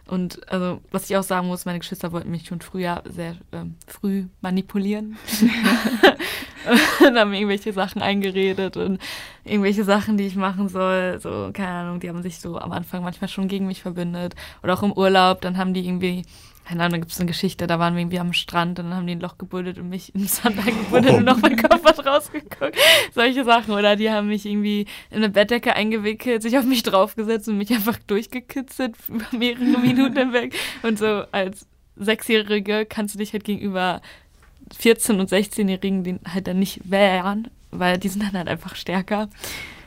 Und 0.06 0.52
also, 0.52 0.82
was 0.92 1.10
ich 1.10 1.16
auch 1.16 1.24
sagen 1.24 1.48
muss, 1.48 1.66
meine 1.66 1.80
Geschwister 1.80 2.12
wollten 2.12 2.30
mich 2.30 2.46
schon 2.46 2.60
früher 2.60 3.04
sehr 3.06 3.38
ähm, 3.54 3.76
früh 3.88 4.26
manipulieren. 4.42 5.18
und 7.08 7.18
haben 7.18 7.34
irgendwelche 7.34 7.72
Sachen 7.72 8.02
eingeredet 8.02 8.76
und 8.76 9.00
irgendwelche 9.46 9.86
Sachen, 9.86 10.18
die 10.18 10.26
ich 10.26 10.36
machen 10.36 10.68
soll. 10.68 11.20
So, 11.22 11.52
keine 11.54 11.70
Ahnung, 11.70 12.00
die 12.02 12.10
haben 12.10 12.22
sich 12.22 12.40
so 12.40 12.58
am 12.58 12.74
Anfang 12.74 13.04
manchmal 13.04 13.30
schon 13.30 13.48
gegen 13.48 13.66
mich 13.66 13.82
verbündet. 13.82 14.36
Oder 14.62 14.74
auch 14.74 14.84
im 14.84 14.92
Urlaub, 14.92 15.40
dann 15.40 15.58
haben 15.58 15.74
die 15.74 15.86
irgendwie 15.88 16.24
keine 16.66 16.82
Ahnung, 16.84 16.92
da 16.94 16.98
gibt 17.00 17.12
es 17.12 17.20
eine 17.20 17.28
Geschichte, 17.28 17.68
da 17.68 17.78
waren 17.80 17.96
wir 17.96 18.02
irgendwie 18.02 18.20
am 18.20 18.34
Strand 18.34 18.80
und 18.80 18.86
dann 18.86 18.96
haben 18.96 19.08
die 19.08 19.16
ein 19.16 19.20
Loch 19.20 19.38
gebuddelt 19.38 19.78
und 19.78 19.90
mich 19.90 20.16
im 20.16 20.26
Sand 20.28 20.58
eingebuddelt 20.60 21.14
oh. 21.14 21.18
und 21.18 21.26
noch 21.26 21.42
mein 21.42 21.58
Kopf 21.58 21.84
hat 21.84 22.06
rausgeguckt. 22.06 22.78
Solche 23.14 23.44
Sachen. 23.44 23.74
Oder 23.74 23.96
die 23.96 24.10
haben 24.10 24.28
mich 24.28 24.46
irgendwie 24.46 24.86
in 25.10 25.18
eine 25.18 25.30
Bettdecke 25.30 25.76
eingewickelt, 25.76 26.42
sich 26.42 26.58
auf 26.58 26.66
mich 26.66 26.84
draufgesetzt 26.84 27.48
und 27.50 27.58
mich 27.58 27.72
einfach 27.72 27.98
durchgekitzelt 28.08 28.96
über 29.10 29.26
mehrere 29.38 29.80
Minuten 29.80 30.18
hinweg. 30.18 30.56
Und 30.84 31.00
so 31.00 31.24
als 31.32 31.68
Sechsjährige 31.96 32.86
kannst 32.86 33.16
du 33.16 33.20
dich 33.20 33.34
halt 33.34 33.44
gegenüber 33.44 34.02
14- 34.82 35.20
und 35.20 35.30
16-Jährigen 35.30 36.20
halt 36.34 36.48
dann 36.48 36.60
nicht 36.60 36.90
wehren, 36.90 37.50
weil 37.72 37.98
die 37.98 38.10
sind 38.10 38.24
dann 38.24 38.34
halt 38.34 38.48
einfach 38.48 38.76
stärker. 38.76 39.30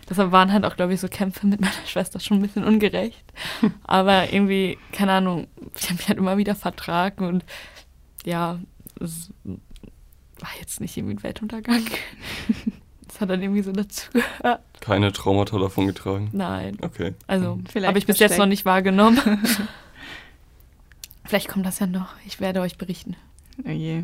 Deshalb 0.09 0.31
waren 0.31 0.53
halt 0.53 0.65
auch, 0.65 0.77
glaube 0.77 0.95
ich, 0.95 1.01
so 1.01 1.09
Kämpfe 1.09 1.47
mit 1.47 1.61
meiner 1.63 1.73
Schwester 1.87 2.21
schon 2.21 2.39
ein 2.39 2.43
bisschen 2.43 2.65
ungerecht. 2.65 3.25
Aber 3.85 4.33
irgendwie, 4.33 4.79
keine 4.93 5.13
Ahnung, 5.13 5.49
ich 5.75 5.85
habe 5.85 5.95
mich 5.95 6.09
halt 6.09 6.19
immer 6.19 6.37
wieder 6.37 6.55
vertragen 6.55 7.27
und 7.27 7.45
ja, 8.25 8.59
es 9.01 9.33
war 9.45 10.51
jetzt 10.61 10.81
nicht 10.81 10.97
irgendwie 10.97 11.17
ein 11.17 11.23
Weltuntergang. 11.23 11.83
Das 13.09 13.21
hat 13.21 13.31
dann 13.31 13.41
irgendwie 13.41 13.63
so 13.63 13.73
dazu 13.73 14.11
gehört. 14.13 14.61
Keine 14.81 15.13
Traumata 15.13 15.59
davon 15.59 15.87
getragen? 15.87 16.29
Nein. 16.33 16.77
Okay. 16.83 17.15
Also, 17.29 17.61
habe 17.77 17.99
ich 17.99 18.05
bis 18.05 18.19
jetzt 18.19 18.37
noch 18.37 18.47
nicht 18.47 18.65
wahrgenommen. 18.65 19.19
Vielleicht 21.25 21.49
kommt 21.49 21.65
das 21.65 21.79
ja 21.79 21.87
noch. 21.87 22.15
Ich 22.27 22.41
werde 22.41 22.61
euch 22.61 22.77
berichten. 22.77 23.17
Oh 23.65 23.71
je. 23.71 24.03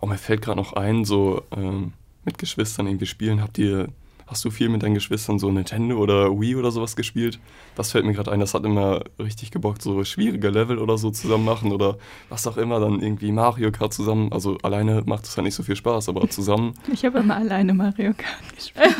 Oh, 0.00 0.06
mir 0.06 0.16
fällt 0.16 0.42
gerade 0.42 0.58
noch 0.58 0.72
ein, 0.74 1.04
so 1.04 1.42
ähm, 1.54 1.92
mit 2.24 2.38
Geschwistern 2.38 2.86
irgendwie 2.86 3.06
spielen. 3.06 3.42
Habt 3.42 3.58
ihr 3.58 3.88
Hast 4.34 4.44
du 4.44 4.50
viel 4.50 4.68
mit 4.68 4.82
deinen 4.82 4.94
Geschwistern 4.94 5.38
so 5.38 5.48
Nintendo 5.48 5.96
oder 5.96 6.28
Wii 6.28 6.56
oder 6.56 6.72
sowas 6.72 6.96
gespielt? 6.96 7.38
Das 7.76 7.92
fällt 7.92 8.04
mir 8.04 8.14
gerade 8.14 8.32
ein, 8.32 8.40
das 8.40 8.52
hat 8.52 8.64
immer 8.64 9.04
richtig 9.16 9.52
gebockt, 9.52 9.80
so 9.80 10.02
schwierige 10.02 10.50
Level 10.50 10.78
oder 10.78 10.98
so 10.98 11.12
zusammen 11.12 11.44
machen 11.44 11.70
oder 11.70 11.98
was 12.30 12.44
auch 12.48 12.56
immer, 12.56 12.80
dann 12.80 13.00
irgendwie 13.00 13.30
Mario 13.30 13.70
Kart 13.70 13.94
zusammen. 13.94 14.32
Also 14.32 14.58
alleine 14.64 15.04
macht 15.06 15.26
es 15.26 15.36
ja 15.36 15.44
nicht 15.44 15.54
so 15.54 15.62
viel 15.62 15.76
Spaß, 15.76 16.08
aber 16.08 16.28
zusammen. 16.28 16.74
Ich 16.92 17.04
habe 17.04 17.20
immer 17.20 17.36
alleine 17.36 17.74
Mario 17.74 18.12
Kart 18.12 18.56
gespielt. 18.56 18.96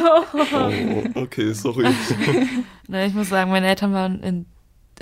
oh, 1.16 1.20
okay, 1.22 1.52
sorry. 1.52 1.88
Na, 2.86 3.04
ich 3.04 3.14
muss 3.14 3.28
sagen, 3.28 3.50
meine 3.50 3.66
Eltern 3.66 3.92
waren 3.92 4.20
in, 4.20 4.46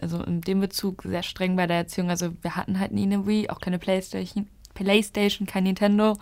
also 0.00 0.22
in 0.22 0.40
dem 0.40 0.60
Bezug 0.60 1.02
sehr 1.02 1.22
streng 1.22 1.56
bei 1.56 1.66
der 1.66 1.76
Erziehung. 1.76 2.08
Also 2.08 2.30
wir 2.40 2.56
hatten 2.56 2.80
halt 2.80 2.92
nie 2.92 3.02
eine 3.02 3.26
Wii, 3.26 3.50
auch 3.50 3.60
keine 3.60 3.78
Playstation, 3.78 4.48
Playstation 4.72 5.46
kein 5.46 5.64
Nintendo. 5.64 6.16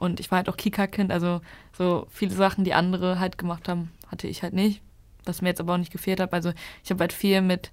Und 0.00 0.18
ich 0.18 0.30
war 0.30 0.38
halt 0.38 0.48
auch 0.48 0.56
Kika-Kind, 0.56 1.12
also 1.12 1.42
so 1.76 2.06
viele 2.08 2.34
Sachen, 2.34 2.64
die 2.64 2.72
andere 2.72 3.18
halt 3.18 3.36
gemacht 3.36 3.68
haben, 3.68 3.90
hatte 4.08 4.28
ich 4.28 4.42
halt 4.42 4.54
nicht. 4.54 4.80
Was 5.26 5.42
mir 5.42 5.50
jetzt 5.50 5.60
aber 5.60 5.74
auch 5.74 5.78
nicht 5.78 5.92
gefehlt 5.92 6.20
hat. 6.20 6.32
Also 6.32 6.52
ich 6.82 6.90
habe 6.90 7.00
halt 7.00 7.12
viel 7.12 7.42
mit, 7.42 7.70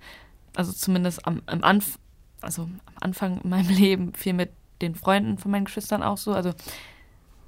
also 0.53 0.73
zumindest 0.73 1.25
am, 1.25 1.41
am, 1.45 1.63
Anf 1.63 1.97
also 2.41 2.63
am 2.63 2.79
Anfang 2.99 3.39
in 3.41 3.49
meinem 3.49 3.69
Leben 3.77 4.13
viel 4.13 4.33
mit 4.33 4.51
den 4.81 4.93
Freunden 4.93 5.37
von 5.37 5.51
meinen 5.51 5.63
Geschwistern 5.63 6.03
auch 6.03 6.17
so. 6.17 6.33
Also 6.33 6.51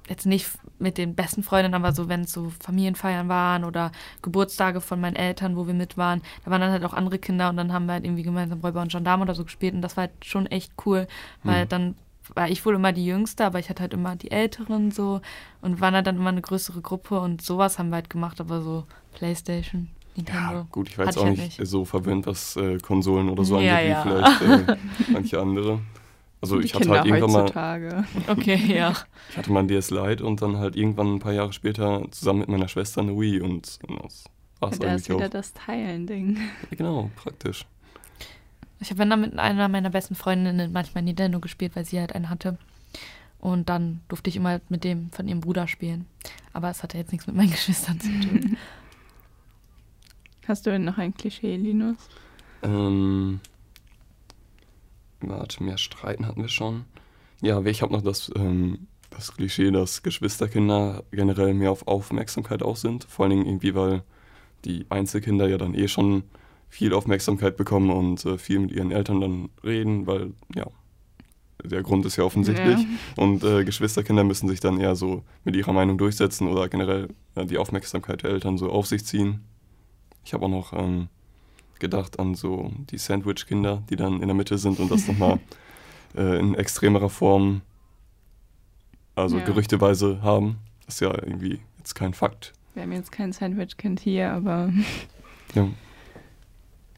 jetzt 0.08 0.24
nicht 0.24 0.48
mit 0.78 0.96
den 0.96 1.14
besten 1.14 1.42
Freunden, 1.42 1.74
aber 1.74 1.92
so, 1.92 2.08
wenn 2.08 2.22
es 2.22 2.32
so 2.32 2.50
Familienfeiern 2.60 3.28
waren 3.28 3.64
oder 3.64 3.92
Geburtstage 4.22 4.80
von 4.80 4.98
meinen 4.98 5.14
Eltern, 5.14 5.56
wo 5.56 5.66
wir 5.66 5.74
mit 5.74 5.98
waren, 5.98 6.22
da 6.46 6.50
waren 6.50 6.62
dann 6.62 6.72
halt 6.72 6.86
auch 6.86 6.94
andere 6.94 7.18
Kinder 7.18 7.50
und 7.50 7.58
dann 7.58 7.70
haben 7.70 7.84
wir 7.84 7.92
halt 7.92 8.06
irgendwie 8.06 8.22
gemeinsam 8.22 8.60
Räuber 8.60 8.80
und 8.80 8.90
Gendarm 8.90 9.20
oder 9.20 9.34
so 9.34 9.44
gespielt 9.44 9.74
und 9.74 9.82
das 9.82 9.98
war 9.98 10.06
halt 10.06 10.24
schon 10.24 10.46
echt 10.46 10.72
cool, 10.86 11.06
weil 11.44 11.66
mhm. 11.66 11.68
dann 11.68 11.94
war 12.34 12.48
ich 12.48 12.64
wohl 12.64 12.74
immer 12.74 12.92
die 12.92 13.04
Jüngste, 13.04 13.44
aber 13.44 13.58
ich 13.58 13.68
hatte 13.68 13.82
halt 13.82 13.94
immer 13.94 14.16
die 14.16 14.30
Älteren 14.30 14.90
so 14.90 15.20
und 15.60 15.80
waren 15.80 15.94
halt 15.94 16.06
dann 16.06 16.16
immer 16.16 16.30
eine 16.30 16.42
größere 16.42 16.80
Gruppe 16.80 17.20
und 17.20 17.42
sowas 17.42 17.78
haben 17.78 17.90
wir 17.90 17.96
halt 17.96 18.10
gemacht, 18.10 18.40
aber 18.40 18.62
so 18.62 18.84
Playstation, 19.14 19.88
Nintendo. 20.16 20.52
Ja, 20.52 20.66
gut, 20.70 20.88
ich 20.88 20.98
war 20.98 21.06
jetzt 21.06 21.18
auch 21.18 21.24
halt 21.24 21.38
nicht, 21.38 21.58
nicht, 21.58 21.70
so 21.70 21.84
verwöhnt, 21.84 22.26
was 22.26 22.56
äh, 22.56 22.78
Konsolen 22.78 23.28
oder 23.28 23.44
so 23.44 23.58
ja, 23.58 23.76
angeht, 23.76 23.90
ja. 23.90 24.04
wie 24.04 24.08
vielleicht 24.08 24.70
äh, 24.70 24.76
manche 25.12 25.40
andere. 25.40 25.80
Also 26.42 26.58
die 26.58 26.64
ich 26.64 26.74
hatte 26.74 26.84
Kinder 26.84 27.00
halt 27.00 27.06
irgendwann 27.06 27.42
heutzutage. 27.42 28.04
mal. 28.14 28.32
Okay, 28.32 28.56
ja. 28.74 28.94
Ich 29.30 29.36
hatte 29.36 29.52
mal 29.52 29.60
ein 29.60 29.68
DS 29.68 29.90
Lite 29.90 30.24
und 30.24 30.40
dann 30.40 30.56
halt 30.56 30.74
irgendwann 30.74 31.14
ein 31.14 31.18
paar 31.18 31.32
Jahre 31.32 31.52
später 31.52 32.06
zusammen 32.10 32.40
mit 32.40 32.48
meiner 32.48 32.68
Schwester 32.68 33.02
eine 33.02 33.18
Wii 33.18 33.40
und, 33.40 33.78
und 33.86 34.02
das 34.02 34.24
war 34.58 34.72
es 34.72 34.80
eigentlich 34.80 34.82
auch. 34.82 34.86
Da 34.88 34.94
ist 34.94 35.08
wieder 35.10 35.28
das 35.28 35.52
Teilen-Ding. 35.52 36.38
Genau, 36.70 37.10
praktisch. 37.16 37.66
Ich 38.80 38.90
habe 38.90 39.06
dann 39.06 39.20
mit 39.20 39.38
einer 39.38 39.68
meiner 39.68 39.90
besten 39.90 40.14
Freundinnen 40.14 40.72
manchmal 40.72 41.04
Nintendo 41.04 41.38
gespielt, 41.38 41.76
weil 41.76 41.84
sie 41.84 42.00
halt 42.00 42.14
einen 42.14 42.30
hatte. 42.30 42.58
Und 43.38 43.68
dann 43.68 44.00
durfte 44.08 44.30
ich 44.30 44.36
immer 44.36 44.60
mit 44.68 44.84
dem 44.84 45.10
von 45.10 45.28
ihrem 45.28 45.40
Bruder 45.40 45.68
spielen. 45.68 46.06
Aber 46.52 46.70
es 46.70 46.82
hatte 46.82 46.98
jetzt 46.98 47.12
nichts 47.12 47.26
mit 47.26 47.36
meinen 47.36 47.50
Geschwistern 47.52 48.00
zu 48.00 48.08
tun. 48.08 48.56
Hast 50.46 50.66
du 50.66 50.70
denn 50.70 50.84
noch 50.84 50.98
ein 50.98 51.14
Klischee, 51.14 51.56
Linus? 51.56 51.96
Ähm, 52.62 53.40
warte, 55.20 55.62
mehr 55.62 55.78
Streiten 55.78 56.26
hatten 56.26 56.42
wir 56.42 56.48
schon. 56.48 56.84
Ja, 57.40 57.62
ich 57.64 57.82
habe 57.82 57.92
noch 57.92 58.02
das, 58.02 58.30
ähm, 58.34 58.88
das 59.10 59.34
Klischee, 59.34 59.70
dass 59.70 60.02
Geschwisterkinder 60.02 61.04
generell 61.10 61.54
mehr 61.54 61.70
auf 61.70 61.86
Aufmerksamkeit 61.86 62.62
aus 62.62 62.80
sind. 62.80 63.04
Vor 63.04 63.24
allen 63.24 63.30
Dingen 63.30 63.46
irgendwie, 63.46 63.74
weil 63.74 64.02
die 64.64 64.86
Einzelkinder 64.90 65.48
ja 65.48 65.56
dann 65.56 65.74
eh 65.74 65.88
schon 65.88 66.24
viel 66.70 66.94
Aufmerksamkeit 66.94 67.56
bekommen 67.56 67.90
und 67.90 68.24
äh, 68.24 68.38
viel 68.38 68.60
mit 68.60 68.70
ihren 68.70 68.92
Eltern 68.92 69.20
dann 69.20 69.48
reden, 69.62 70.06
weil 70.06 70.32
ja, 70.54 70.66
der 71.64 71.82
Grund 71.82 72.06
ist 72.06 72.16
ja 72.16 72.24
offensichtlich. 72.24 72.78
Ja. 72.78 73.22
Und 73.22 73.44
äh, 73.44 73.64
Geschwisterkinder 73.64 74.24
müssen 74.24 74.48
sich 74.48 74.60
dann 74.60 74.80
eher 74.80 74.96
so 74.96 75.22
mit 75.44 75.56
ihrer 75.56 75.72
Meinung 75.72 75.98
durchsetzen 75.98 76.48
oder 76.48 76.68
generell 76.68 77.08
äh, 77.34 77.44
die 77.44 77.58
Aufmerksamkeit 77.58 78.22
der 78.22 78.30
Eltern 78.30 78.56
so 78.56 78.70
auf 78.70 78.86
sich 78.86 79.04
ziehen. 79.04 79.40
Ich 80.24 80.32
habe 80.32 80.46
auch 80.46 80.50
noch 80.50 80.72
ähm, 80.72 81.08
gedacht 81.78 82.18
an 82.18 82.34
so 82.34 82.72
die 82.90 82.98
Sandwich-Kinder, 82.98 83.82
die 83.90 83.96
dann 83.96 84.20
in 84.20 84.28
der 84.28 84.34
Mitte 84.34 84.58
sind 84.58 84.78
und 84.78 84.90
das 84.90 85.08
nochmal 85.08 85.40
äh, 86.16 86.38
in 86.38 86.54
extremerer 86.54 87.10
Form, 87.10 87.62
also 89.16 89.38
ja. 89.38 89.44
gerüchteweise 89.44 90.22
haben. 90.22 90.58
Das 90.86 90.94
ist 90.94 91.00
ja 91.00 91.10
irgendwie 91.10 91.58
jetzt 91.78 91.94
kein 91.94 92.14
Fakt. 92.14 92.52
Wir 92.74 92.84
haben 92.84 92.92
jetzt 92.92 93.10
kein 93.10 93.32
Sandwich-Kind 93.32 94.00
hier, 94.00 94.32
aber. 94.32 94.72
ja. 95.54 95.68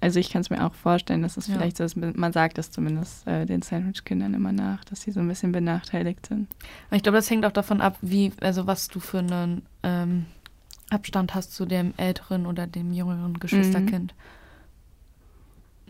Also 0.03 0.19
ich 0.19 0.31
kann 0.31 0.41
es 0.41 0.51
mir 0.51 0.67
auch 0.67 0.75
vorstellen, 0.75 1.23
dass 1.23 1.37
es 1.37 1.47
ja. 1.47 1.55
vielleicht 1.55 1.77
so 1.77 1.85
ist, 1.85 1.97
man 1.97 2.33
sagt 2.33 2.59
das 2.59 2.73
zumindest 2.73 3.25
äh, 3.25 3.47
den 3.47 3.63
Sandwich-Kindern 3.63 4.35
immer 4.35 4.51
nach, 4.51 4.85
dass 4.85 5.03
sie 5.03 5.13
so 5.13 5.21
ein 5.21 5.29
bisschen 5.29 5.53
benachteiligt 5.53 6.27
sind. 6.27 6.49
Ich 6.91 7.05
glaube, 7.05 7.19
das 7.19 7.31
hängt 7.31 7.47
auch 7.47 7.53
davon 7.53 7.81
ab, 7.81 7.99
wie, 8.01 8.33
also 8.41 8.67
was 8.67 8.89
du 8.89 8.99
für 8.99 9.21
einen 9.21 9.63
ähm, 9.85 10.27
Abstand 10.91 11.37
hast 11.37 11.53
zu 11.53 11.67
dem 11.67 11.95
älteren 11.99 12.47
oder 12.47 12.67
dem 12.67 12.93
jüngeren 12.93 13.39
Geschwisterkind. 13.39 14.13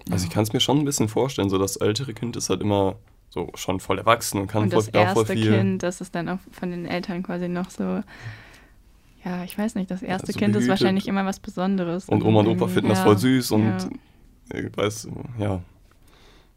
Mhm. 0.06 0.12
Also 0.12 0.26
ich 0.26 0.30
kann 0.30 0.42
es 0.42 0.52
mir 0.52 0.60
schon 0.60 0.80
ein 0.80 0.84
bisschen 0.84 1.08
vorstellen, 1.08 1.48
so 1.48 1.56
das 1.56 1.76
ältere 1.76 2.12
Kind 2.12 2.36
ist 2.36 2.50
halt 2.50 2.60
immer 2.60 2.96
so 3.30 3.50
schon 3.54 3.80
voll 3.80 3.96
erwachsen 3.96 4.42
und 4.42 4.46
kann 4.46 4.64
und 4.64 4.74
voll, 4.74 4.84
das 4.92 5.12
voll 5.14 5.24
viel. 5.24 5.56
Kind, 5.56 5.82
das 5.82 6.02
ist 6.02 6.14
dann 6.14 6.28
auch 6.28 6.38
von 6.50 6.70
den 6.70 6.84
Eltern 6.84 7.22
quasi 7.22 7.48
noch 7.48 7.70
so 7.70 8.02
ja, 9.24 9.44
ich 9.44 9.56
weiß 9.56 9.74
nicht, 9.76 9.90
das 9.90 10.02
erste 10.02 10.28
also 10.28 10.38
Kind 10.38 10.52
behütet. 10.52 10.62
ist 10.62 10.68
wahrscheinlich 10.68 11.06
immer 11.06 11.24
was 11.24 11.40
Besonderes. 11.40 12.08
Und 12.08 12.24
Oma 12.24 12.40
und 12.40 12.48
Opa 12.48 12.66
finden 12.66 12.88
ja. 12.88 12.94
das 12.94 13.02
voll 13.02 13.18
süß 13.18 13.52
und 13.52 13.64
ja. 14.52 14.58
ich 14.58 14.76
weiß, 14.76 15.08
ja. 15.38 15.60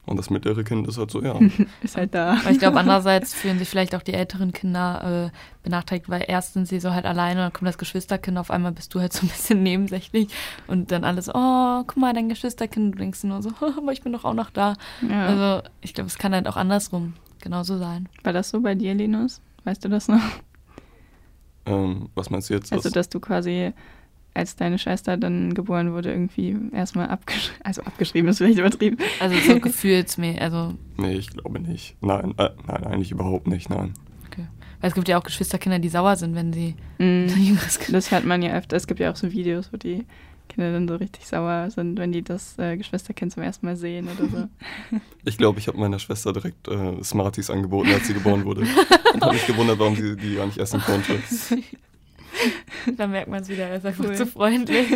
Und 0.08 0.18
das 0.18 0.30
mittlere 0.30 0.64
Kind 0.64 0.88
ist 0.88 1.00
halt 1.00 1.10
so, 1.10 1.22
ja. 1.22 1.38
ist 1.82 1.98
halt 1.98 2.14
da. 2.14 2.34
Aber 2.34 2.52
ich 2.52 2.60
glaube, 2.60 2.80
andererseits 2.80 3.34
fühlen 3.34 3.58
sich 3.58 3.68
vielleicht 3.68 3.96
auch 3.96 4.04
die 4.04 4.14
älteren 4.14 4.52
Kinder 4.52 5.32
äh, 5.32 5.38
benachteiligt, 5.64 6.10
weil 6.10 6.24
erst 6.28 6.54
sind 6.54 6.68
sie 6.68 6.80
so 6.80 6.94
halt 6.94 7.06
alleine, 7.06 7.42
dann 7.42 7.54
kommt 7.54 7.68
das 7.68 7.80
Geschwisterkind, 7.80 8.38
auf 8.38 8.52
einmal 8.52 8.72
bist 8.72 8.94
du 8.94 9.00
halt 9.00 9.14
so 9.14 9.26
ein 9.26 9.30
bisschen 9.30 9.64
nebensächlich 9.64 10.28
und 10.68 10.92
dann 10.92 11.04
alles, 11.04 11.30
oh, 11.30 11.84
guck 11.88 11.98
mal, 11.98 12.14
dein 12.14 12.30
Geschwisterkind, 12.30 12.96
du 12.96 13.00
denkst 13.00 13.24
nur 13.24 13.42
so, 13.42 13.50
aber 13.78 13.92
ich 13.92 14.04
bin 14.04 14.14
doch 14.14 14.26
auch 14.26 14.36
noch 14.36 14.52
da. 14.52 14.76
Ja. 15.08 15.26
Also 15.26 15.70
ich 15.82 15.94
glaube, 15.94 16.08
es 16.08 16.18
kann 16.18 16.34
halt 16.34 16.48
auch 16.48 16.58
andersrum 16.58 17.14
genauso 17.42 17.78
sein. 17.78 18.08
War 18.24 18.34
das 18.34 18.50
so 18.50 18.62
bei 18.62 18.76
dir, 18.76 18.94
Linus? 18.94 19.42
Weißt 19.64 19.84
du 19.84 19.90
das 19.90 20.08
noch? 20.08 20.22
Ähm, 21.66 22.10
was 22.16 22.30
meinst 22.30 22.50
du 22.50 22.54
jetzt? 22.54 22.72
Also, 22.72 22.90
dass 22.90 23.10
du 23.10 23.20
quasi, 23.20 23.74
als 24.34 24.56
deine 24.56 24.78
Schwester 24.78 25.18
dann 25.18 25.54
geboren 25.54 25.94
wurde, 25.94 26.12
irgendwie 26.12 26.56
erstmal 26.74 27.10
abgeschrieben, 27.10 27.62
also 27.64 27.82
abgeschrieben 27.84 28.30
ist 28.30 28.38
vielleicht 28.38 28.60
übertrieben. 28.60 28.98
Also 29.20 29.36
so 29.40 29.60
gefühlsmäßig, 29.60 30.42
also. 30.42 30.74
Nee, 30.98 31.14
ich 31.14 31.30
glaube 31.30 31.60
nicht. 31.60 31.96
Nein, 32.02 32.34
äh, 32.38 32.50
nein, 32.68 32.84
eigentlich 32.84 33.12
überhaupt 33.12 33.48
nicht, 33.48 33.70
nein. 33.70 33.94
Okay. 34.28 34.46
Weil 34.82 34.90
es 34.90 34.94
gibt 34.94 35.08
ja 35.08 35.18
auch 35.18 35.24
Geschwisterkinder, 35.24 35.80
die 35.80 35.90
sauer 35.90 36.16
sind, 36.16 36.36
wenn 36.36 36.54
sie 36.54 36.76
mm, 37.00 37.28
jüngeres 37.38 37.80
Kind 37.80 37.96
Das 37.96 38.12
hört 38.12 38.26
man 38.26 38.42
ja 38.42 38.54
öfter. 38.56 38.76
Es 38.76 38.88
gibt 38.88 39.00
ja 39.00 39.12
auch 39.12 39.16
so 39.16 39.32
Videos, 39.32 39.72
wo 39.74 39.78
die 39.78 40.06
Kinder 40.50 40.72
dann 40.72 40.88
so 40.88 40.96
richtig 40.96 41.26
sauer 41.26 41.70
sind, 41.72 41.98
wenn 41.98 42.12
die 42.12 42.22
das 42.22 42.58
äh, 42.60 42.78
Geschwisterkind 42.78 43.34
zum 43.34 43.44
ersten 43.44 43.66
Mal 43.66 43.76
sehen 43.76 44.08
oder 44.08 44.30
so. 44.30 44.48
Ich 45.28 45.40
glaube, 45.40 45.58
ich 45.58 45.68
habe 45.68 45.80
meiner 45.80 45.98
Schwester 45.98 46.34
direkt 46.34 46.68
äh, 46.68 47.04
Smarties 47.04 47.50
angeboten, 47.50 47.90
als 47.92 48.06
sie 48.06 48.14
geboren 48.14 48.46
wurde. 48.46 48.62
Und 49.16 49.24
habe 49.24 49.34
mich 49.34 49.48
gewundert, 49.48 49.80
warum 49.80 49.96
sie 49.96 50.16
die 50.16 50.36
gar 50.36 50.46
nicht 50.46 50.58
essen 50.58 50.82
konnte. 50.82 51.20
da 52.98 53.08
merkt 53.08 53.30
man 53.30 53.42
es 53.42 53.50
wieder, 53.50 53.68
er 53.68 53.78
ist 53.78 53.86
einfach 53.86 54.04
cool. 54.04 54.16
zu 54.16 54.28
freundlich. 54.28 54.88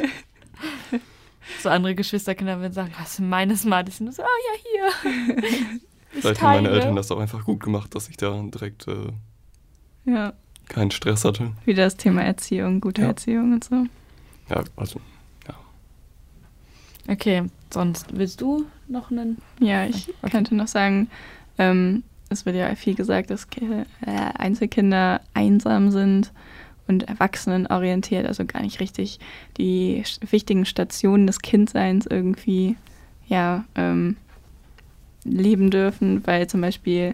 so 1.62 1.70
andere 1.70 1.96
Geschwisterkinder 1.96 2.60
würden 2.60 2.74
sagen, 2.74 2.92
hast 2.96 3.20
du 3.20 3.24
meine 3.24 3.56
Smarties? 3.56 4.02
Und 4.02 4.14
so, 4.14 4.24
ah 4.24 4.26
ja, 4.26 4.92
hier. 5.12 5.42
Vielleicht 6.12 6.42
haben 6.42 6.64
meine 6.64 6.70
Eltern 6.70 6.96
das 6.96 7.12
auch 7.12 7.20
einfach 7.20 7.46
gut 7.46 7.62
gemacht, 7.62 7.94
dass 7.96 8.10
ich 8.10 8.18
da 8.18 8.42
direkt 8.42 8.88
äh, 8.88 9.12
ja. 10.06 10.34
keinen 10.68 10.92
Stress 10.92 11.24
hatte. 11.24 11.52
Wieder 11.66 11.84
das 11.86 11.98
Thema 11.98 12.24
Erziehung, 12.24 12.82
gute 12.82 13.02
Ja. 13.02 13.08
Erziehung 13.10 13.54
und 13.54 13.64
so. 13.64 13.86
Ja, 14.50 14.64
also 14.76 15.00
Okay, 17.10 17.44
sonst 17.74 18.16
willst 18.16 18.40
du 18.40 18.66
noch 18.88 19.10
einen? 19.10 19.38
Ja, 19.60 19.86
ich 19.86 20.10
Okay. 20.22 20.30
könnte 20.30 20.54
noch 20.54 20.68
sagen, 20.68 21.10
ähm, 21.58 22.04
es 22.30 22.46
wird 22.46 22.56
ja 22.56 22.74
viel 22.76 22.96
gesagt, 22.96 23.30
dass 23.32 23.48
äh, 23.60 23.86
Einzelkinder 24.38 25.22
einsam 25.34 25.92
sind 25.92 26.32
und 26.88 27.04
erwachsenenorientiert, 27.04 28.26
also 28.26 28.46
gar 28.46 28.62
nicht 28.62 28.80
richtig 28.80 29.20
die 29.58 30.04
wichtigen 30.30 30.66
Stationen 30.66 31.28
des 31.28 31.42
Kindseins 31.42 32.06
irgendwie 32.06 32.78
ja, 33.28 33.66
ähm, 33.76 34.18
leben 35.24 35.70
dürfen, 35.70 36.26
weil 36.26 36.48
zum 36.48 36.62
Beispiel 36.62 37.14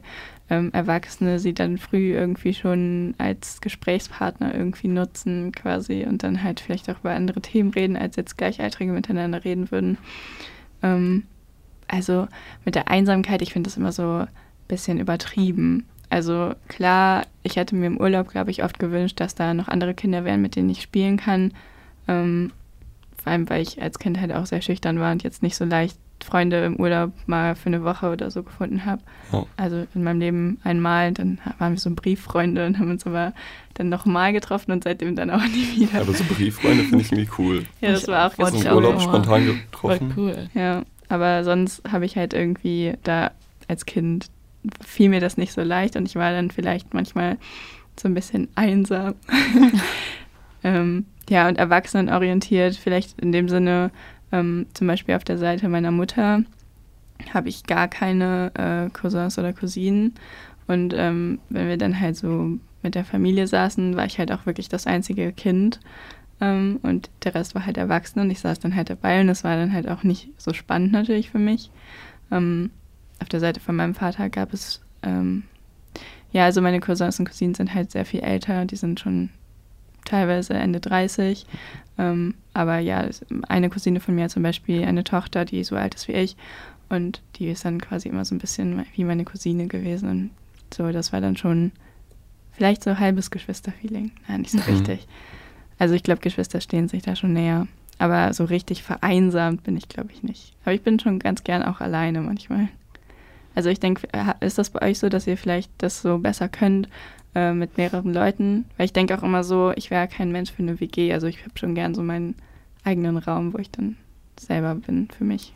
ähm, 0.49 0.69
Erwachsene 0.73 1.39
sie 1.39 1.53
dann 1.53 1.77
früh 1.77 2.13
irgendwie 2.13 2.53
schon 2.53 3.15
als 3.17 3.61
Gesprächspartner 3.61 4.53
irgendwie 4.55 4.87
nutzen 4.87 5.51
quasi 5.51 6.05
und 6.07 6.23
dann 6.23 6.43
halt 6.43 6.59
vielleicht 6.59 6.89
auch 6.89 6.99
über 6.99 7.11
andere 7.11 7.41
Themen 7.41 7.71
reden, 7.71 7.97
als 7.97 8.15
jetzt 8.15 8.37
Gleichaltrige 8.37 8.91
miteinander 8.91 9.43
reden 9.43 9.71
würden. 9.71 9.97
Ähm, 10.83 11.23
also 11.87 12.27
mit 12.63 12.75
der 12.75 12.89
Einsamkeit, 12.89 13.41
ich 13.41 13.53
finde 13.53 13.69
das 13.69 13.77
immer 13.77 13.91
so 13.91 14.25
bisschen 14.67 14.99
übertrieben. 14.99 15.85
Also 16.09 16.53
klar, 16.67 17.25
ich 17.43 17.55
hätte 17.55 17.75
mir 17.75 17.87
im 17.87 17.97
Urlaub, 17.97 18.29
glaube 18.29 18.51
ich, 18.51 18.63
oft 18.63 18.79
gewünscht, 18.79 19.19
dass 19.19 19.35
da 19.35 19.53
noch 19.53 19.67
andere 19.67 19.93
Kinder 19.93 20.23
wären, 20.23 20.41
mit 20.41 20.55
denen 20.55 20.69
ich 20.69 20.81
spielen 20.81 21.17
kann. 21.17 21.53
Ähm, 22.07 22.51
vor 23.21 23.31
allem, 23.31 23.49
weil 23.49 23.61
ich 23.61 23.81
als 23.81 23.99
Kind 23.99 24.19
halt 24.19 24.31
auch 24.31 24.45
sehr 24.45 24.61
schüchtern 24.61 24.99
war 24.99 25.11
und 25.11 25.23
jetzt 25.23 25.41
nicht 25.41 25.55
so 25.55 25.65
leicht 25.65 25.97
Freunde 26.23 26.63
im 26.63 26.77
Urlaub 26.77 27.11
mal 27.27 27.55
für 27.55 27.67
eine 27.67 27.83
Woche 27.83 28.11
oder 28.11 28.31
so 28.31 28.43
gefunden 28.43 28.85
habe. 28.85 29.01
Ja. 29.31 29.45
Also 29.57 29.85
in 29.93 30.03
meinem 30.03 30.19
Leben 30.19 30.59
einmal, 30.63 31.11
dann 31.11 31.39
waren 31.59 31.73
wir 31.73 31.79
so 31.79 31.91
Brieffreunde 31.91 32.65
und 32.65 32.79
haben 32.79 32.89
uns 32.89 33.05
aber 33.05 33.33
dann 33.73 33.89
nochmal 33.89 34.31
getroffen 34.33 34.71
und 34.71 34.83
seitdem 34.83 35.15
dann 35.15 35.29
auch 35.29 35.41
nie 35.45 35.75
wieder. 35.75 36.01
aber 36.01 36.13
so 36.13 36.23
Brieffreunde 36.23 36.83
finde 36.83 37.03
ich 37.03 37.11
irgendwie 37.11 37.31
cool. 37.37 37.65
ja, 37.81 37.91
das 37.91 38.07
war 38.07 38.27
auch 38.27 38.49
ich 38.53 38.65
im 38.65 38.73
Urlaub 38.73 39.01
spontan 39.01 39.45
getroffen. 39.45 40.13
cool. 40.15 40.49
Ja, 40.53 40.83
aber 41.09 41.43
sonst 41.43 41.83
habe 41.91 42.05
ich 42.05 42.15
halt 42.15 42.33
irgendwie 42.33 42.93
da 43.03 43.31
als 43.67 43.85
Kind 43.85 44.27
fiel 44.85 45.09
mir 45.09 45.19
das 45.19 45.37
nicht 45.37 45.53
so 45.53 45.61
leicht 45.61 45.95
und 45.95 46.07
ich 46.07 46.15
war 46.15 46.31
dann 46.31 46.51
vielleicht 46.51 46.93
manchmal 46.93 47.37
so 47.99 48.07
ein 48.07 48.13
bisschen 48.13 48.49
einsam. 48.55 49.15
ähm, 50.63 51.05
ja, 51.29 51.47
und 51.47 51.57
erwachsenenorientiert, 51.57 52.75
vielleicht 52.75 53.19
in 53.19 53.31
dem 53.31 53.49
Sinne, 53.49 53.91
ähm, 54.31 54.67
zum 54.73 54.87
Beispiel 54.87 55.15
auf 55.15 55.23
der 55.23 55.37
Seite 55.37 55.69
meiner 55.69 55.91
Mutter 55.91 56.43
habe 57.33 57.49
ich 57.49 57.63
gar 57.63 57.87
keine 57.87 58.51
äh, 58.55 58.89
Cousins 58.91 59.39
oder 59.39 59.53
Cousinen. 59.53 60.13
Und 60.67 60.93
ähm, 60.95 61.39
wenn 61.49 61.67
wir 61.67 61.77
dann 61.77 61.99
halt 61.99 62.17
so 62.17 62.57
mit 62.83 62.95
der 62.95 63.05
Familie 63.05 63.47
saßen, 63.47 63.95
war 63.95 64.05
ich 64.05 64.19
halt 64.19 64.31
auch 64.31 64.45
wirklich 64.45 64.69
das 64.69 64.87
einzige 64.87 65.31
Kind. 65.31 65.79
Ähm, 66.41 66.79
und 66.83 67.09
der 67.23 67.35
Rest 67.35 67.55
war 67.55 67.65
halt 67.65 67.77
erwachsen 67.77 68.19
und 68.19 68.29
ich 68.29 68.39
saß 68.39 68.59
dann 68.59 68.75
halt 68.75 68.89
dabei 68.89 69.21
und 69.21 69.27
das 69.27 69.43
war 69.43 69.55
dann 69.55 69.73
halt 69.73 69.87
auch 69.87 70.03
nicht 70.03 70.29
so 70.37 70.53
spannend 70.53 70.91
natürlich 70.91 71.29
für 71.29 71.39
mich. 71.39 71.71
Ähm, 72.31 72.71
auf 73.21 73.29
der 73.29 73.39
Seite 73.39 73.59
von 73.59 73.75
meinem 73.75 73.95
Vater 73.95 74.29
gab 74.29 74.53
es, 74.53 74.81
ähm, 75.03 75.43
ja, 76.31 76.45
also 76.45 76.61
meine 76.61 76.79
Cousins 76.79 77.19
und 77.19 77.25
Cousinen 77.25 77.55
sind 77.55 77.73
halt 77.73 77.91
sehr 77.91 78.05
viel 78.05 78.19
älter, 78.21 78.65
die 78.65 78.75
sind 78.75 78.99
schon 78.99 79.29
teilweise 80.03 80.53
Ende 80.53 80.79
30. 80.79 81.45
Ähm, 81.97 82.35
aber 82.53 82.79
ja, 82.79 83.07
eine 83.47 83.69
Cousine 83.69 83.99
von 83.99 84.15
mir 84.15 84.25
hat 84.25 84.31
zum 84.31 84.43
Beispiel 84.43 84.83
eine 84.83 85.03
Tochter, 85.03 85.45
die 85.45 85.63
so 85.63 85.75
alt 85.75 85.95
ist 85.95 86.07
wie 86.07 86.13
ich 86.13 86.35
und 86.89 87.21
die 87.37 87.47
ist 87.47 87.63
dann 87.65 87.79
quasi 87.81 88.09
immer 88.09 88.25
so 88.25 88.35
ein 88.35 88.39
bisschen 88.39 88.85
wie 88.95 89.03
meine 89.05 89.23
Cousine 89.25 89.67
gewesen 89.67 90.09
und 90.09 90.29
so, 90.73 90.91
das 90.91 91.13
war 91.13 91.21
dann 91.21 91.37
schon 91.37 91.71
vielleicht 92.51 92.83
so 92.83 92.99
halbes 92.99 93.31
Geschwisterfeeling. 93.31 94.11
Nein, 94.27 94.41
nicht 94.41 94.51
so 94.51 94.57
Mhm. 94.57 94.63
richtig. 94.65 95.07
Also 95.79 95.93
ich 95.93 96.03
glaube, 96.03 96.21
Geschwister 96.21 96.59
stehen 96.61 96.87
sich 96.87 97.03
da 97.03 97.15
schon 97.15 97.33
näher. 97.33 97.67
Aber 97.97 98.33
so 98.33 98.43
richtig 98.43 98.83
vereinsamt 98.83 99.63
bin 99.63 99.77
ich, 99.77 99.87
glaube 99.87 100.09
ich, 100.11 100.21
nicht. 100.21 100.53
Aber 100.63 100.73
ich 100.73 100.81
bin 100.81 100.99
schon 100.99 101.17
ganz 101.19 101.43
gern 101.45 101.63
auch 101.63 101.79
alleine 101.79 102.21
manchmal. 102.21 102.67
Also 103.55 103.69
ich 103.69 103.79
denke, 103.79 104.07
ist 104.41 104.57
das 104.57 104.69
bei 104.69 104.89
euch 104.89 104.99
so, 104.99 105.09
dass 105.09 105.25
ihr 105.27 105.37
vielleicht 105.37 105.71
das 105.77 106.01
so 106.01 106.17
besser 106.17 106.49
könnt 106.49 106.89
äh, 107.33 107.53
mit 107.53 107.77
mehreren 107.77 108.13
Leuten? 108.13 108.65
Weil 108.77 108.85
ich 108.85 108.93
denke 108.93 109.17
auch 109.17 109.23
immer 109.23 109.43
so, 109.43 109.71
ich 109.75 109.89
wäre 109.89 110.07
kein 110.07 110.31
Mensch 110.31 110.51
für 110.51 110.61
eine 110.61 110.79
WG. 110.79 111.13
Also 111.13 111.27
ich 111.27 111.39
habe 111.39 111.57
schon 111.57 111.73
gern 111.73 111.95
so 111.95 112.03
meinen 112.03 112.35
eigenen 112.83 113.17
Raum, 113.17 113.53
wo 113.53 113.57
ich 113.57 113.71
dann 113.71 113.97
selber 114.39 114.75
bin 114.75 115.07
für 115.17 115.23
mich. 115.23 115.53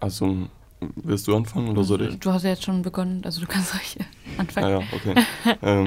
Also, 0.00 0.48
willst 0.96 1.26
du 1.26 1.36
anfangen 1.36 1.68
oder 1.68 1.82
soll 1.84 2.02
ich? 2.02 2.18
Du 2.20 2.32
hast 2.32 2.44
ja 2.44 2.50
jetzt 2.50 2.64
schon 2.64 2.82
begonnen, 2.82 3.22
also 3.24 3.40
du 3.40 3.46
kannst 3.46 3.74
euch 3.74 3.96
Ah 4.00 4.40
anfangen. 4.40 4.70
ja, 4.70 4.78
okay. 4.92 5.24
ähm, 5.62 5.86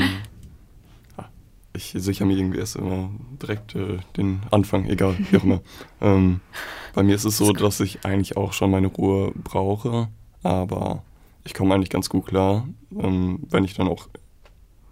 ja, 1.18 1.30
ich 1.74 1.94
sichere 1.96 2.26
mir 2.26 2.38
irgendwie 2.38 2.60
erst 2.60 2.76
immer 2.76 3.10
direkt 3.42 3.76
äh, 3.76 4.00
den 4.18 4.42
Anfang, 4.52 4.86
egal, 4.90 5.16
wie 5.30 5.38
auch 5.38 5.44
immer. 5.44 5.62
ähm, 6.02 6.42
bei 6.94 7.04
mir 7.04 7.16
ist 7.16 7.24
es 7.26 7.38
so, 7.38 7.54
dass 7.54 7.80
ich 7.80 8.06
eigentlich 8.06 8.36
auch 8.36 8.52
schon 8.52 8.72
meine 8.72 8.88
Ruhe 8.88 9.32
brauche, 9.34 10.10
aber 10.44 11.04
ich 11.44 11.54
komme 11.54 11.74
eigentlich 11.74 11.90
ganz 11.90 12.10
gut 12.10 12.28
klar, 12.28 12.68
ähm, 12.98 13.40
wenn 13.50 13.64
ich 13.64 13.74
dann 13.74 13.88
auch 13.88 14.08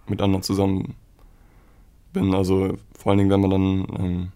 mit 0.08 0.20
anderen 0.20 0.42
zusammen 0.42 0.94
bin. 2.12 2.34
Also 2.34 2.76
vor 2.98 3.10
allen 3.10 3.18
Dingen, 3.18 3.30
wenn 3.30 3.40
man 3.40 3.50
dann, 3.50 3.86
ähm, 3.98 4.32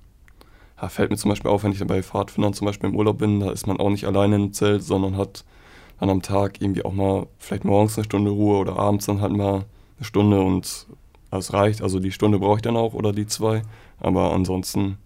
ja, 0.81 0.89
fällt 0.89 1.11
mir 1.11 1.17
zum 1.17 1.31
Beispiel 1.31 1.51
auf, 1.51 1.65
wenn 1.65 1.73
ich 1.73 1.85
bei 1.87 2.03
Pfadfindern 2.03 2.55
zum 2.55 2.67
Beispiel 2.67 2.91
im 2.91 2.97
Urlaub 2.97 3.19
bin, 3.19 3.41
da 3.41 3.51
ist 3.51 3.67
man 3.67 3.79
auch 3.79 3.91
nicht 3.91 4.05
alleine 4.05 4.37
im 4.37 4.53
Zelt, 4.53 4.83
sondern 4.83 5.17
hat 5.17 5.45
dann 6.01 6.11
am 6.11 6.23
Tag 6.23 6.61
irgendwie 6.61 6.85
auch 6.85 6.93
mal 6.93 7.27
vielleicht 7.39 7.65
morgens 7.65 7.97
eine 7.97 8.05
Stunde 8.05 8.31
Ruhe 8.31 8.59
oder 8.59 8.77
abends 8.77 9.07
dann 9.07 9.21
halt 9.21 9.33
mal 9.33 9.65
eine 9.97 10.05
Stunde 10.05 10.41
und 10.41 10.87
es 11.31 11.53
reicht. 11.53 11.83
Also 11.83 11.99
die 11.99 12.13
Stunde 12.13 12.39
brauche 12.39 12.57
ich 12.57 12.63
dann 12.63 12.77
auch 12.77 12.95
oder 12.95 13.13
die 13.13 13.27
zwei. 13.27 13.63
Aber 14.01 14.33
ansonsten 14.33 14.99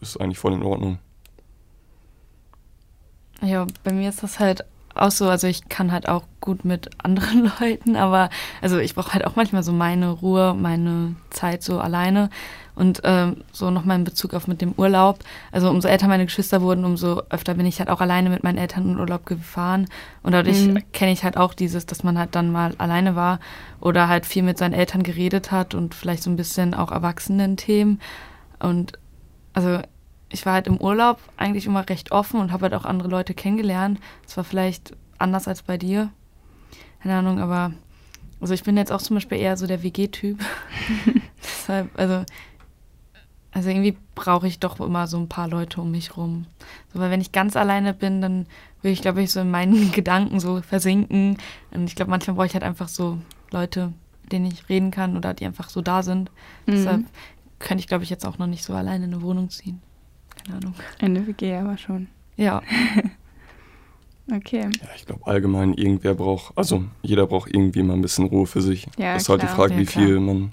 ist 0.00 0.20
eigentlich 0.20 0.38
voll 0.38 0.52
in 0.52 0.62
Ordnung. 0.62 0.98
Ja, 3.42 3.66
bei 3.82 3.92
mir 3.92 4.08
ist 4.08 4.22
das 4.22 4.38
halt 4.38 4.64
auch 4.94 5.10
so, 5.10 5.28
also 5.28 5.46
ich 5.46 5.68
kann 5.68 5.92
halt 5.92 6.08
auch 6.08 6.24
gut 6.40 6.64
mit 6.64 6.90
anderen 7.02 7.50
Leuten, 7.60 7.96
aber 7.96 8.30
also 8.60 8.78
ich 8.78 8.94
brauche 8.94 9.12
halt 9.14 9.26
auch 9.26 9.36
manchmal 9.36 9.62
so 9.62 9.72
meine 9.72 10.10
Ruhe, 10.10 10.54
meine 10.58 11.14
Zeit 11.30 11.62
so 11.62 11.80
alleine. 11.80 12.30
Und 12.76 13.02
ähm, 13.04 13.38
so 13.52 13.70
nochmal 13.70 13.98
in 13.98 14.04
Bezug 14.04 14.32
auf 14.32 14.46
mit 14.46 14.62
dem 14.62 14.72
Urlaub. 14.72 15.18
Also 15.52 15.68
umso 15.68 15.86
älter 15.86 16.08
meine 16.08 16.24
Geschwister 16.24 16.62
wurden, 16.62 16.86
umso 16.86 17.22
öfter 17.28 17.52
bin 17.52 17.66
ich 17.66 17.78
halt 17.78 17.90
auch 17.90 18.00
alleine 18.00 18.30
mit 18.30 18.42
meinen 18.42 18.56
Eltern 18.56 18.88
in 18.88 18.98
Urlaub 18.98 19.26
gefahren. 19.26 19.86
Und 20.22 20.32
dadurch 20.32 20.62
Mhm. 20.66 20.82
kenne 20.92 21.12
ich 21.12 21.22
halt 21.22 21.36
auch 21.36 21.52
dieses, 21.52 21.84
dass 21.84 22.04
man 22.04 22.18
halt 22.18 22.34
dann 22.34 22.50
mal 22.50 22.74
alleine 22.78 23.16
war 23.16 23.38
oder 23.80 24.08
halt 24.08 24.24
viel 24.24 24.42
mit 24.42 24.56
seinen 24.56 24.72
Eltern 24.72 25.02
geredet 25.02 25.52
hat 25.52 25.74
und 25.74 25.94
vielleicht 25.94 26.22
so 26.22 26.30
ein 26.30 26.36
bisschen 26.36 26.72
auch 26.72 26.90
Erwachsenen-Themen. 26.90 28.00
Und 28.60 28.92
also 29.52 29.80
ich 30.30 30.46
war 30.46 30.54
halt 30.54 30.66
im 30.66 30.76
Urlaub 30.78 31.18
eigentlich 31.36 31.66
immer 31.66 31.88
recht 31.88 32.12
offen 32.12 32.40
und 32.40 32.52
habe 32.52 32.64
halt 32.64 32.74
auch 32.74 32.84
andere 32.84 33.08
Leute 33.08 33.34
kennengelernt. 33.34 33.98
Es 34.26 34.36
war 34.36 34.44
vielleicht 34.44 34.96
anders 35.18 35.48
als 35.48 35.62
bei 35.62 35.76
dir. 35.76 36.10
Keine 37.02 37.16
Ahnung, 37.16 37.40
aber 37.40 37.72
also 38.40 38.54
ich 38.54 38.62
bin 38.62 38.76
jetzt 38.76 38.92
auch 38.92 39.02
zum 39.02 39.16
Beispiel 39.16 39.38
eher 39.38 39.56
so 39.56 39.66
der 39.66 39.82
WG-Typ. 39.82 40.38
Deshalb, 41.42 41.90
also, 41.98 42.24
also 43.52 43.68
irgendwie 43.68 43.96
brauche 44.14 44.46
ich 44.46 44.60
doch 44.60 44.78
immer 44.80 45.06
so 45.06 45.18
ein 45.18 45.28
paar 45.28 45.48
Leute 45.48 45.80
um 45.80 45.90
mich 45.90 46.16
rum. 46.16 46.46
So, 46.92 47.00
weil 47.00 47.10
wenn 47.10 47.20
ich 47.20 47.32
ganz 47.32 47.56
alleine 47.56 47.92
bin, 47.94 48.20
dann 48.20 48.46
würde 48.82 48.92
ich, 48.92 49.02
glaube 49.02 49.22
ich, 49.22 49.32
so 49.32 49.40
in 49.40 49.50
meinen 49.50 49.90
Gedanken 49.92 50.40
so 50.40 50.62
versinken. 50.62 51.36
Und 51.72 51.86
ich 51.86 51.96
glaube, 51.96 52.10
manchmal 52.10 52.36
brauche 52.36 52.46
ich 52.46 52.54
halt 52.54 52.64
einfach 52.64 52.88
so 52.88 53.18
Leute, 53.50 53.92
mit 54.22 54.32
denen 54.32 54.46
ich 54.46 54.68
reden 54.68 54.90
kann 54.90 55.16
oder 55.16 55.34
die 55.34 55.44
einfach 55.46 55.70
so 55.70 55.80
da 55.82 56.02
sind. 56.02 56.30
Deshalb 56.66 57.00
Mhm. 57.00 57.06
könnte 57.58 57.80
ich, 57.80 57.88
glaube 57.88 58.04
ich, 58.04 58.10
jetzt 58.10 58.24
auch 58.24 58.38
noch 58.38 58.46
nicht 58.46 58.64
so 58.64 58.74
alleine 58.74 59.04
in 59.06 59.12
eine 59.12 59.22
Wohnung 59.22 59.50
ziehen. 59.50 59.82
Keine 60.44 60.58
Ahnung. 60.58 60.74
Eine 61.00 61.26
WG 61.26 61.54
aber 61.56 61.76
schon. 61.78 62.08
Ja, 62.36 62.62
Okay. 64.32 64.60
Ja, 64.80 64.88
ich 64.94 65.06
glaube 65.06 65.26
allgemein, 65.26 65.74
irgendwer 65.74 66.14
braucht, 66.14 66.56
also 66.56 66.84
jeder 67.02 67.26
braucht 67.26 67.52
irgendwie 67.52 67.82
mal 67.82 67.94
ein 67.94 68.02
bisschen 68.02 68.26
Ruhe 68.26 68.46
für 68.46 68.62
sich. 68.62 68.86
Ja, 68.96 69.14
das 69.14 69.22
ist 69.24 69.28
halt 69.28 69.42
die. 69.42 69.46
Frage, 69.48 69.74
Ja, 69.74 69.80
wie 69.80 69.84
klar. 69.86 70.04
viel 70.06 70.20
man, 70.20 70.52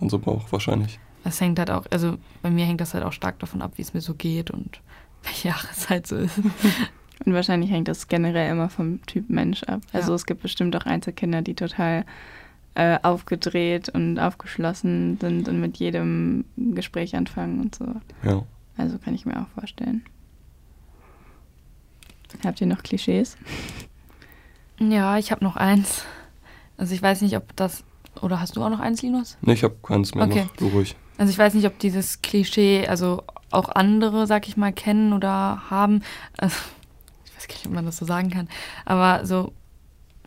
man 0.00 0.10
so 0.10 0.18
braucht 0.18 0.52
wahrscheinlich. 0.52 0.98
das 1.24 1.40
hängt 1.40 1.58
halt 1.58 1.70
auch, 1.70 1.86
also 1.90 2.16
bei 2.42 2.50
mir 2.50 2.66
hängt 2.66 2.80
das 2.82 2.92
halt 2.92 3.04
auch 3.04 3.12
stark 3.12 3.38
davon 3.38 3.62
ab, 3.62 3.72
wie 3.76 3.82
es 3.82 3.94
mir 3.94 4.02
so 4.02 4.12
geht 4.14 4.50
und 4.50 4.80
welche 5.22 5.48
Jahreszeit 5.48 6.06
so 6.06 6.16
ist. 6.16 6.40
Und 7.26 7.34
wahrscheinlich 7.34 7.70
hängt 7.70 7.86
das 7.86 8.08
generell 8.08 8.50
immer 8.50 8.70
vom 8.70 9.04
Typ 9.04 9.28
Mensch 9.28 9.62
ab. 9.64 9.82
Also 9.92 10.12
Ja. 10.12 10.14
es 10.14 10.24
gibt 10.24 10.40
bestimmt 10.40 10.74
auch 10.74 10.86
Einzelkinder, 10.86 11.42
die 11.42 11.52
total 11.54 12.06
äh, 12.74 12.98
aufgedreht 13.02 13.90
und 13.90 14.18
aufgeschlossen 14.18 15.18
sind 15.20 15.46
und 15.46 15.60
mit 15.60 15.76
jedem 15.76 16.46
Gespräch 16.56 17.14
anfangen 17.16 17.60
und 17.60 17.74
so. 17.74 17.84
Ja. 18.22 18.42
Also 18.76 18.98
kann 18.98 19.14
ich 19.14 19.26
mir 19.26 19.40
auch 19.40 19.48
vorstellen. 19.48 20.02
Habt 22.44 22.60
ihr 22.60 22.66
noch 22.66 22.82
Klischees? 22.82 23.36
Ja, 24.82 25.18
ich 25.18 25.30
habe 25.30 25.44
noch 25.44 25.56
eins. 25.56 26.04
Also 26.78 26.94
ich 26.94 27.02
weiß 27.02 27.20
nicht, 27.20 27.36
ob 27.36 27.54
das, 27.54 27.84
oder 28.22 28.40
hast 28.40 28.56
du 28.56 28.64
auch 28.64 28.70
noch 28.70 28.80
eins, 28.80 29.02
Linus? 29.02 29.36
Nee, 29.42 29.52
ich 29.52 29.62
habe 29.62 29.76
keins 29.82 30.14
mehr 30.14 30.24
Okay. 30.24 30.44
noch. 30.46 30.56
Du 30.56 30.68
ruhig. 30.68 30.96
Also 31.18 31.30
ich 31.30 31.36
weiß 31.38 31.52
nicht, 31.52 31.66
ob 31.66 31.78
dieses 31.78 32.22
Klischee, 32.22 32.88
also 32.88 33.22
auch 33.50 33.68
andere, 33.68 34.26
sag 34.26 34.48
ich 34.48 34.56
mal, 34.56 34.72
kennen 34.72 35.12
oder 35.12 35.68
haben. 35.68 36.00
Also, 36.38 36.56
ich 37.26 37.36
weiß 37.36 37.46
gar 37.48 37.54
nicht, 37.56 37.66
ob 37.66 37.72
man 37.74 37.84
das 37.84 37.98
so 37.98 38.06
sagen 38.06 38.30
kann. 38.30 38.48
Aber 38.86 39.26
so, 39.26 39.52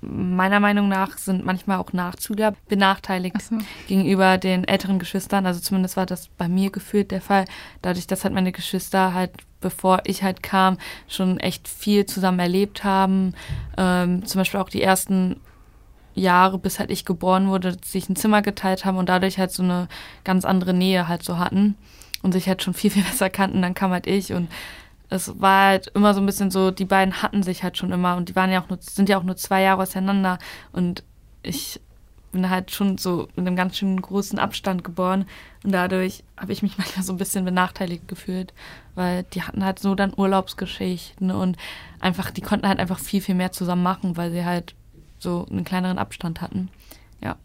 meiner 0.07 0.59
Meinung 0.59 0.87
nach 0.87 1.17
sind 1.17 1.45
manchmal 1.45 1.77
auch 1.77 1.93
Nachzügler 1.93 2.53
benachteiligt 2.67 3.41
so. 3.41 3.57
gegenüber 3.87 4.37
den 4.37 4.67
älteren 4.67 4.99
Geschwistern. 4.99 5.45
Also 5.45 5.59
zumindest 5.59 5.97
war 5.97 6.05
das 6.05 6.27
bei 6.37 6.47
mir 6.47 6.71
gefühlt 6.71 7.11
der 7.11 7.21
Fall. 7.21 7.45
Dadurch, 7.81 8.07
dass 8.07 8.23
halt 8.23 8.33
meine 8.33 8.51
Geschwister 8.51 9.13
halt, 9.13 9.31
bevor 9.61 10.01
ich 10.05 10.23
halt 10.23 10.43
kam, 10.43 10.77
schon 11.07 11.39
echt 11.39 11.67
viel 11.67 12.05
zusammen 12.05 12.39
erlebt 12.39 12.83
haben. 12.83 13.33
Ähm, 13.77 14.25
zum 14.25 14.39
Beispiel 14.39 14.59
auch 14.59 14.69
die 14.69 14.81
ersten 14.81 15.39
Jahre, 16.15 16.59
bis 16.59 16.79
halt 16.79 16.91
ich 16.91 17.05
geboren 17.05 17.47
wurde, 17.47 17.77
sich 17.83 18.09
ein 18.09 18.15
Zimmer 18.15 18.41
geteilt 18.41 18.85
haben 18.85 18.97
und 18.97 19.09
dadurch 19.09 19.39
halt 19.39 19.51
so 19.51 19.63
eine 19.63 19.87
ganz 20.23 20.45
andere 20.45 20.73
Nähe 20.73 21.07
halt 21.07 21.23
so 21.23 21.37
hatten 21.37 21.75
und 22.21 22.31
sich 22.33 22.47
halt 22.47 22.61
schon 22.63 22.73
viel, 22.73 22.91
viel 22.91 23.03
besser 23.09 23.29
kannten. 23.29 23.61
Dann 23.61 23.73
kam 23.73 23.91
halt 23.91 24.07
ich 24.07 24.33
und 24.33 24.49
es 25.13 25.39
war 25.39 25.67
halt 25.67 25.87
immer 25.93 26.13
so 26.13 26.21
ein 26.21 26.25
bisschen 26.25 26.49
so, 26.49 26.71
die 26.71 26.85
beiden 26.85 27.21
hatten 27.21 27.43
sich 27.43 27.63
halt 27.63 27.77
schon 27.77 27.91
immer 27.91 28.15
und 28.15 28.29
die 28.29 28.35
waren 28.35 28.51
ja 28.51 28.61
auch 28.61 28.69
nur, 28.69 28.79
sind 28.81 29.09
ja 29.09 29.17
auch 29.17 29.23
nur 29.23 29.35
zwei 29.35 29.61
Jahre 29.61 29.83
auseinander 29.83 30.39
und 30.71 31.03
ich 31.43 31.79
bin 32.31 32.49
halt 32.49 32.71
schon 32.71 32.97
so 32.97 33.27
mit 33.35 33.45
einem 33.45 33.55
ganz 33.55 33.77
schön 33.77 34.01
großen 34.01 34.39
Abstand 34.39 34.83
geboren 34.83 35.27
und 35.63 35.71
dadurch 35.71 36.23
habe 36.35 36.51
ich 36.51 36.63
mich 36.63 36.77
manchmal 36.79 37.05
so 37.05 37.13
ein 37.13 37.17
bisschen 37.17 37.45
benachteiligt 37.45 38.07
gefühlt, 38.07 38.53
weil 38.95 39.23
die 39.33 39.43
hatten 39.43 39.63
halt 39.63 39.77
so 39.77 39.93
dann 39.93 40.13
Urlaubsgeschichten 40.15 41.29
und 41.29 41.57
einfach, 41.99 42.31
die 42.31 42.41
konnten 42.41 42.67
halt 42.67 42.79
einfach 42.79 42.99
viel, 42.99 43.21
viel 43.21 43.35
mehr 43.35 43.51
zusammen 43.51 43.83
machen, 43.83 44.17
weil 44.17 44.31
sie 44.31 44.43
halt 44.43 44.73
so 45.19 45.45
einen 45.49 45.63
kleineren 45.63 45.99
Abstand 45.99 46.41
hatten. 46.41 46.69
Ja. 47.21 47.35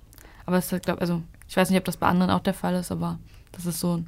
Aber 0.46 0.56
es 0.56 0.72
ist, 0.72 0.84
glaube 0.84 1.02
also 1.02 1.22
ich 1.46 1.56
weiß 1.56 1.68
nicht, 1.68 1.78
ob 1.78 1.84
das 1.84 1.98
bei 1.98 2.06
anderen 2.06 2.30
auch 2.30 2.40
der 2.40 2.54
Fall 2.54 2.74
ist, 2.74 2.90
aber 2.90 3.18
das 3.52 3.66
ist 3.66 3.80
so 3.80 4.02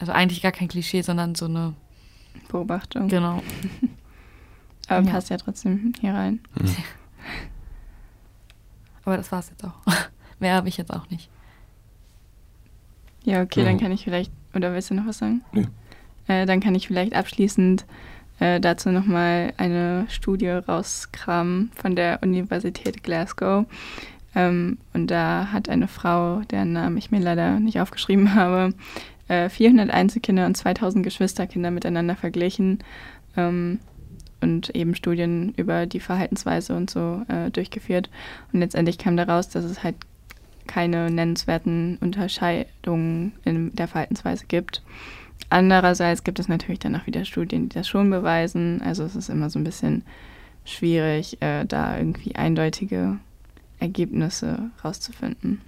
also 0.00 0.12
eigentlich 0.12 0.42
gar 0.42 0.52
kein 0.52 0.68
Klischee, 0.68 1.02
sondern 1.02 1.36
so 1.36 1.44
eine 1.46 1.74
Beobachtung. 2.48 3.08
Genau. 3.08 3.42
Aber 4.88 5.06
Ja. 5.06 5.12
passt 5.12 5.30
ja 5.30 5.36
trotzdem 5.36 5.92
hier 6.00 6.14
rein. 6.14 6.40
Mhm. 6.60 6.68
Aber 9.04 9.16
das 9.16 9.32
war's 9.32 9.50
jetzt 9.50 9.64
auch. 9.64 9.74
Mehr 10.40 10.54
habe 10.54 10.68
ich 10.68 10.76
jetzt 10.76 10.92
auch 10.92 11.08
nicht. 11.10 11.28
Ja, 13.24 13.42
okay, 13.42 13.60
Ja. 13.60 13.66
dann 13.66 13.78
kann 13.78 13.92
ich 13.92 14.04
vielleicht, 14.04 14.32
oder 14.54 14.72
willst 14.72 14.90
du 14.90 14.94
noch 14.94 15.06
was 15.06 15.18
sagen? 15.18 15.42
Nee. 15.52 15.66
Äh, 16.28 16.46
dann 16.46 16.60
kann 16.60 16.74
ich 16.74 16.86
vielleicht 16.86 17.14
abschließend 17.14 17.84
äh, 18.38 18.60
dazu 18.60 18.90
nochmal 18.90 19.52
eine 19.56 20.06
Studie 20.08 20.48
rauskramen 20.48 21.72
von 21.74 21.96
der 21.96 22.20
Universität 22.22 23.02
Glasgow. 23.02 23.66
Ähm, 24.34 24.78
und 24.92 25.08
da 25.10 25.48
hat 25.52 25.68
eine 25.68 25.88
Frau, 25.88 26.40
deren 26.50 26.72
Namen 26.72 26.96
ich 26.98 27.10
mir 27.10 27.20
leider 27.20 27.58
nicht 27.60 27.80
aufgeschrieben 27.80 28.34
habe, 28.34 28.74
äh, 29.28 29.48
400 29.48 29.90
Einzelkinder 29.90 30.46
und 30.46 30.56
2000 30.56 31.04
Geschwisterkinder 31.04 31.70
miteinander 31.70 32.16
verglichen 32.16 32.78
ähm, 33.36 33.78
und 34.40 34.74
eben 34.74 34.94
Studien 34.94 35.52
über 35.56 35.86
die 35.86 36.00
Verhaltensweise 36.00 36.76
und 36.76 36.90
so 36.90 37.22
äh, 37.28 37.50
durchgeführt. 37.50 38.10
Und 38.52 38.60
letztendlich 38.60 38.98
kam 38.98 39.16
daraus, 39.16 39.48
dass 39.48 39.64
es 39.64 39.82
halt 39.82 39.96
keine 40.66 41.10
nennenswerten 41.10 41.98
Unterscheidungen 42.00 43.32
in 43.44 43.74
der 43.74 43.88
Verhaltensweise 43.88 44.44
gibt. 44.46 44.82
Andererseits 45.50 46.24
gibt 46.24 46.38
es 46.38 46.48
natürlich 46.48 46.78
dann 46.78 46.94
auch 46.94 47.06
wieder 47.06 47.24
Studien, 47.24 47.68
die 47.68 47.74
das 47.74 47.88
schon 47.88 48.10
beweisen. 48.10 48.82
Also 48.82 49.04
es 49.04 49.16
ist 49.16 49.30
immer 49.30 49.50
so 49.50 49.58
ein 49.58 49.64
bisschen 49.64 50.02
schwierig, 50.64 51.40
äh, 51.40 51.64
da 51.64 51.96
irgendwie 51.96 52.34
eindeutige 52.36 53.18
Ergebnisse 53.78 54.70
rauszufinden. 54.84 55.62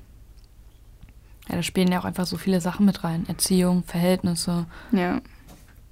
Ja, 1.51 1.57
da 1.57 1.63
spielen 1.63 1.91
ja 1.91 1.99
auch 1.99 2.05
einfach 2.05 2.27
so 2.27 2.37
viele 2.37 2.61
Sachen 2.61 2.87
mit 2.87 3.03
rein. 3.03 3.25
Erziehung, 3.29 3.83
Verhältnisse 3.85 4.67
Ja, 4.93 5.21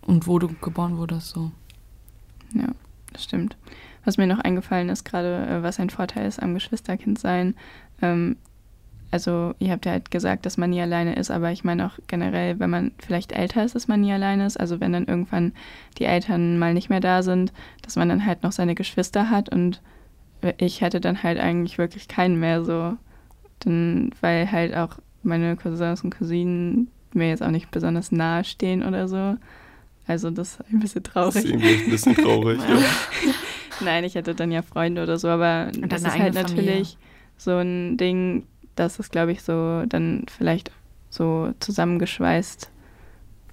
und 0.02 0.26
wo 0.26 0.38
du 0.38 0.48
geboren 0.48 0.96
wurdest. 0.98 1.30
So. 1.30 1.50
ja, 2.54 2.68
das 3.12 3.24
stimmt. 3.24 3.56
Was 4.04 4.16
mir 4.16 4.26
noch 4.26 4.38
eingefallen 4.38 4.88
ist, 4.88 5.04
gerade 5.04 5.46
äh, 5.46 5.62
was 5.62 5.80
ein 5.80 5.90
Vorteil 5.90 6.26
ist 6.26 6.40
am 6.40 6.54
Geschwisterkindsein. 6.54 7.54
Ähm, 8.00 8.36
also 9.10 9.54
ihr 9.58 9.72
habt 9.72 9.86
ja 9.86 9.92
halt 9.92 10.10
gesagt, 10.10 10.46
dass 10.46 10.58
man 10.58 10.70
nie 10.70 10.80
alleine 10.80 11.16
ist, 11.16 11.30
aber 11.30 11.50
ich 11.50 11.64
meine 11.64 11.86
auch 11.86 11.98
generell, 12.06 12.58
wenn 12.60 12.70
man 12.70 12.92
vielleicht 12.98 13.32
älter 13.32 13.64
ist, 13.64 13.74
dass 13.74 13.88
man 13.88 14.00
nie 14.02 14.12
alleine 14.12 14.46
ist. 14.46 14.60
Also 14.60 14.80
wenn 14.80 14.92
dann 14.92 15.06
irgendwann 15.06 15.52
die 15.98 16.04
Eltern 16.04 16.58
mal 16.58 16.74
nicht 16.74 16.90
mehr 16.90 17.00
da 17.00 17.22
sind, 17.22 17.52
dass 17.82 17.96
man 17.96 18.08
dann 18.08 18.24
halt 18.24 18.42
noch 18.42 18.52
seine 18.52 18.74
Geschwister 18.74 19.30
hat 19.30 19.48
und 19.48 19.80
ich 20.58 20.82
hätte 20.82 21.00
dann 21.00 21.22
halt 21.22 21.40
eigentlich 21.40 21.78
wirklich 21.78 22.06
keinen 22.06 22.38
mehr 22.38 22.64
so. 22.64 22.96
Dann, 23.60 24.10
weil 24.20 24.52
halt 24.52 24.76
auch 24.76 24.98
meine 25.22 25.56
Cousins 25.56 26.02
und 26.04 26.16
Cousinen 26.16 26.88
mir 27.12 27.28
jetzt 27.28 27.42
auch 27.42 27.50
nicht 27.50 27.70
besonders 27.70 28.12
nahe 28.12 28.44
stehen 28.44 28.84
oder 28.84 29.08
so. 29.08 29.36
Also 30.06 30.30
das 30.30 30.52
ist 30.54 30.60
ein 30.72 30.80
bisschen 30.80 31.02
Das 31.02 31.12
traurig. 31.12 31.36
ist 31.36 31.44
irgendwie 31.46 31.74
ein 31.84 31.90
bisschen 31.90 32.14
traurig. 32.16 32.60
ja. 32.60 32.78
Nein, 33.80 34.04
ich 34.04 34.14
hätte 34.16 34.34
dann 34.34 34.50
ja 34.50 34.62
Freunde 34.62 35.02
oder 35.02 35.18
so, 35.18 35.28
aber 35.28 35.70
Und 35.80 35.92
das 35.92 36.02
ist 36.02 36.18
halt 36.18 36.34
Familie. 36.34 36.42
natürlich 36.42 36.98
so 37.36 37.52
ein 37.52 37.96
Ding, 37.96 38.44
dass 38.74 38.98
es, 38.98 39.10
glaube 39.10 39.30
ich, 39.32 39.42
so 39.42 39.84
dann 39.86 40.24
vielleicht 40.28 40.72
so 41.10 41.52
zusammengeschweißt 41.60 42.70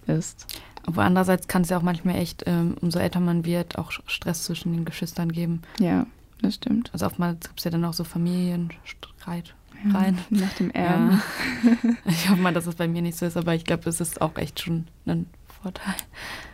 ist. 0.08 0.48
Aber 0.88 1.04
andererseits 1.04 1.48
kann 1.48 1.62
es 1.64 1.70
ja 1.70 1.78
auch 1.78 1.82
manchmal 1.84 2.16
echt, 2.16 2.44
ähm, 2.48 2.76
umso 2.82 3.00
älter 3.00 3.20
man 3.20 3.46
wird, 3.46 3.78
auch 3.78 3.92
Stress 3.92 4.44
zwischen 4.44 4.72
den 4.74 4.86
Geschwistern 4.86 5.32
geben. 5.32 5.62
Ja, 5.80 6.06
das 6.42 6.56
stimmt. 6.56 6.90
Also 6.94 7.06
oftmals 7.06 7.48
gibt 7.48 7.60
es 7.60 7.64
ja 7.66 7.72
dann 7.72 7.86
auch 7.86 7.94
so 7.94 8.04
Familienstreit. 8.04 9.54
Ja, 9.86 10.00
Rein. 10.00 10.20
Nach 10.30 10.54
dem 10.54 10.72
Erben. 10.72 11.22
Ich 12.06 12.30
hoffe 12.30 12.42
mal, 12.42 12.54
dass 12.54 12.68
es 12.68 12.76
bei 12.76 12.88
mir 12.88 13.02
nicht 13.02 13.18
so 13.18 13.26
ist, 13.26 13.38
aber 13.38 13.56
ich 13.56 13.66
glaube, 13.66 13.90
es 13.90 14.00
ist 14.00 14.22
auch 14.22 14.36
echt 14.38 14.60
schon 14.60 14.88
ein 15.06 15.26
Vorteil. 15.62 15.96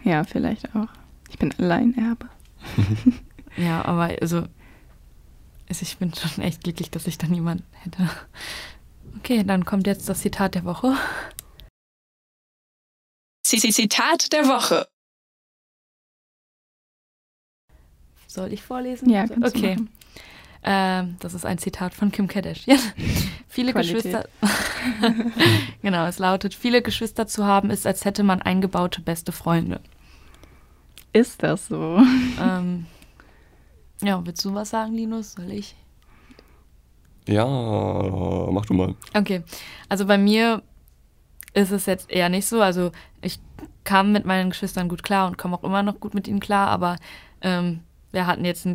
Ja. 0.03 0.23
vielleicht 0.23 0.73
auch. 0.75 0.87
Ich 1.29 1.37
bin 1.37 1.53
Alleinerbe. 1.57 2.29
Ja, 3.57 3.83
aber 3.83 4.15
also, 4.21 4.47
also 5.67 5.81
ich 5.81 5.97
bin 5.97 6.13
schon 6.13 6.41
echt 6.41 6.63
glücklich, 6.63 6.89
dass 6.89 7.05
ich 7.05 7.17
dann 7.17 7.33
jemanden 7.33 7.65
hätte. 7.83 8.09
Okay, 9.17 9.43
dann 9.43 9.65
kommt 9.65 9.87
jetzt 9.87 10.07
das 10.07 10.21
Zitat 10.21 10.55
der 10.55 10.63
Woche. 10.63 10.95
Zitat 13.43 14.31
der 14.31 14.47
Woche. 14.47 14.87
Soll 18.27 18.53
ich 18.53 18.61
vorlesen? 18.61 19.09
Ja, 19.09 19.27
kannst 19.27 19.53
okay. 19.53 19.75
du 19.75 19.83
machen. 19.83 20.00
Ähm, 20.63 21.15
das 21.19 21.33
ist 21.33 21.45
ein 21.45 21.57
Zitat 21.57 21.93
von 21.93 22.11
Kim 22.11 22.27
Kardashian. 22.27 22.79
viele 23.47 23.73
Qualität. 23.73 24.03
Geschwister. 24.03 24.25
genau, 25.81 26.05
es 26.05 26.19
lautet: 26.19 26.53
Viele 26.53 26.81
Geschwister 26.81 27.27
zu 27.27 27.45
haben, 27.45 27.69
ist, 27.71 27.87
als 27.87 28.05
hätte 28.05 28.23
man 28.23 28.41
eingebaute 28.41 29.01
beste 29.01 29.31
Freunde. 29.31 29.81
Ist 31.13 31.43
das 31.43 31.67
so? 31.67 32.01
ähm, 32.41 32.85
ja, 34.01 34.23
willst 34.25 34.45
du 34.45 34.53
was 34.53 34.69
sagen, 34.69 34.93
Linus? 34.93 35.33
Soll 35.33 35.51
ich? 35.51 35.75
ja, 37.27 37.45
mach 37.45 38.65
du 38.65 38.73
mal. 38.73 38.95
Okay, 39.13 39.43
also 39.89 40.05
bei 40.05 40.17
mir 40.17 40.61
ist 41.53 41.71
es 41.71 41.85
jetzt 41.85 42.09
eher 42.09 42.29
nicht 42.29 42.47
so. 42.47 42.61
Also 42.61 42.91
ich 43.21 43.39
kam 43.83 44.11
mit 44.11 44.25
meinen 44.25 44.49
Geschwistern 44.49 44.89
gut 44.89 45.03
klar 45.03 45.27
und 45.27 45.37
komme 45.37 45.55
auch 45.55 45.63
immer 45.63 45.83
noch 45.83 45.99
gut 45.99 46.13
mit 46.13 46.27
ihnen 46.27 46.39
klar, 46.39 46.67
aber 46.69 46.97
ähm, 47.41 47.81
wir 48.11 48.27
hatten 48.27 48.45
jetzt, 48.45 48.67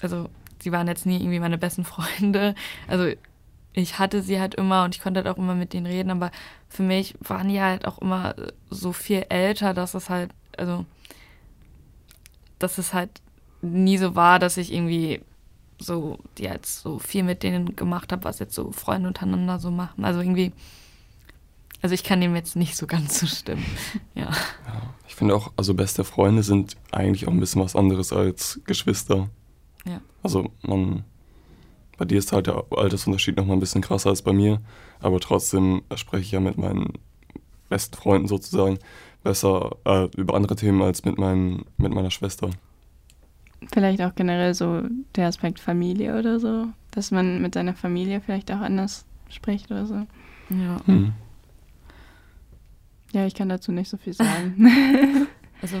also 0.00 0.28
sie 0.66 0.72
waren 0.72 0.88
jetzt 0.88 1.06
nie 1.06 1.18
irgendwie 1.18 1.38
meine 1.38 1.58
besten 1.58 1.84
Freunde. 1.84 2.56
Also 2.88 3.08
ich 3.72 4.00
hatte 4.00 4.20
sie 4.20 4.40
halt 4.40 4.56
immer 4.56 4.82
und 4.82 4.96
ich 4.96 5.00
konnte 5.00 5.22
halt 5.22 5.28
auch 5.28 5.38
immer 5.38 5.54
mit 5.54 5.72
denen 5.72 5.86
reden, 5.86 6.10
aber 6.10 6.32
für 6.68 6.82
mich 6.82 7.14
waren 7.20 7.48
die 7.48 7.60
halt 7.60 7.86
auch 7.86 7.98
immer 7.98 8.34
so 8.68 8.92
viel 8.92 9.24
älter, 9.28 9.74
dass 9.74 9.94
es 9.94 10.10
halt, 10.10 10.32
also 10.56 10.84
dass 12.58 12.78
es 12.78 12.92
halt 12.92 13.10
nie 13.62 13.96
so 13.96 14.16
war, 14.16 14.40
dass 14.40 14.56
ich 14.56 14.72
irgendwie 14.72 15.20
so, 15.78 16.18
die 16.36 16.44
jetzt 16.44 16.80
so 16.80 16.98
viel 16.98 17.22
mit 17.22 17.44
denen 17.44 17.76
gemacht 17.76 18.10
habe, 18.10 18.24
was 18.24 18.40
jetzt 18.40 18.56
so 18.56 18.72
Freunde 18.72 19.06
untereinander 19.06 19.60
so 19.60 19.70
machen. 19.70 20.04
Also 20.04 20.18
irgendwie, 20.18 20.50
also 21.80 21.94
ich 21.94 22.02
kann 22.02 22.20
dem 22.20 22.34
jetzt 22.34 22.56
nicht 22.56 22.76
so 22.76 22.88
ganz 22.88 23.20
zustimmen. 23.20 23.64
Ja. 24.16 24.30
Ich 25.06 25.14
finde 25.14 25.36
auch, 25.36 25.52
also 25.56 25.74
beste 25.74 26.02
Freunde 26.02 26.42
sind 26.42 26.76
eigentlich 26.90 27.28
auch 27.28 27.32
ein 27.32 27.38
bisschen 27.38 27.62
was 27.62 27.76
anderes 27.76 28.12
als 28.12 28.60
Geschwister. 28.64 29.28
Also 30.26 30.50
man, 30.62 31.04
bei 31.98 32.04
dir 32.04 32.18
ist 32.18 32.32
halt 32.32 32.48
der 32.48 32.64
Altersunterschied 32.72 33.36
nochmal 33.36 33.56
ein 33.56 33.60
bisschen 33.60 33.80
krasser 33.80 34.10
als 34.10 34.22
bei 34.22 34.32
mir, 34.32 34.60
aber 34.98 35.20
trotzdem 35.20 35.82
spreche 35.94 36.22
ich 36.22 36.32
ja 36.32 36.40
mit 36.40 36.58
meinen 36.58 36.94
besten 37.68 37.96
Freunden 37.96 38.26
sozusagen 38.26 38.80
besser 39.22 39.76
äh, 39.84 40.08
über 40.16 40.34
andere 40.34 40.56
Themen 40.56 40.82
als 40.82 41.04
mit, 41.04 41.16
meinem, 41.16 41.64
mit 41.76 41.94
meiner 41.94 42.10
Schwester. 42.10 42.50
Vielleicht 43.72 44.02
auch 44.02 44.16
generell 44.16 44.52
so 44.52 44.82
der 45.14 45.28
Aspekt 45.28 45.60
Familie 45.60 46.18
oder 46.18 46.40
so. 46.40 46.66
Dass 46.90 47.12
man 47.12 47.40
mit 47.40 47.54
seiner 47.54 47.74
Familie 47.74 48.20
vielleicht 48.20 48.50
auch 48.50 48.60
anders 48.60 49.04
spricht 49.28 49.70
oder 49.70 49.86
so. 49.86 49.94
Ja. 50.50 50.80
Hm. 50.86 51.12
Ja, 53.12 53.26
ich 53.26 53.34
kann 53.34 53.48
dazu 53.48 53.70
nicht 53.70 53.88
so 53.88 53.96
viel 53.96 54.12
sagen. 54.12 55.28
Also 55.62 55.78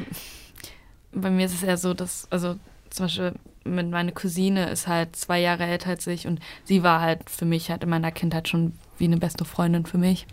bei 1.12 1.30
mir 1.30 1.44
ist 1.44 1.52
es 1.52 1.62
eher 1.62 1.76
so, 1.76 1.92
dass, 1.92 2.26
also 2.30 2.56
zum 2.88 3.04
Beispiel 3.04 3.34
mit 3.66 3.90
meiner 3.90 4.12
Cousine 4.12 4.68
ist 4.70 4.86
halt 4.86 5.16
zwei 5.16 5.40
Jahre 5.40 5.64
älter 5.64 5.90
als 5.90 6.06
ich 6.06 6.26
und 6.26 6.40
sie 6.64 6.82
war 6.82 7.00
halt 7.00 7.28
für 7.30 7.44
mich 7.44 7.70
halt 7.70 7.82
in 7.82 7.90
meiner 7.90 8.10
Kindheit 8.12 8.48
schon 8.48 8.72
wie 8.98 9.04
eine 9.04 9.18
beste 9.18 9.44
Freundin 9.44 9.84
für 9.86 9.98
mich. 9.98 10.26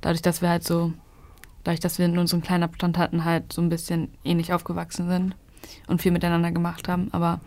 Dadurch, 0.00 0.22
dass 0.22 0.42
wir 0.42 0.48
halt 0.50 0.64
so, 0.64 0.92
dadurch, 1.64 1.80
dass 1.80 1.98
wir 1.98 2.06
nur 2.08 2.26
so 2.28 2.36
einen 2.36 2.42
kleinen 2.42 2.62
Abstand 2.64 2.98
hatten, 2.98 3.24
halt 3.24 3.52
so 3.52 3.60
ein 3.62 3.68
bisschen 3.68 4.08
ähnlich 4.24 4.52
aufgewachsen 4.52 5.08
sind 5.08 5.34
und 5.88 6.00
viel 6.02 6.12
miteinander 6.12 6.52
gemacht 6.52 6.88
haben. 6.88 7.08
Aber 7.12 7.40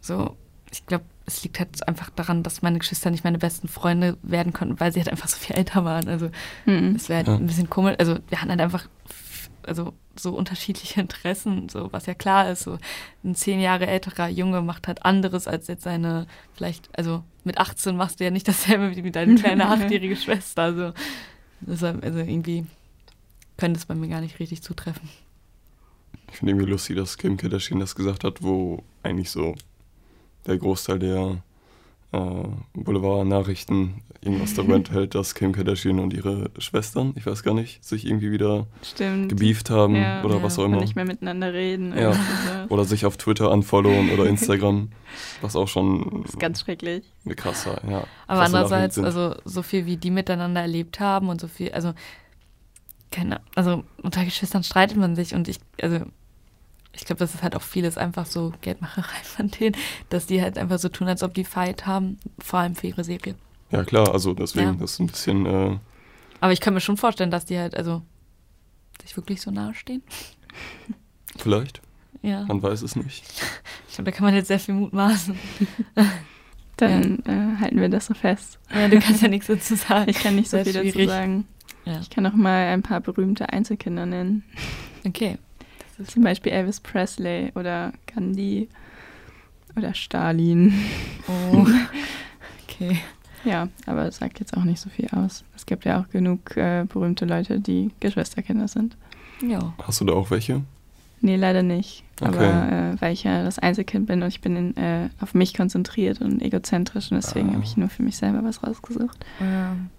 so, 0.00 0.36
ich 0.70 0.86
glaube, 0.86 1.04
es 1.26 1.42
liegt 1.42 1.58
halt 1.58 1.88
einfach 1.88 2.10
daran, 2.10 2.42
dass 2.42 2.60
meine 2.62 2.78
Geschwister 2.78 3.10
nicht 3.10 3.24
meine 3.24 3.38
besten 3.38 3.66
Freunde 3.66 4.18
werden 4.22 4.52
konnten, 4.52 4.78
weil 4.78 4.92
sie 4.92 5.00
halt 5.00 5.08
einfach 5.08 5.28
so 5.28 5.36
viel 5.38 5.56
älter 5.56 5.84
waren. 5.84 6.06
Also 6.08 6.30
Mhm. 6.66 6.94
es 6.96 7.08
wäre 7.08 7.18
halt 7.18 7.28
Ja. 7.28 7.34
ein 7.36 7.46
bisschen 7.46 7.70
komisch. 7.70 7.96
Also 7.98 8.18
wir 8.28 8.40
hatten 8.40 8.50
halt 8.50 8.60
einfach 8.60 8.86
also 9.66 9.92
so 10.16 10.32
unterschiedliche 10.34 11.00
Interessen, 11.02 11.68
so 11.68 11.92
was 11.92 12.06
ja 12.06 12.14
klar 12.14 12.50
ist. 12.50 12.62
So 12.64 12.78
ein 13.24 13.34
zehn 13.34 13.60
Jahre 13.60 13.86
älterer 13.86 14.28
Junge 14.28 14.62
macht 14.62 14.88
halt 14.88 15.04
anderes 15.04 15.46
als 15.46 15.66
jetzt 15.66 15.84
seine, 15.84 16.26
vielleicht, 16.54 16.88
also 16.98 17.22
mit 17.44 17.58
18 17.58 17.96
machst 17.96 18.20
du 18.20 18.24
ja 18.24 18.30
nicht 18.30 18.48
dasselbe 18.48 18.94
wie 18.96 19.02
mit 19.02 19.16
deine 19.16 19.34
kleine 19.34 19.68
achtjährige 19.68 20.16
Schwester. 20.16 20.62
Also, 20.62 20.92
deshalb, 21.60 22.04
also 22.04 22.18
irgendwie 22.18 22.66
könnte 23.56 23.78
es 23.78 23.86
bei 23.86 23.94
mir 23.94 24.08
gar 24.08 24.20
nicht 24.20 24.38
richtig 24.40 24.62
zutreffen. 24.62 25.08
Ich 26.30 26.38
finde 26.38 26.52
irgendwie 26.52 26.70
lustig, 26.70 26.96
dass 26.96 27.16
Kim 27.16 27.36
Kardashian 27.36 27.78
das 27.78 27.94
gesagt 27.94 28.24
hat, 28.24 28.42
wo 28.42 28.82
eigentlich 29.02 29.30
so 29.30 29.54
der 30.46 30.58
Großteil 30.58 30.98
der 30.98 31.42
Boulevard-Nachrichten 32.74 34.02
irgendwas 34.20 34.54
darüber 34.54 34.76
enthält, 34.76 35.14
dass 35.14 35.34
Kim 35.34 35.52
Kardashian 35.52 35.98
und 36.00 36.14
ihre 36.14 36.50
Schwestern, 36.58 37.12
ich 37.16 37.26
weiß 37.26 37.42
gar 37.42 37.52
nicht, 37.54 37.84
sich 37.84 38.06
irgendwie 38.06 38.30
wieder 38.32 38.66
Stimmt. 38.82 39.28
gebieft 39.28 39.68
haben 39.68 39.96
Ja. 39.96 40.24
oder 40.24 40.36
Ja. 40.36 40.42
was 40.42 40.58
auch 40.58 40.64
Und 40.64 40.72
immer. 40.72 40.80
nicht 40.80 40.96
mehr 40.96 41.04
miteinander 41.04 41.52
reden. 41.52 41.94
Ja. 41.96 42.14
Oder 42.70 42.84
sich 42.84 43.04
auf 43.04 43.18
Twitter 43.18 43.50
unfollowen 43.50 44.10
oder 44.12 44.26
Instagram, 44.26 44.88
was 45.42 45.56
auch 45.56 45.68
schon 45.68 46.22
Das 46.22 46.30
ist 46.32 46.40
ganz 46.40 46.60
schrecklich. 46.60 47.04
eine 47.26 47.34
krasse, 47.34 47.78
ja. 47.88 48.04
Aber 48.26 48.40
andererseits, 48.42 48.98
also 48.98 49.34
so 49.44 49.62
viel 49.62 49.84
wie 49.84 49.98
die 49.98 50.10
miteinander 50.10 50.62
erlebt 50.62 51.00
haben 51.00 51.28
und 51.28 51.40
so 51.40 51.48
viel, 51.48 51.72
also 51.72 51.92
keine, 53.10 53.40
also 53.54 53.84
unter 54.02 54.24
Geschwistern 54.24 54.64
streitet 54.64 54.96
man 54.96 55.14
sich 55.16 55.34
und 55.34 55.48
ich, 55.48 55.58
also 55.82 55.98
ich 56.96 57.04
glaube, 57.04 57.18
das 57.18 57.34
ist 57.34 57.42
halt 57.42 57.56
auch 57.56 57.62
vieles 57.62 57.98
einfach 57.98 58.26
so 58.26 58.52
Geldmacherei 58.60 59.16
von 59.22 59.50
denen, 59.50 59.76
dass 60.10 60.26
die 60.26 60.40
halt 60.42 60.58
einfach 60.58 60.78
so 60.78 60.88
tun, 60.88 61.08
als 61.08 61.22
ob 61.22 61.34
die 61.34 61.44
Fight 61.44 61.86
haben, 61.86 62.18
vor 62.38 62.60
allem 62.60 62.74
für 62.74 62.86
ihre 62.88 63.04
Serie. 63.04 63.34
Ja 63.70 63.82
klar, 63.84 64.12
also 64.12 64.34
deswegen, 64.34 64.66
Ja. 64.66 64.72
das 64.74 64.92
ist 64.92 65.00
ein 65.00 65.06
bisschen, 65.08 65.46
äh, 65.46 65.78
Aber 66.40 66.52
ich 66.52 66.60
kann 66.60 66.74
mir 66.74 66.80
schon 66.80 66.96
vorstellen, 66.96 67.30
dass 67.30 67.44
die 67.44 67.58
halt, 67.58 67.76
also 67.76 68.02
sich 69.02 69.16
wirklich 69.16 69.40
so 69.40 69.50
nahe 69.50 69.74
stehen. 69.74 70.02
vielleicht, 71.38 71.80
Ja. 72.22 72.44
man 72.44 72.62
weiß 72.62 72.82
es 72.82 72.96
nicht. 72.96 73.24
Ich 73.88 73.96
glaube, 73.96 74.10
da 74.10 74.16
kann 74.16 74.24
man 74.26 74.34
jetzt 74.34 74.48
sehr 74.48 74.58
viel 74.58 74.74
mutmaßen. 74.74 75.38
Dann 76.76 77.20
äh, 77.26 77.60
halten 77.60 77.80
wir 77.80 77.88
das 77.88 78.06
so 78.06 78.14
fest. 78.14 78.58
Ja, 78.74 78.88
du 78.88 78.98
kannst 78.98 79.22
ja 79.22 79.28
nichts 79.28 79.46
dazu 79.46 79.76
sagen. 79.76 80.10
Ich 80.10 80.18
kann 80.18 80.34
nicht 80.34 80.50
so 80.50 80.56
Sehr 80.56 80.64
viel 80.64 80.72
dazu 80.72 80.88
schwierig. 80.90 81.08
sagen. 81.10 81.46
Ja. 81.84 82.00
Ich 82.00 82.10
kann 82.10 82.26
auch 82.26 82.32
mal 82.34 82.66
ein 82.72 82.82
paar 82.82 83.00
berühmte 83.00 83.50
Einzelkinder 83.50 84.04
nennen. 84.06 84.42
Okay. 85.06 85.38
Zum 86.06 86.22
Beispiel 86.22 86.52
Elvis 86.52 86.80
Presley 86.80 87.52
oder 87.54 87.92
Gandhi 88.12 88.68
oder 89.76 89.94
Stalin. 89.94 90.72
Oh. 91.28 91.66
Okay. 92.68 92.98
Ja, 93.44 93.68
aber 93.86 94.06
es 94.06 94.16
sagt 94.16 94.40
jetzt 94.40 94.56
auch 94.56 94.64
nicht 94.64 94.80
so 94.80 94.88
viel 94.90 95.08
aus. 95.10 95.44
Es 95.54 95.66
gibt 95.66 95.84
ja 95.84 96.00
auch 96.00 96.08
genug 96.08 96.56
äh, 96.56 96.84
berühmte 96.88 97.26
Leute, 97.26 97.60
die 97.60 97.90
Geschwisterkinder 98.00 98.68
sind. 98.68 98.96
Ja. 99.46 99.74
Hast 99.82 100.00
du 100.00 100.04
da 100.06 100.14
auch 100.14 100.30
welche? 100.30 100.62
Nee, 101.20 101.36
leider 101.36 101.62
nicht. 101.62 102.04
Okay. 102.20 102.36
Aber 102.36 102.92
äh, 102.94 103.00
weil 103.00 103.12
ich 103.12 103.24
ja 103.24 103.44
das 103.44 103.58
Einzelkind 103.58 104.06
bin 104.06 104.22
und 104.22 104.28
ich 104.28 104.40
bin 104.40 104.56
in, 104.56 104.76
äh, 104.76 105.08
auf 105.20 105.34
mich 105.34 105.54
konzentriert 105.54 106.20
und 106.20 106.42
egozentrisch 106.42 107.10
und 107.10 107.16
deswegen 107.16 107.50
Ah. 107.50 107.54
habe 107.54 107.64
ich 107.64 107.76
nur 107.76 107.88
für 107.88 108.02
mich 108.02 108.16
selber 108.16 108.42
was 108.44 108.62
rausgesucht. 108.62 109.24
Ähm, 109.40 109.90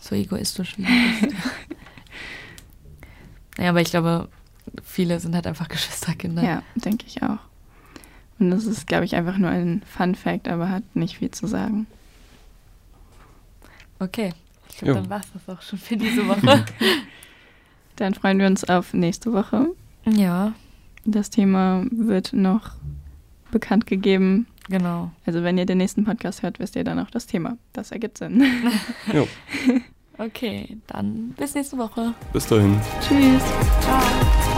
so 0.00 0.14
egoistisch 0.14 0.76
wie 0.78 0.82
du 0.84 0.88
bist. 1.28 1.34
ja, 3.58 3.68
aber 3.70 3.80
ich 3.80 3.90
glaube, 3.90 4.28
viele 4.84 5.20
sind 5.20 5.34
halt 5.34 5.46
einfach 5.46 5.68
Geschwisterkinder. 5.68 6.42
Ja, 6.42 6.62
denke 6.74 7.06
ich 7.06 7.22
auch. 7.22 7.38
Und 8.38 8.50
das 8.50 8.64
ist, 8.66 8.86
glaube 8.86 9.04
ich, 9.04 9.14
einfach 9.14 9.38
nur 9.38 9.50
ein 9.50 9.82
Fun 9.86 10.14
Fact, 10.14 10.48
aber 10.48 10.68
hat 10.68 10.82
nicht 10.94 11.18
viel 11.18 11.30
zu 11.30 11.46
sagen. 11.46 11.86
Okay. 13.98 14.32
Ich 14.70 14.78
glaube, 14.78 14.94
dann 15.00 15.10
war 15.10 15.20
es 15.20 15.26
das 15.32 15.48
auch 15.54 15.62
schon 15.62 15.78
für 15.78 15.96
diese 15.96 16.26
Woche. 16.26 16.64
Dann 17.96 18.14
freuen 18.14 18.38
wir 18.38 18.46
uns 18.46 18.64
auf 18.64 18.94
nächste 18.94 19.32
Woche. 19.34 19.66
ja, 20.06 20.54
Das 21.04 21.28
Thema 21.30 21.84
wird 21.90 22.32
noch 22.32 22.70
bekannt 23.50 23.86
gegeben. 23.86 24.46
genau. 24.70 25.10
Also 25.26 25.42
wenn 25.44 25.58
ihr 25.58 25.66
den 25.66 25.76
nächsten 25.78 26.04
Podcast 26.04 26.42
hört, 26.42 26.58
wisst 26.58 26.74
ihr 26.74 26.84
dann 26.84 26.98
auch 26.98 27.10
das 27.10 27.26
Thema. 27.26 27.58
Das 27.74 27.92
ergibt 27.92 28.16
Sinn. 28.18 28.42
Jo, 29.12 29.28
Okay, 30.18 30.78
dann 30.86 31.30
bis 31.36 31.54
nächste 31.54 31.76
Woche. 31.78 32.14
bis 32.32 32.46
dahin. 32.46 32.80
Tschüss. 33.02 33.42
Ciao. 33.82 34.51